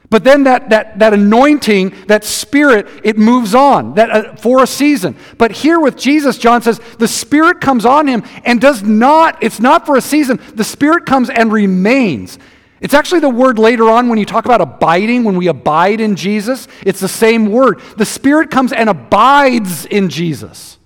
But 0.10 0.24
then 0.24 0.46
that, 0.46 0.70
that, 0.70 1.00
that 1.00 1.14
anointing, 1.14 1.94
that 2.08 2.24
spirit, 2.24 2.88
it 3.04 3.18
moves 3.18 3.54
on 3.54 3.96
that, 3.96 4.10
uh, 4.10 4.36
for 4.38 4.64
a 4.64 4.68
season. 4.68 5.18
But 5.38 5.52
here 5.52 5.82
with 5.82 5.98
Jesus, 5.98 6.38
John 6.38 6.62
says, 6.62 6.80
the 6.98 7.10
spirit 7.10 7.60
comes 7.60 7.86
on 7.86 8.08
him 8.08 8.24
and 8.46 8.62
does 8.62 8.84
not, 8.84 9.44
it's 9.44 9.60
not 9.60 9.86
for 9.86 9.98
a 9.98 10.02
season. 10.02 10.40
The 10.54 10.64
spirit 10.64 11.06
comes 11.06 11.30
and 11.30 11.52
remains. 11.52 12.40
It's 12.80 12.94
actually 12.94 13.22
the 13.22 13.30
word 13.30 13.58
later 13.58 13.90
on 13.90 14.08
when 14.10 14.20
you 14.20 14.26
talk 14.26 14.46
about 14.46 14.62
abiding, 14.62 15.24
when 15.24 15.36
we 15.36 15.48
abide 15.48 16.00
in 16.00 16.16
Jesus, 16.16 16.68
it's 16.86 17.00
the 17.00 17.08
same 17.08 17.52
word. 17.52 17.80
The 17.98 18.06
spirit 18.06 18.52
comes 18.52 18.72
and 18.72 18.90
abides 18.90 19.86
in 19.86 20.10
Jesus, 20.10 20.78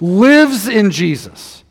lives 0.00 0.68
in 0.68 0.90
Jesus. 0.90 1.64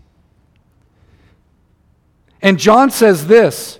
And 2.42 2.60
John 2.60 2.90
says 2.92 3.28
this 3.28 3.80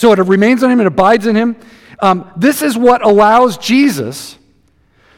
so 0.00 0.12
it 0.12 0.18
remains 0.18 0.62
on 0.62 0.70
him 0.70 0.80
and 0.80 0.86
abides 0.86 1.26
in 1.26 1.36
him. 1.36 1.56
Um, 1.98 2.30
this 2.34 2.62
is 2.62 2.74
what 2.78 3.04
allows 3.04 3.58
Jesus 3.58 4.38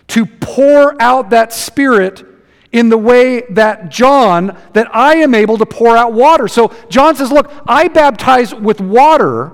to 0.09 0.27
pour 0.27 1.01
out 1.01 1.31
that 1.31 1.53
spirit 1.53 2.25
in 2.73 2.89
the 2.89 2.99
way 2.99 3.43
that 3.51 3.91
John, 3.91 4.57
that 4.73 4.95
I 4.95 5.17
am 5.17 5.35
able 5.35 5.59
to 5.59 5.67
pour 5.67 5.97
out 5.97 6.13
water. 6.13 6.49
So 6.49 6.75
John 6.89 7.15
says, 7.15 7.31
Look, 7.31 7.53
I 7.67 7.89
baptize 7.89 8.55
with 8.55 8.81
water. 8.81 9.53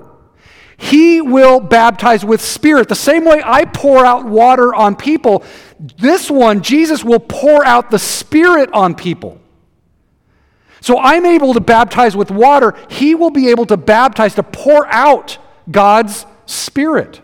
He 0.77 1.19
will 1.19 1.59
baptize 1.59 2.23
with 2.23 2.41
spirit. 2.41 2.87
The 2.87 2.95
same 2.95 3.25
way 3.25 3.41
I 3.43 3.65
pour 3.65 4.05
out 4.05 4.25
water 4.25 4.73
on 4.73 4.95
people, 4.95 5.43
this 5.97 6.31
one, 6.31 6.61
Jesus, 6.61 7.03
will 7.03 7.19
pour 7.19 7.65
out 7.65 7.91
the 7.91 7.99
spirit 7.99 8.71
on 8.71 8.95
people. 8.95 9.41
So 10.79 10.97
I'm 10.97 11.25
able 11.25 11.53
to 11.53 11.59
baptize 11.59 12.15
with 12.15 12.31
water. 12.31 12.75
He 12.89 13.13
will 13.13 13.31
be 13.31 13.49
able 13.49 13.65
to 13.65 13.75
baptize, 13.75 14.35
to 14.35 14.43
pour 14.43 14.87
out 14.87 15.37
God's 15.69 16.25
Spirit. 16.45 17.21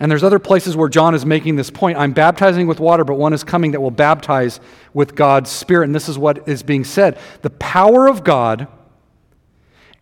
And 0.00 0.10
there's 0.10 0.24
other 0.24 0.38
places 0.38 0.76
where 0.76 0.88
John 0.88 1.14
is 1.14 1.26
making 1.26 1.56
this 1.56 1.70
point. 1.70 1.98
I'm 1.98 2.12
baptizing 2.12 2.66
with 2.66 2.80
water, 2.80 3.04
but 3.04 3.14
one 3.14 3.34
is 3.34 3.44
coming 3.44 3.72
that 3.72 3.80
will 3.80 3.90
baptize 3.90 4.58
with 4.94 5.14
God's 5.14 5.50
Spirit. 5.50 5.84
And 5.84 5.94
this 5.94 6.08
is 6.08 6.18
what 6.18 6.48
is 6.48 6.62
being 6.62 6.84
said 6.84 7.18
the 7.42 7.50
power 7.50 8.08
of 8.08 8.24
God 8.24 8.66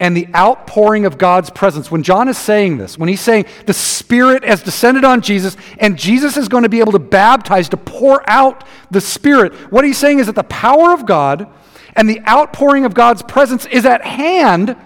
and 0.01 0.17
the 0.17 0.29
outpouring 0.35 1.05
of 1.05 1.19
God's 1.19 1.51
presence. 1.51 1.91
When 1.91 2.05
John 2.05 2.29
is 2.29 2.39
saying 2.39 2.79
this, 2.79 2.97
when 2.97 3.09
he's 3.09 3.21
saying 3.21 3.47
the 3.67 3.75
Spirit 3.75 4.45
has 4.45 4.63
descended 4.63 5.05
on 5.05 5.21
Jesus 5.21 5.57
and 5.79 5.99
Jesus 5.99 6.37
is 6.37 6.49
going 6.49 6.63
to 6.63 6.69
be 6.69 6.79
able 6.79 6.93
to 6.93 7.01
baptize, 7.01 7.69
to 7.71 7.77
pour 7.77 8.23
out 8.31 8.65
the 8.93 9.01
Spirit, 9.01 9.53
what 9.73 9.85
he's 9.85 9.99
saying 9.99 10.21
is 10.21 10.27
that 10.27 10.37
the 10.37 10.45
power 10.45 10.93
of 10.93 11.07
God 11.07 11.49
and 11.97 12.09
the 12.09 12.21
outpouring 12.29 12.85
of 12.85 12.95
God's 12.95 13.23
presence 13.23 13.67
is 13.67 13.85
at 13.85 14.05
hand 14.05 14.77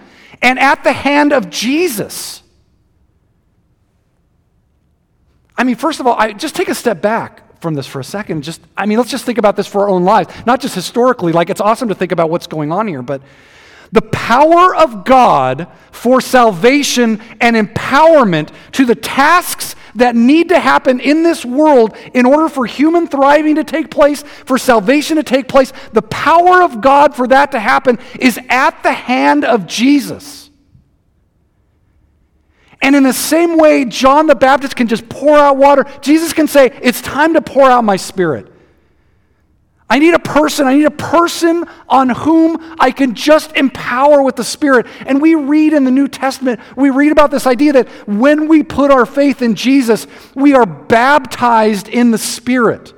and 0.41 0.57
at 0.57 0.83
the 0.83 0.93
hand 0.93 1.31
of 1.31 1.51
Jesus. 1.51 2.42
I 5.57 5.63
mean, 5.63 5.75
first 5.75 5.99
of 5.99 6.07
all, 6.07 6.15
I 6.17 6.33
just 6.33 6.55
take 6.55 6.69
a 6.69 6.75
step 6.75 7.01
back 7.01 7.61
from 7.61 7.75
this 7.75 7.87
for 7.87 7.99
a 7.99 8.03
second. 8.03 8.43
Just, 8.43 8.61
I 8.75 8.85
mean, 8.85 8.97
let's 8.97 9.11
just 9.11 9.25
think 9.25 9.37
about 9.37 9.55
this 9.55 9.67
for 9.67 9.81
our 9.81 9.89
own 9.89 10.03
lives, 10.03 10.33
not 10.45 10.59
just 10.59 10.75
historically. 10.75 11.31
Like, 11.31 11.49
it's 11.49 11.61
awesome 11.61 11.89
to 11.89 11.95
think 11.95 12.11
about 12.11 12.29
what's 12.29 12.47
going 12.47 12.71
on 12.71 12.87
here, 12.87 13.01
but 13.01 13.21
the 13.91 14.01
power 14.01 14.75
of 14.75 15.05
God 15.05 15.67
for 15.91 16.19
salvation 16.19 17.21
and 17.39 17.55
empowerment 17.55 18.51
to 18.73 18.85
the 18.85 18.95
tasks 18.95 19.75
that 19.95 20.15
need 20.15 20.49
to 20.49 20.59
happen 20.59 20.99
in 20.99 21.21
this 21.21 21.45
world 21.45 21.95
in 22.13 22.25
order 22.25 22.49
for 22.49 22.65
human 22.65 23.07
thriving 23.07 23.55
to 23.55 23.63
take 23.63 23.91
place, 23.91 24.23
for 24.23 24.57
salvation 24.57 25.17
to 25.17 25.23
take 25.23 25.47
place, 25.47 25.71
the 25.93 26.01
power 26.01 26.63
of 26.63 26.81
God 26.81 27.15
for 27.15 27.27
that 27.27 27.51
to 27.51 27.59
happen 27.59 27.99
is 28.19 28.39
at 28.49 28.81
the 28.81 28.91
hand 28.93 29.45
of 29.45 29.67
Jesus. 29.67 30.42
And 32.83 32.95
in 32.95 33.03
the 33.03 33.13
same 33.13 33.57
way, 33.57 33.85
John 33.85 34.27
the 34.27 34.35
Baptist 34.35 34.75
can 34.75 34.87
just 34.87 35.07
pour 35.09 35.37
out 35.37 35.57
water, 35.57 35.85
Jesus 36.01 36.33
can 36.33 36.47
say, 36.47 36.77
It's 36.81 37.01
time 37.01 37.33
to 37.33 37.41
pour 37.41 37.71
out 37.71 37.83
my 37.83 37.95
spirit. 37.95 38.53
I 39.89 39.99
need 39.99 40.15
a 40.15 40.19
person. 40.19 40.65
I 40.65 40.75
need 40.75 40.85
a 40.85 40.91
person 40.91 41.65
on 41.87 42.09
whom 42.09 42.57
I 42.79 42.89
can 42.89 43.13
just 43.13 43.55
empower 43.55 44.23
with 44.23 44.35
the 44.35 44.43
Spirit. 44.43 44.87
And 45.05 45.21
we 45.21 45.35
read 45.35 45.71
in 45.71 45.83
the 45.83 45.91
New 45.91 46.07
Testament, 46.07 46.59
we 46.75 46.89
read 46.89 47.11
about 47.11 47.29
this 47.29 47.45
idea 47.45 47.73
that 47.73 47.87
when 48.07 48.47
we 48.47 48.63
put 48.63 48.89
our 48.89 49.05
faith 49.05 49.43
in 49.43 49.53
Jesus, 49.53 50.07
we 50.33 50.55
are 50.55 50.65
baptized 50.65 51.89
in 51.89 52.09
the 52.09 52.17
Spirit. 52.17 52.91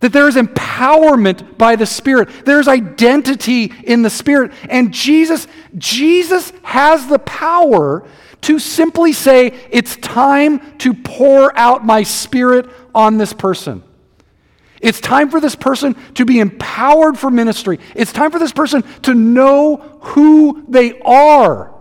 That 0.00 0.12
there 0.12 0.28
is 0.28 0.36
empowerment 0.36 1.56
by 1.56 1.76
the 1.76 1.86
Spirit. 1.86 2.28
There's 2.44 2.68
identity 2.68 3.72
in 3.84 4.02
the 4.02 4.10
Spirit. 4.10 4.52
And 4.68 4.92
Jesus, 4.92 5.48
Jesus 5.78 6.52
has 6.64 7.06
the 7.06 7.20
power 7.20 8.06
to 8.42 8.58
simply 8.58 9.12
say, 9.12 9.54
It's 9.70 9.96
time 9.96 10.78
to 10.78 10.94
pour 10.94 11.56
out 11.58 11.84
my 11.84 12.02
spirit 12.02 12.68
on 12.94 13.18
this 13.18 13.32
person. 13.32 13.82
It's 14.80 15.00
time 15.00 15.30
for 15.30 15.40
this 15.40 15.56
person 15.56 15.94
to 16.14 16.24
be 16.24 16.38
empowered 16.38 17.18
for 17.18 17.30
ministry. 17.30 17.80
It's 17.94 18.12
time 18.12 18.30
for 18.30 18.38
this 18.38 18.52
person 18.52 18.82
to 19.02 19.14
know 19.14 19.76
who 20.00 20.64
they 20.68 21.00
are. 21.00 21.74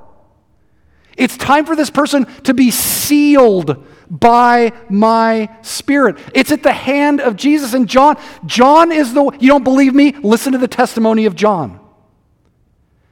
It's 1.17 1.37
time 1.37 1.65
for 1.65 1.75
this 1.75 1.89
person 1.89 2.25
to 2.43 2.53
be 2.53 2.71
sealed 2.71 3.85
by 4.09 4.73
my 4.89 5.55
spirit. 5.61 6.17
It's 6.33 6.51
at 6.51 6.63
the 6.63 6.73
hand 6.73 7.21
of 7.21 7.35
Jesus. 7.35 7.73
And 7.73 7.87
John, 7.87 8.17
John 8.45 8.91
is 8.91 9.13
the, 9.13 9.23
you 9.39 9.47
don't 9.47 9.63
believe 9.63 9.93
me? 9.93 10.11
Listen 10.11 10.51
to 10.53 10.57
the 10.57 10.67
testimony 10.67 11.25
of 11.25 11.35
John. 11.35 11.79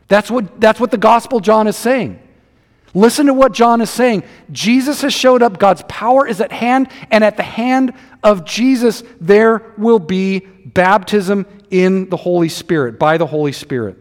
That's 0.07 0.29
what, 0.29 0.59
that's 0.59 0.79
what 0.79 0.91
the 0.91 0.97
gospel 0.97 1.39
John 1.39 1.67
is 1.67 1.77
saying. 1.77 2.19
Listen 2.93 3.25
to 3.25 3.33
what 3.33 3.53
John 3.53 3.81
is 3.81 3.89
saying. 3.89 4.23
Jesus 4.51 5.01
has 5.01 5.13
showed 5.13 5.41
up, 5.41 5.57
God's 5.57 5.83
power 5.87 6.27
is 6.27 6.39
at 6.41 6.51
hand, 6.51 6.89
and 7.09 7.23
at 7.23 7.37
the 7.37 7.43
hand 7.43 7.93
of 8.23 8.45
Jesus, 8.45 9.03
there 9.19 9.73
will 9.77 9.99
be 9.99 10.39
baptism 10.39 11.47
in 11.71 12.09
the 12.09 12.17
Holy 12.17 12.49
Spirit, 12.49 12.99
by 12.99 13.17
the 13.17 13.25
Holy 13.25 13.51
Spirit. 13.51 13.97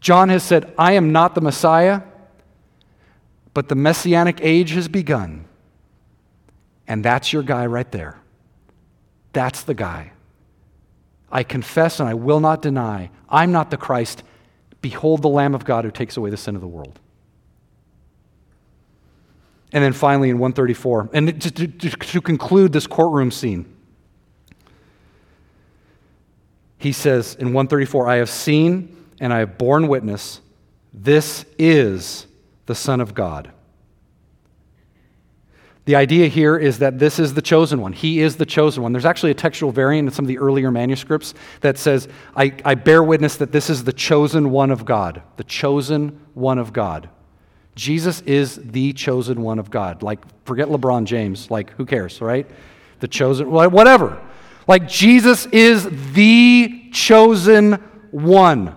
John 0.00 0.28
has 0.28 0.44
said, 0.44 0.72
I 0.78 0.92
am 0.92 1.10
not 1.10 1.34
the 1.34 1.40
Messiah, 1.40 2.02
but 3.52 3.68
the 3.68 3.74
messianic 3.74 4.38
age 4.40 4.70
has 4.70 4.86
begun. 4.86 5.46
And 6.86 7.04
that's 7.04 7.32
your 7.32 7.42
guy 7.42 7.66
right 7.66 7.90
there. 7.90 8.20
That's 9.32 9.64
the 9.64 9.74
guy. 9.74 10.12
I 11.32 11.42
confess 11.42 11.98
and 11.98 12.08
I 12.08 12.14
will 12.14 12.38
not 12.38 12.62
deny, 12.62 13.10
I'm 13.28 13.50
not 13.50 13.70
the 13.70 13.76
Christ. 13.76 14.22
Behold 14.86 15.20
the 15.20 15.28
Lamb 15.28 15.52
of 15.52 15.64
God 15.64 15.84
who 15.84 15.90
takes 15.90 16.16
away 16.16 16.30
the 16.30 16.36
sin 16.36 16.54
of 16.54 16.60
the 16.60 16.68
world. 16.68 17.00
And 19.72 19.82
then 19.82 19.92
finally 19.92 20.30
in 20.30 20.38
134, 20.38 21.10
and 21.12 21.42
to, 21.42 21.50
to, 21.50 21.66
to 21.66 22.20
conclude 22.20 22.72
this 22.72 22.86
courtroom 22.86 23.32
scene, 23.32 23.66
he 26.78 26.92
says 26.92 27.34
in 27.34 27.48
134, 27.48 28.08
I 28.08 28.16
have 28.18 28.30
seen 28.30 28.96
and 29.18 29.32
I 29.32 29.40
have 29.40 29.58
borne 29.58 29.88
witness, 29.88 30.40
this 30.94 31.44
is 31.58 32.28
the 32.66 32.74
Son 32.76 33.00
of 33.00 33.12
God. 33.12 33.50
The 35.86 35.94
idea 35.94 36.26
here 36.26 36.56
is 36.56 36.80
that 36.80 36.98
this 36.98 37.20
is 37.20 37.34
the 37.34 37.42
chosen 37.42 37.80
one. 37.80 37.92
He 37.92 38.20
is 38.20 38.36
the 38.36 38.44
chosen 38.44 38.82
one. 38.82 38.92
There's 38.92 39.04
actually 39.04 39.30
a 39.30 39.34
textual 39.34 39.70
variant 39.70 40.08
in 40.08 40.12
some 40.12 40.24
of 40.24 40.28
the 40.28 40.38
earlier 40.38 40.72
manuscripts 40.72 41.32
that 41.60 41.78
says, 41.78 42.08
I, 42.34 42.54
I 42.64 42.74
bear 42.74 43.04
witness 43.04 43.36
that 43.36 43.52
this 43.52 43.70
is 43.70 43.84
the 43.84 43.92
chosen 43.92 44.50
one 44.50 44.72
of 44.72 44.84
God. 44.84 45.22
The 45.36 45.44
chosen 45.44 46.20
one 46.34 46.58
of 46.58 46.72
God. 46.72 47.08
Jesus 47.76 48.20
is 48.22 48.56
the 48.56 48.94
chosen 48.94 49.42
one 49.42 49.60
of 49.60 49.70
God. 49.70 50.02
Like, 50.02 50.18
forget 50.44 50.66
LeBron 50.66 51.04
James. 51.04 51.52
Like, 51.52 51.70
who 51.74 51.86
cares, 51.86 52.20
right? 52.20 52.50
The 52.98 53.08
chosen, 53.08 53.48
whatever. 53.48 54.20
Like, 54.66 54.88
Jesus 54.88 55.46
is 55.46 55.88
the 56.14 56.90
chosen 56.92 57.74
one. 58.10 58.74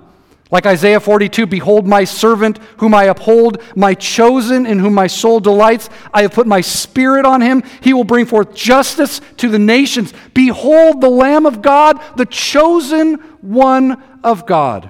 Like 0.52 0.66
Isaiah 0.66 1.00
42, 1.00 1.46
behold 1.46 1.86
my 1.86 2.04
servant 2.04 2.58
whom 2.78 2.96
I 2.96 3.04
uphold, 3.04 3.62
my 3.76 3.94
chosen 3.94 4.66
in 4.66 4.80
whom 4.80 4.96
my 4.96 5.06
soul 5.06 5.40
delights. 5.40 5.90
I 6.12 6.24
have 6.24 6.34
put 6.34 6.48
my 6.48 6.62
spirit 6.62 7.24
on 7.24 7.42
him. 7.42 7.62
He 7.82 7.94
will 7.94 8.04
bring 8.04 8.26
forth 8.26 8.56
justice 8.56 9.22
to 9.38 9.50
the 9.50 9.60
nations. 9.60 10.12
Behold 10.34 11.02
the 11.02 11.10
Lamb 11.10 11.46
of 11.46 11.62
God, 11.62 12.02
the 12.18 12.26
chosen 12.26 13.16
one 13.42 14.02
of 14.24 14.48
God. 14.48 14.90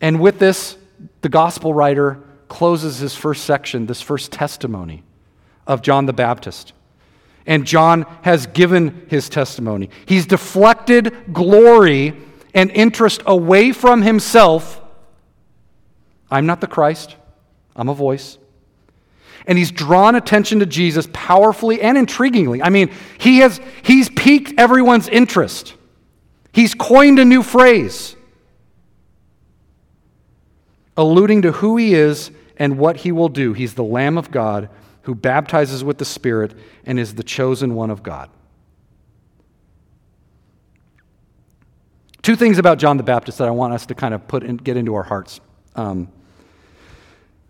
And 0.00 0.18
with 0.18 0.38
this, 0.38 0.78
the 1.20 1.28
gospel 1.28 1.74
writer 1.74 2.22
closes 2.48 2.98
his 2.98 3.14
first 3.14 3.44
section, 3.44 3.86
this 3.86 4.00
first 4.00 4.32
testimony 4.32 5.04
of 5.66 5.82
John 5.82 6.06
the 6.06 6.12
Baptist. 6.14 6.72
And 7.46 7.66
John 7.66 8.06
has 8.22 8.46
given 8.46 9.06
his 9.08 9.28
testimony. 9.28 9.90
He's 10.06 10.26
deflected 10.26 11.32
glory 11.32 12.16
and 12.54 12.70
interest 12.70 13.22
away 13.26 13.72
from 13.72 14.02
himself. 14.02 14.80
I'm 16.30 16.46
not 16.46 16.60
the 16.60 16.66
Christ, 16.66 17.16
I'm 17.76 17.88
a 17.88 17.94
voice. 17.94 18.38
And 19.46 19.58
he's 19.58 19.72
drawn 19.72 20.14
attention 20.14 20.60
to 20.60 20.66
Jesus 20.66 21.08
powerfully 21.12 21.82
and 21.82 21.98
intriguingly. 21.98 22.60
I 22.62 22.68
mean, 22.68 22.92
he 23.18 23.38
has 23.38 23.60
he's 23.82 24.08
piqued 24.08 24.54
everyone's 24.56 25.08
interest. 25.08 25.74
He's 26.52 26.74
coined 26.74 27.18
a 27.18 27.24
new 27.24 27.42
phrase 27.42 28.14
alluding 30.96 31.42
to 31.42 31.52
who 31.52 31.76
he 31.76 31.94
is 31.94 32.30
and 32.56 32.78
what 32.78 32.98
he 32.98 33.12
will 33.12 33.28
do. 33.28 33.52
He's 33.52 33.74
the 33.74 33.84
Lamb 33.84 34.18
of 34.18 34.30
God 34.30 34.68
who 35.02 35.14
baptizes 35.14 35.82
with 35.82 35.98
the 35.98 36.04
Spirit 36.04 36.54
and 36.84 36.98
is 36.98 37.14
the 37.14 37.22
chosen 37.22 37.74
one 37.74 37.90
of 37.90 38.02
God. 38.02 38.30
Two 42.22 42.36
things 42.36 42.58
about 42.58 42.78
John 42.78 42.96
the 42.96 43.02
Baptist 43.02 43.38
that 43.38 43.48
I 43.48 43.50
want 43.50 43.74
us 43.74 43.86
to 43.86 43.94
kind 43.94 44.14
of 44.14 44.26
put 44.28 44.44
and 44.44 44.62
get 44.62 44.76
into 44.76 44.94
our 44.94 45.02
hearts. 45.02 45.40
Um, 45.74 46.08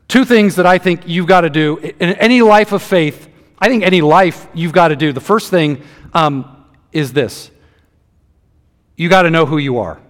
two 0.09 0.25
things 0.25 0.57
that 0.57 0.67
I 0.67 0.79
think 0.79 1.03
you've 1.07 1.27
got 1.27 1.43
to 1.43 1.51
do 1.51 1.77
in 1.79 2.11
any 2.15 2.43
life 2.43 2.73
of 2.73 2.83
faith. 2.83 3.29
I 3.59 3.69
think 3.69 3.85
any 3.85 4.01
life 4.01 4.47
you've 4.55 4.73
got 4.73 4.89
to 4.89 4.97
do. 4.97 5.13
The 5.13 5.21
first 5.21 5.51
thing 5.51 5.83
um, 6.15 6.67
is 6.91 7.13
this 7.13 7.51
you 8.97 9.09
got 9.09 9.23
to 9.23 9.31
know 9.31 9.47
who 9.47 9.59
you 9.59 9.79
are. 9.79 10.01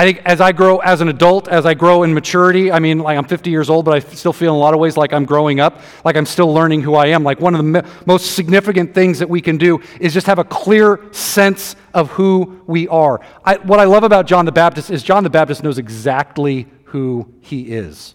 I 0.00 0.04
think 0.04 0.22
as 0.24 0.40
I 0.40 0.52
grow 0.52 0.78
as 0.78 1.02
an 1.02 1.10
adult, 1.10 1.46
as 1.48 1.66
I 1.66 1.74
grow 1.74 2.04
in 2.04 2.14
maturity, 2.14 2.72
I 2.72 2.78
mean, 2.78 3.00
like 3.00 3.18
I'm 3.18 3.26
50 3.26 3.50
years 3.50 3.68
old, 3.68 3.84
but 3.84 3.92
I 3.92 3.98
still 3.98 4.32
feel 4.32 4.54
in 4.54 4.56
a 4.56 4.58
lot 4.58 4.72
of 4.72 4.80
ways 4.80 4.96
like 4.96 5.12
I'm 5.12 5.26
growing 5.26 5.60
up, 5.60 5.78
like 6.06 6.16
I'm 6.16 6.24
still 6.24 6.50
learning 6.54 6.80
who 6.80 6.94
I 6.94 7.08
am. 7.08 7.22
Like 7.22 7.38
one 7.38 7.54
of 7.54 7.58
the 7.58 7.82
me- 7.82 7.90
most 8.06 8.34
significant 8.34 8.94
things 8.94 9.18
that 9.18 9.28
we 9.28 9.42
can 9.42 9.58
do 9.58 9.78
is 10.00 10.14
just 10.14 10.26
have 10.26 10.38
a 10.38 10.44
clear 10.44 11.00
sense 11.12 11.76
of 11.92 12.08
who 12.12 12.62
we 12.66 12.88
are. 12.88 13.20
I, 13.44 13.56
what 13.56 13.78
I 13.78 13.84
love 13.84 14.02
about 14.02 14.24
John 14.24 14.46
the 14.46 14.52
Baptist 14.52 14.90
is 14.90 15.02
John 15.02 15.22
the 15.22 15.28
Baptist 15.28 15.62
knows 15.62 15.76
exactly 15.76 16.66
who 16.84 17.30
he 17.40 17.70
is. 17.70 18.14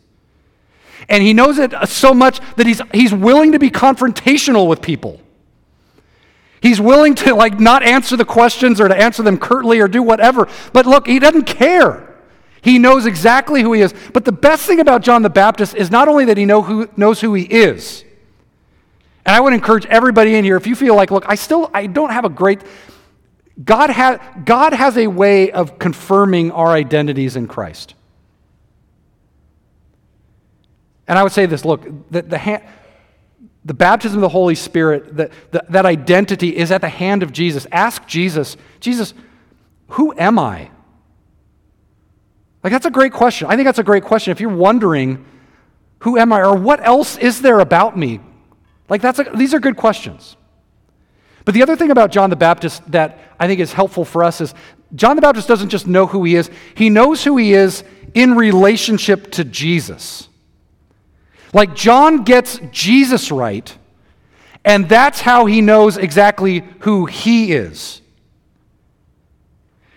And 1.08 1.22
he 1.22 1.34
knows 1.34 1.60
it 1.60 1.72
so 1.88 2.16
much 2.16 2.40
that 2.56 2.66
he's, 2.66 2.82
he's 2.96 3.14
willing 3.14 3.52
to 3.52 3.60
be 3.60 3.70
confrontational 3.70 4.68
with 4.68 4.82
people. 4.82 5.22
He's 6.66 6.82
willing 6.82 7.14
to 7.14 7.36
like 7.36 7.60
not 7.60 7.84
answer 7.84 8.18
the 8.18 8.26
questions 8.26 8.82
or 8.82 8.88
to 8.88 9.00
answer 9.00 9.22
them 9.22 9.38
curtly 9.38 9.80
or 9.82 9.88
do 9.88 10.02
whatever. 10.02 10.48
But 10.74 10.88
look, 10.88 11.06
he 11.06 11.20
doesn't 11.20 11.44
care. 11.44 12.16
He 12.64 12.80
knows 12.80 13.06
exactly 13.06 13.62
who 13.62 13.74
he 13.74 13.82
is. 13.82 13.94
But 14.14 14.26
the 14.26 14.32
best 14.32 14.66
thing 14.66 14.80
about 14.80 15.04
John 15.04 15.22
the 15.22 15.30
Baptist 15.30 15.76
is 15.76 15.92
not 15.92 16.08
only 16.08 16.26
that 16.26 16.38
he 16.38 16.46
know 16.46 16.64
who, 16.64 16.90
knows 16.98 17.22
who 17.22 17.36
he 17.36 17.44
is. 17.44 18.04
And 19.28 19.36
I 19.36 19.42
would 19.42 19.54
encourage 19.54 19.86
everybody 19.86 20.34
in 20.34 20.44
here 20.44 20.58
if 20.58 20.66
you 20.66 20.76
feel 20.76 20.96
like, 20.96 21.12
look, 21.12 21.26
I 21.28 21.36
still 21.36 21.70
I 21.72 21.86
don't 21.86 22.10
have 22.10 22.26
a 22.26 22.30
great 22.30 22.62
God 23.64 23.92
has 23.92 24.20
God 24.44 24.74
has 24.74 24.98
a 24.98 25.06
way 25.06 25.52
of 25.52 25.78
confirming 25.78 26.50
our 26.50 26.70
identities 26.70 27.36
in 27.36 27.48
Christ. 27.48 27.94
And 31.08 31.20
I 31.20 31.22
would 31.22 31.32
say 31.32 31.46
this, 31.46 31.64
look, 31.64 31.86
the, 32.10 32.24
the 32.24 32.40
hand 32.40 32.64
the 33.66 33.74
baptism 33.74 34.20
of 34.20 34.22
the 34.22 34.30
Holy 34.30 34.54
Spirit, 34.54 35.18
that, 35.18 35.32
that 35.52 35.86
identity 35.86 36.56
is 36.56 36.72
at 36.72 36.82
the 36.82 36.90
hand 36.90 37.24
of 37.24 37.34
Jesus. 37.34 37.66
Ask 37.72 38.06
Jesus, 38.06 38.56
Jesus, 38.80 39.16
who 39.90 40.14
am 40.18 40.38
I? 40.38 40.70
Like, 42.64 42.72
that's 42.72 42.86
a 42.86 42.92
great 42.92 43.12
question. 43.12 43.48
I 43.48 43.56
think 43.56 43.66
that's 43.66 43.80
a 43.80 43.84
great 43.84 44.04
question. 44.04 44.32
If 44.32 44.40
you're 44.40 44.56
wondering, 44.56 45.26
who 46.00 46.18
am 46.18 46.32
I, 46.32 46.42
or 46.42 46.56
what 46.56 46.86
else 46.86 47.18
is 47.18 47.42
there 47.42 47.60
about 47.60 47.98
me? 47.98 48.20
Like, 48.88 49.02
that's 49.02 49.18
a, 49.18 49.24
these 49.34 49.54
are 49.56 49.60
good 49.60 49.78
questions. 49.78 50.38
But 51.44 51.56
the 51.56 51.64
other 51.64 51.76
thing 51.76 51.92
about 51.92 52.12
John 52.12 52.30
the 52.30 52.36
Baptist 52.36 52.92
that 52.92 53.20
I 53.40 53.48
think 53.48 53.60
is 53.60 53.74
helpful 53.74 54.06
for 54.06 54.24
us 54.24 54.42
is 54.42 54.54
John 54.94 55.16
the 55.16 55.22
Baptist 55.22 55.48
doesn't 55.48 55.70
just 55.70 55.88
know 55.88 56.06
who 56.06 56.24
he 56.24 56.36
is, 56.36 56.50
he 56.76 56.90
knows 56.90 57.24
who 57.24 57.38
he 57.38 57.54
is 57.54 57.84
in 58.14 58.36
relationship 58.36 59.32
to 59.34 59.44
Jesus. 59.44 60.30
Like 61.56 61.74
John 61.74 62.26
gets 62.26 62.60
Jesus 62.74 63.32
right, 63.32 63.74
and 64.66 64.90
that's 64.90 65.22
how 65.22 65.46
he 65.46 65.62
knows 65.62 65.96
exactly 65.96 66.66
who 66.80 67.06
he 67.06 67.54
is. 67.54 68.02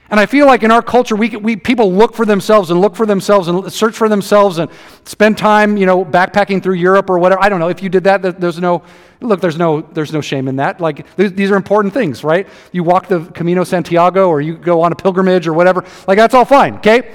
And 0.09 0.21
I 0.21 0.27
feel 0.27 0.47
like 0.47 0.63
in 0.63 0.71
our 0.71 0.83
culture, 0.83 1.17
we, 1.17 1.31
we, 1.31 1.57
people 1.57 1.93
look 1.93 2.15
for 2.15 2.25
themselves 2.25 2.71
and 2.71 2.81
look 2.81 2.95
for 2.95 3.07
themselves 3.07 3.49
and 3.49 3.73
search 3.73 3.97
for 3.97 4.09
themselves 4.09 4.59
and 4.59 4.71
spend 5.05 5.37
time, 5.37 5.77
you 5.77 5.85
know, 5.85 6.05
backpacking 6.05 6.63
through 6.63 6.77
Europe 6.77 7.11
or 7.11 7.19
whatever. 7.19 7.43
I 7.43 7.49
don't 7.49 7.59
know. 7.59 7.69
If 7.69 7.83
you 7.83 7.89
did 7.89 8.05
that, 8.05 8.41
there's 8.41 8.61
no, 8.61 8.85
look, 9.21 9.41
there's 9.41 9.59
no, 9.59 9.81
there's 9.81 10.13
no 10.13 10.21
shame 10.21 10.47
in 10.47 10.55
that. 10.57 10.81
Like, 10.81 11.17
these 11.17 11.51
are 11.51 11.57
important 11.57 11.93
things, 11.93 12.23
right? 12.23 12.47
You 12.71 12.85
walk 12.85 13.09
the 13.09 13.25
Camino 13.35 13.65
Santiago 13.65 14.29
or 14.29 14.41
you 14.41 14.57
go 14.57 14.81
on 14.81 14.93
a 14.93 14.97
pilgrimage 14.97 15.49
or 15.49 15.55
whatever. 15.55 15.85
Like, 16.07 16.19
that's 16.19 16.35
all 16.35 16.45
fine, 16.45 16.77
okay? 16.77 17.13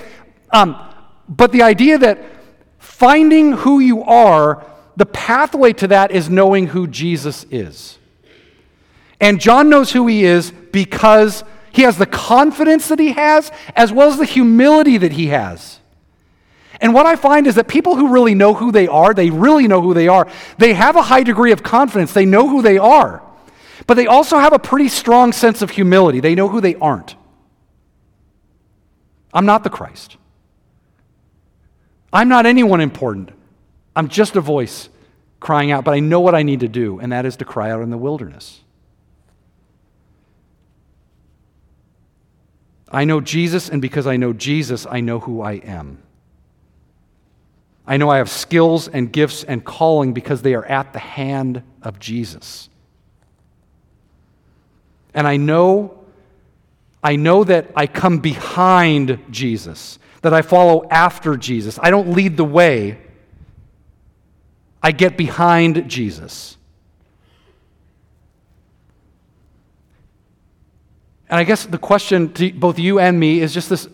Um, 0.52 0.76
but 1.30 1.54
the 1.54 1.62
idea 1.64 1.98
that 1.98 2.20
Finding 2.94 3.54
who 3.54 3.80
you 3.80 4.04
are, 4.04 4.64
the 4.96 5.08
pathway 5.08 5.74
to 5.74 5.88
that 5.88 6.12
is 6.12 6.30
knowing 6.30 6.68
who 6.68 6.86
Jesus 6.86 7.44
is. 7.50 7.98
And 9.20 9.42
John 9.42 9.68
knows 9.68 9.92
who 9.92 10.06
he 10.06 10.24
is 10.24 10.52
because 10.72 11.44
He 11.74 11.82
has 11.82 11.98
the 11.98 12.06
confidence 12.06 12.88
that 12.90 13.00
he 13.00 13.14
has, 13.14 13.52
as 13.76 13.92
well 13.92 14.08
as 14.10 14.18
the 14.18 14.26
humility 14.26 15.00
that 15.00 15.12
he 15.12 15.28
has. 15.28 15.80
And 16.80 16.94
what 16.94 17.08
I 17.08 17.16
find 17.16 17.48
is 17.48 17.56
that 17.56 17.68
people 17.68 17.96
who 17.96 18.14
really 18.14 18.36
know 18.36 18.54
who 18.54 18.72
they 18.72 18.88
are, 18.88 19.12
they 19.14 19.32
really 19.32 19.68
know 19.68 19.82
who 19.82 19.96
they 19.96 20.08
are, 20.08 20.28
they 20.60 20.76
have 20.76 20.96
a 20.96 21.02
high 21.02 21.24
degree 21.24 21.52
of 21.52 21.64
confidence. 21.64 22.14
They 22.14 22.26
know 22.26 22.48
who 22.48 22.62
they 22.62 22.78
are. 22.78 23.24
But 23.88 23.96
they 23.96 24.06
also 24.06 24.38
have 24.38 24.54
a 24.54 24.60
pretty 24.60 24.88
strong 24.88 25.34
sense 25.34 25.64
of 25.64 25.72
humility. 25.72 26.20
They 26.20 26.36
know 26.36 26.48
who 26.48 26.62
they 26.62 26.76
aren't. 26.76 27.16
I'm 29.34 29.48
not 29.48 29.64
the 29.64 29.72
Christ. 29.72 30.18
I'm 32.14 32.30
not 32.30 32.46
anyone 32.46 32.80
important. 32.80 33.32
I'm 33.96 34.08
just 34.08 34.36
a 34.36 34.42
voice 34.42 34.88
crying 35.40 35.72
out, 35.72 35.84
but 35.84 35.94
I 35.94 36.00
know 36.00 36.20
what 36.20 36.36
I 36.36 36.44
need 36.44 36.62
to 36.62 36.68
do, 36.68 37.00
and 37.00 37.12
that 37.12 37.26
is 37.26 37.36
to 37.38 37.46
cry 37.46 37.72
out 37.72 37.82
in 37.82 37.90
the 37.90 37.98
wilderness. 37.98 38.62
I 42.90 43.06
know 43.06 43.20
Jesus, 43.20 43.70
and 43.70 43.82
because 43.82 44.06
I 44.06 44.18
know 44.18 44.32
Jesus, 44.32 44.86
I 44.86 45.02
know 45.02 45.20
who 45.20 45.42
I 45.42 45.54
am. 45.54 45.98
I 47.86 47.98
know 47.98 48.10
I 48.10 48.18
have 48.18 48.30
skills 48.30 48.88
and 48.88 49.12
gifts 49.12 49.44
and 49.44 49.66
calling 49.66 50.14
because 50.14 50.44
they 50.44 50.54
are 50.54 50.66
at 50.66 50.94
the 50.94 51.00
hand 51.00 51.64
of 51.82 52.00
Jesus. 52.00 52.70
And 55.14 55.28
I 55.28 55.38
know 55.38 56.00
I 57.04 57.18
know 57.18 57.44
that 57.44 57.70
I 57.76 57.86
come 57.86 58.20
behind 58.20 59.20
Jesus, 59.30 60.00
that 60.24 60.34
I 60.34 60.42
follow 60.42 60.88
after 60.90 61.38
Jesus. 61.38 61.78
I 61.82 61.92
don't 61.92 62.12
lead 62.14 62.38
the 62.38 62.46
way. 62.46 62.98
I 64.82 64.92
get 64.92 65.16
behind 65.16 65.88
Jesus. 65.90 66.58
And 71.30 71.40
I 71.40 71.44
guess 71.44 71.66
the 71.66 71.78
question 71.78 72.34
to 72.34 72.52
both 72.52 72.80
you 72.80 73.00
and 73.00 73.20
me 73.20 73.42
is 73.42 73.54
just 73.54 73.70
this 73.70 73.88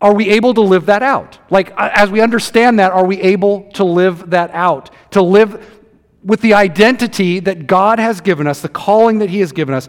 are 0.00 0.14
we 0.14 0.28
able 0.30 0.52
to 0.54 0.60
live 0.60 0.86
that 0.86 1.02
out? 1.02 1.38
Like, 1.48 1.72
as 1.78 2.10
we 2.10 2.20
understand 2.20 2.78
that, 2.78 2.92
are 2.92 3.06
we 3.06 3.18
able 3.22 3.70
to 3.72 3.84
live 3.84 4.30
that 4.30 4.50
out? 4.52 4.90
To 5.12 5.22
live 5.22 5.80
with 6.22 6.42
the 6.42 6.54
identity 6.54 7.40
that 7.40 7.66
God 7.66 7.98
has 7.98 8.20
given 8.20 8.46
us, 8.46 8.60
the 8.60 8.68
calling 8.68 9.20
that 9.20 9.30
He 9.30 9.40
has 9.40 9.52
given 9.52 9.74
us. 9.74 9.88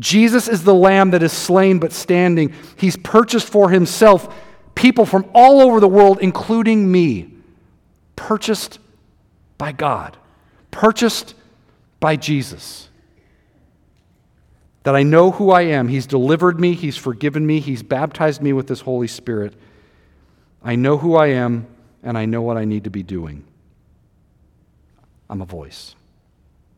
Jesus 0.00 0.48
is 0.48 0.64
the 0.64 0.74
lamb 0.74 1.12
that 1.12 1.22
is 1.22 1.32
slain 1.32 1.78
but 1.78 1.92
standing. 1.92 2.54
He's 2.76 2.96
purchased 2.96 3.48
for 3.48 3.70
Himself 3.70 4.34
people 4.74 5.06
from 5.06 5.28
all 5.34 5.60
over 5.60 5.80
the 5.80 5.88
world, 5.88 6.18
including 6.20 6.90
me. 6.90 7.28
Purchased 8.16 8.78
by 9.58 9.72
God, 9.72 10.16
purchased 10.70 11.34
by 11.98 12.16
Jesus 12.16 12.88
that 14.82 14.96
I 14.96 15.02
know 15.02 15.30
who 15.30 15.50
I 15.50 15.62
am. 15.62 15.88
He's 15.88 16.06
delivered 16.06 16.58
me, 16.60 16.74
He's 16.74 16.96
forgiven 16.96 17.46
me, 17.46 17.60
He's 17.60 17.82
baptized 17.82 18.42
me 18.42 18.52
with 18.52 18.68
His 18.68 18.80
Holy 18.80 19.06
Spirit. 19.06 19.54
I 20.62 20.76
know 20.76 20.98
who 20.98 21.16
I 21.16 21.28
am, 21.28 21.66
and 22.02 22.18
I 22.18 22.24
know 22.24 22.42
what 22.42 22.56
I 22.56 22.64
need 22.64 22.84
to 22.84 22.90
be 22.90 23.02
doing. 23.02 23.44
I'm 25.30 25.40
a 25.40 25.46
voice. 25.46 25.94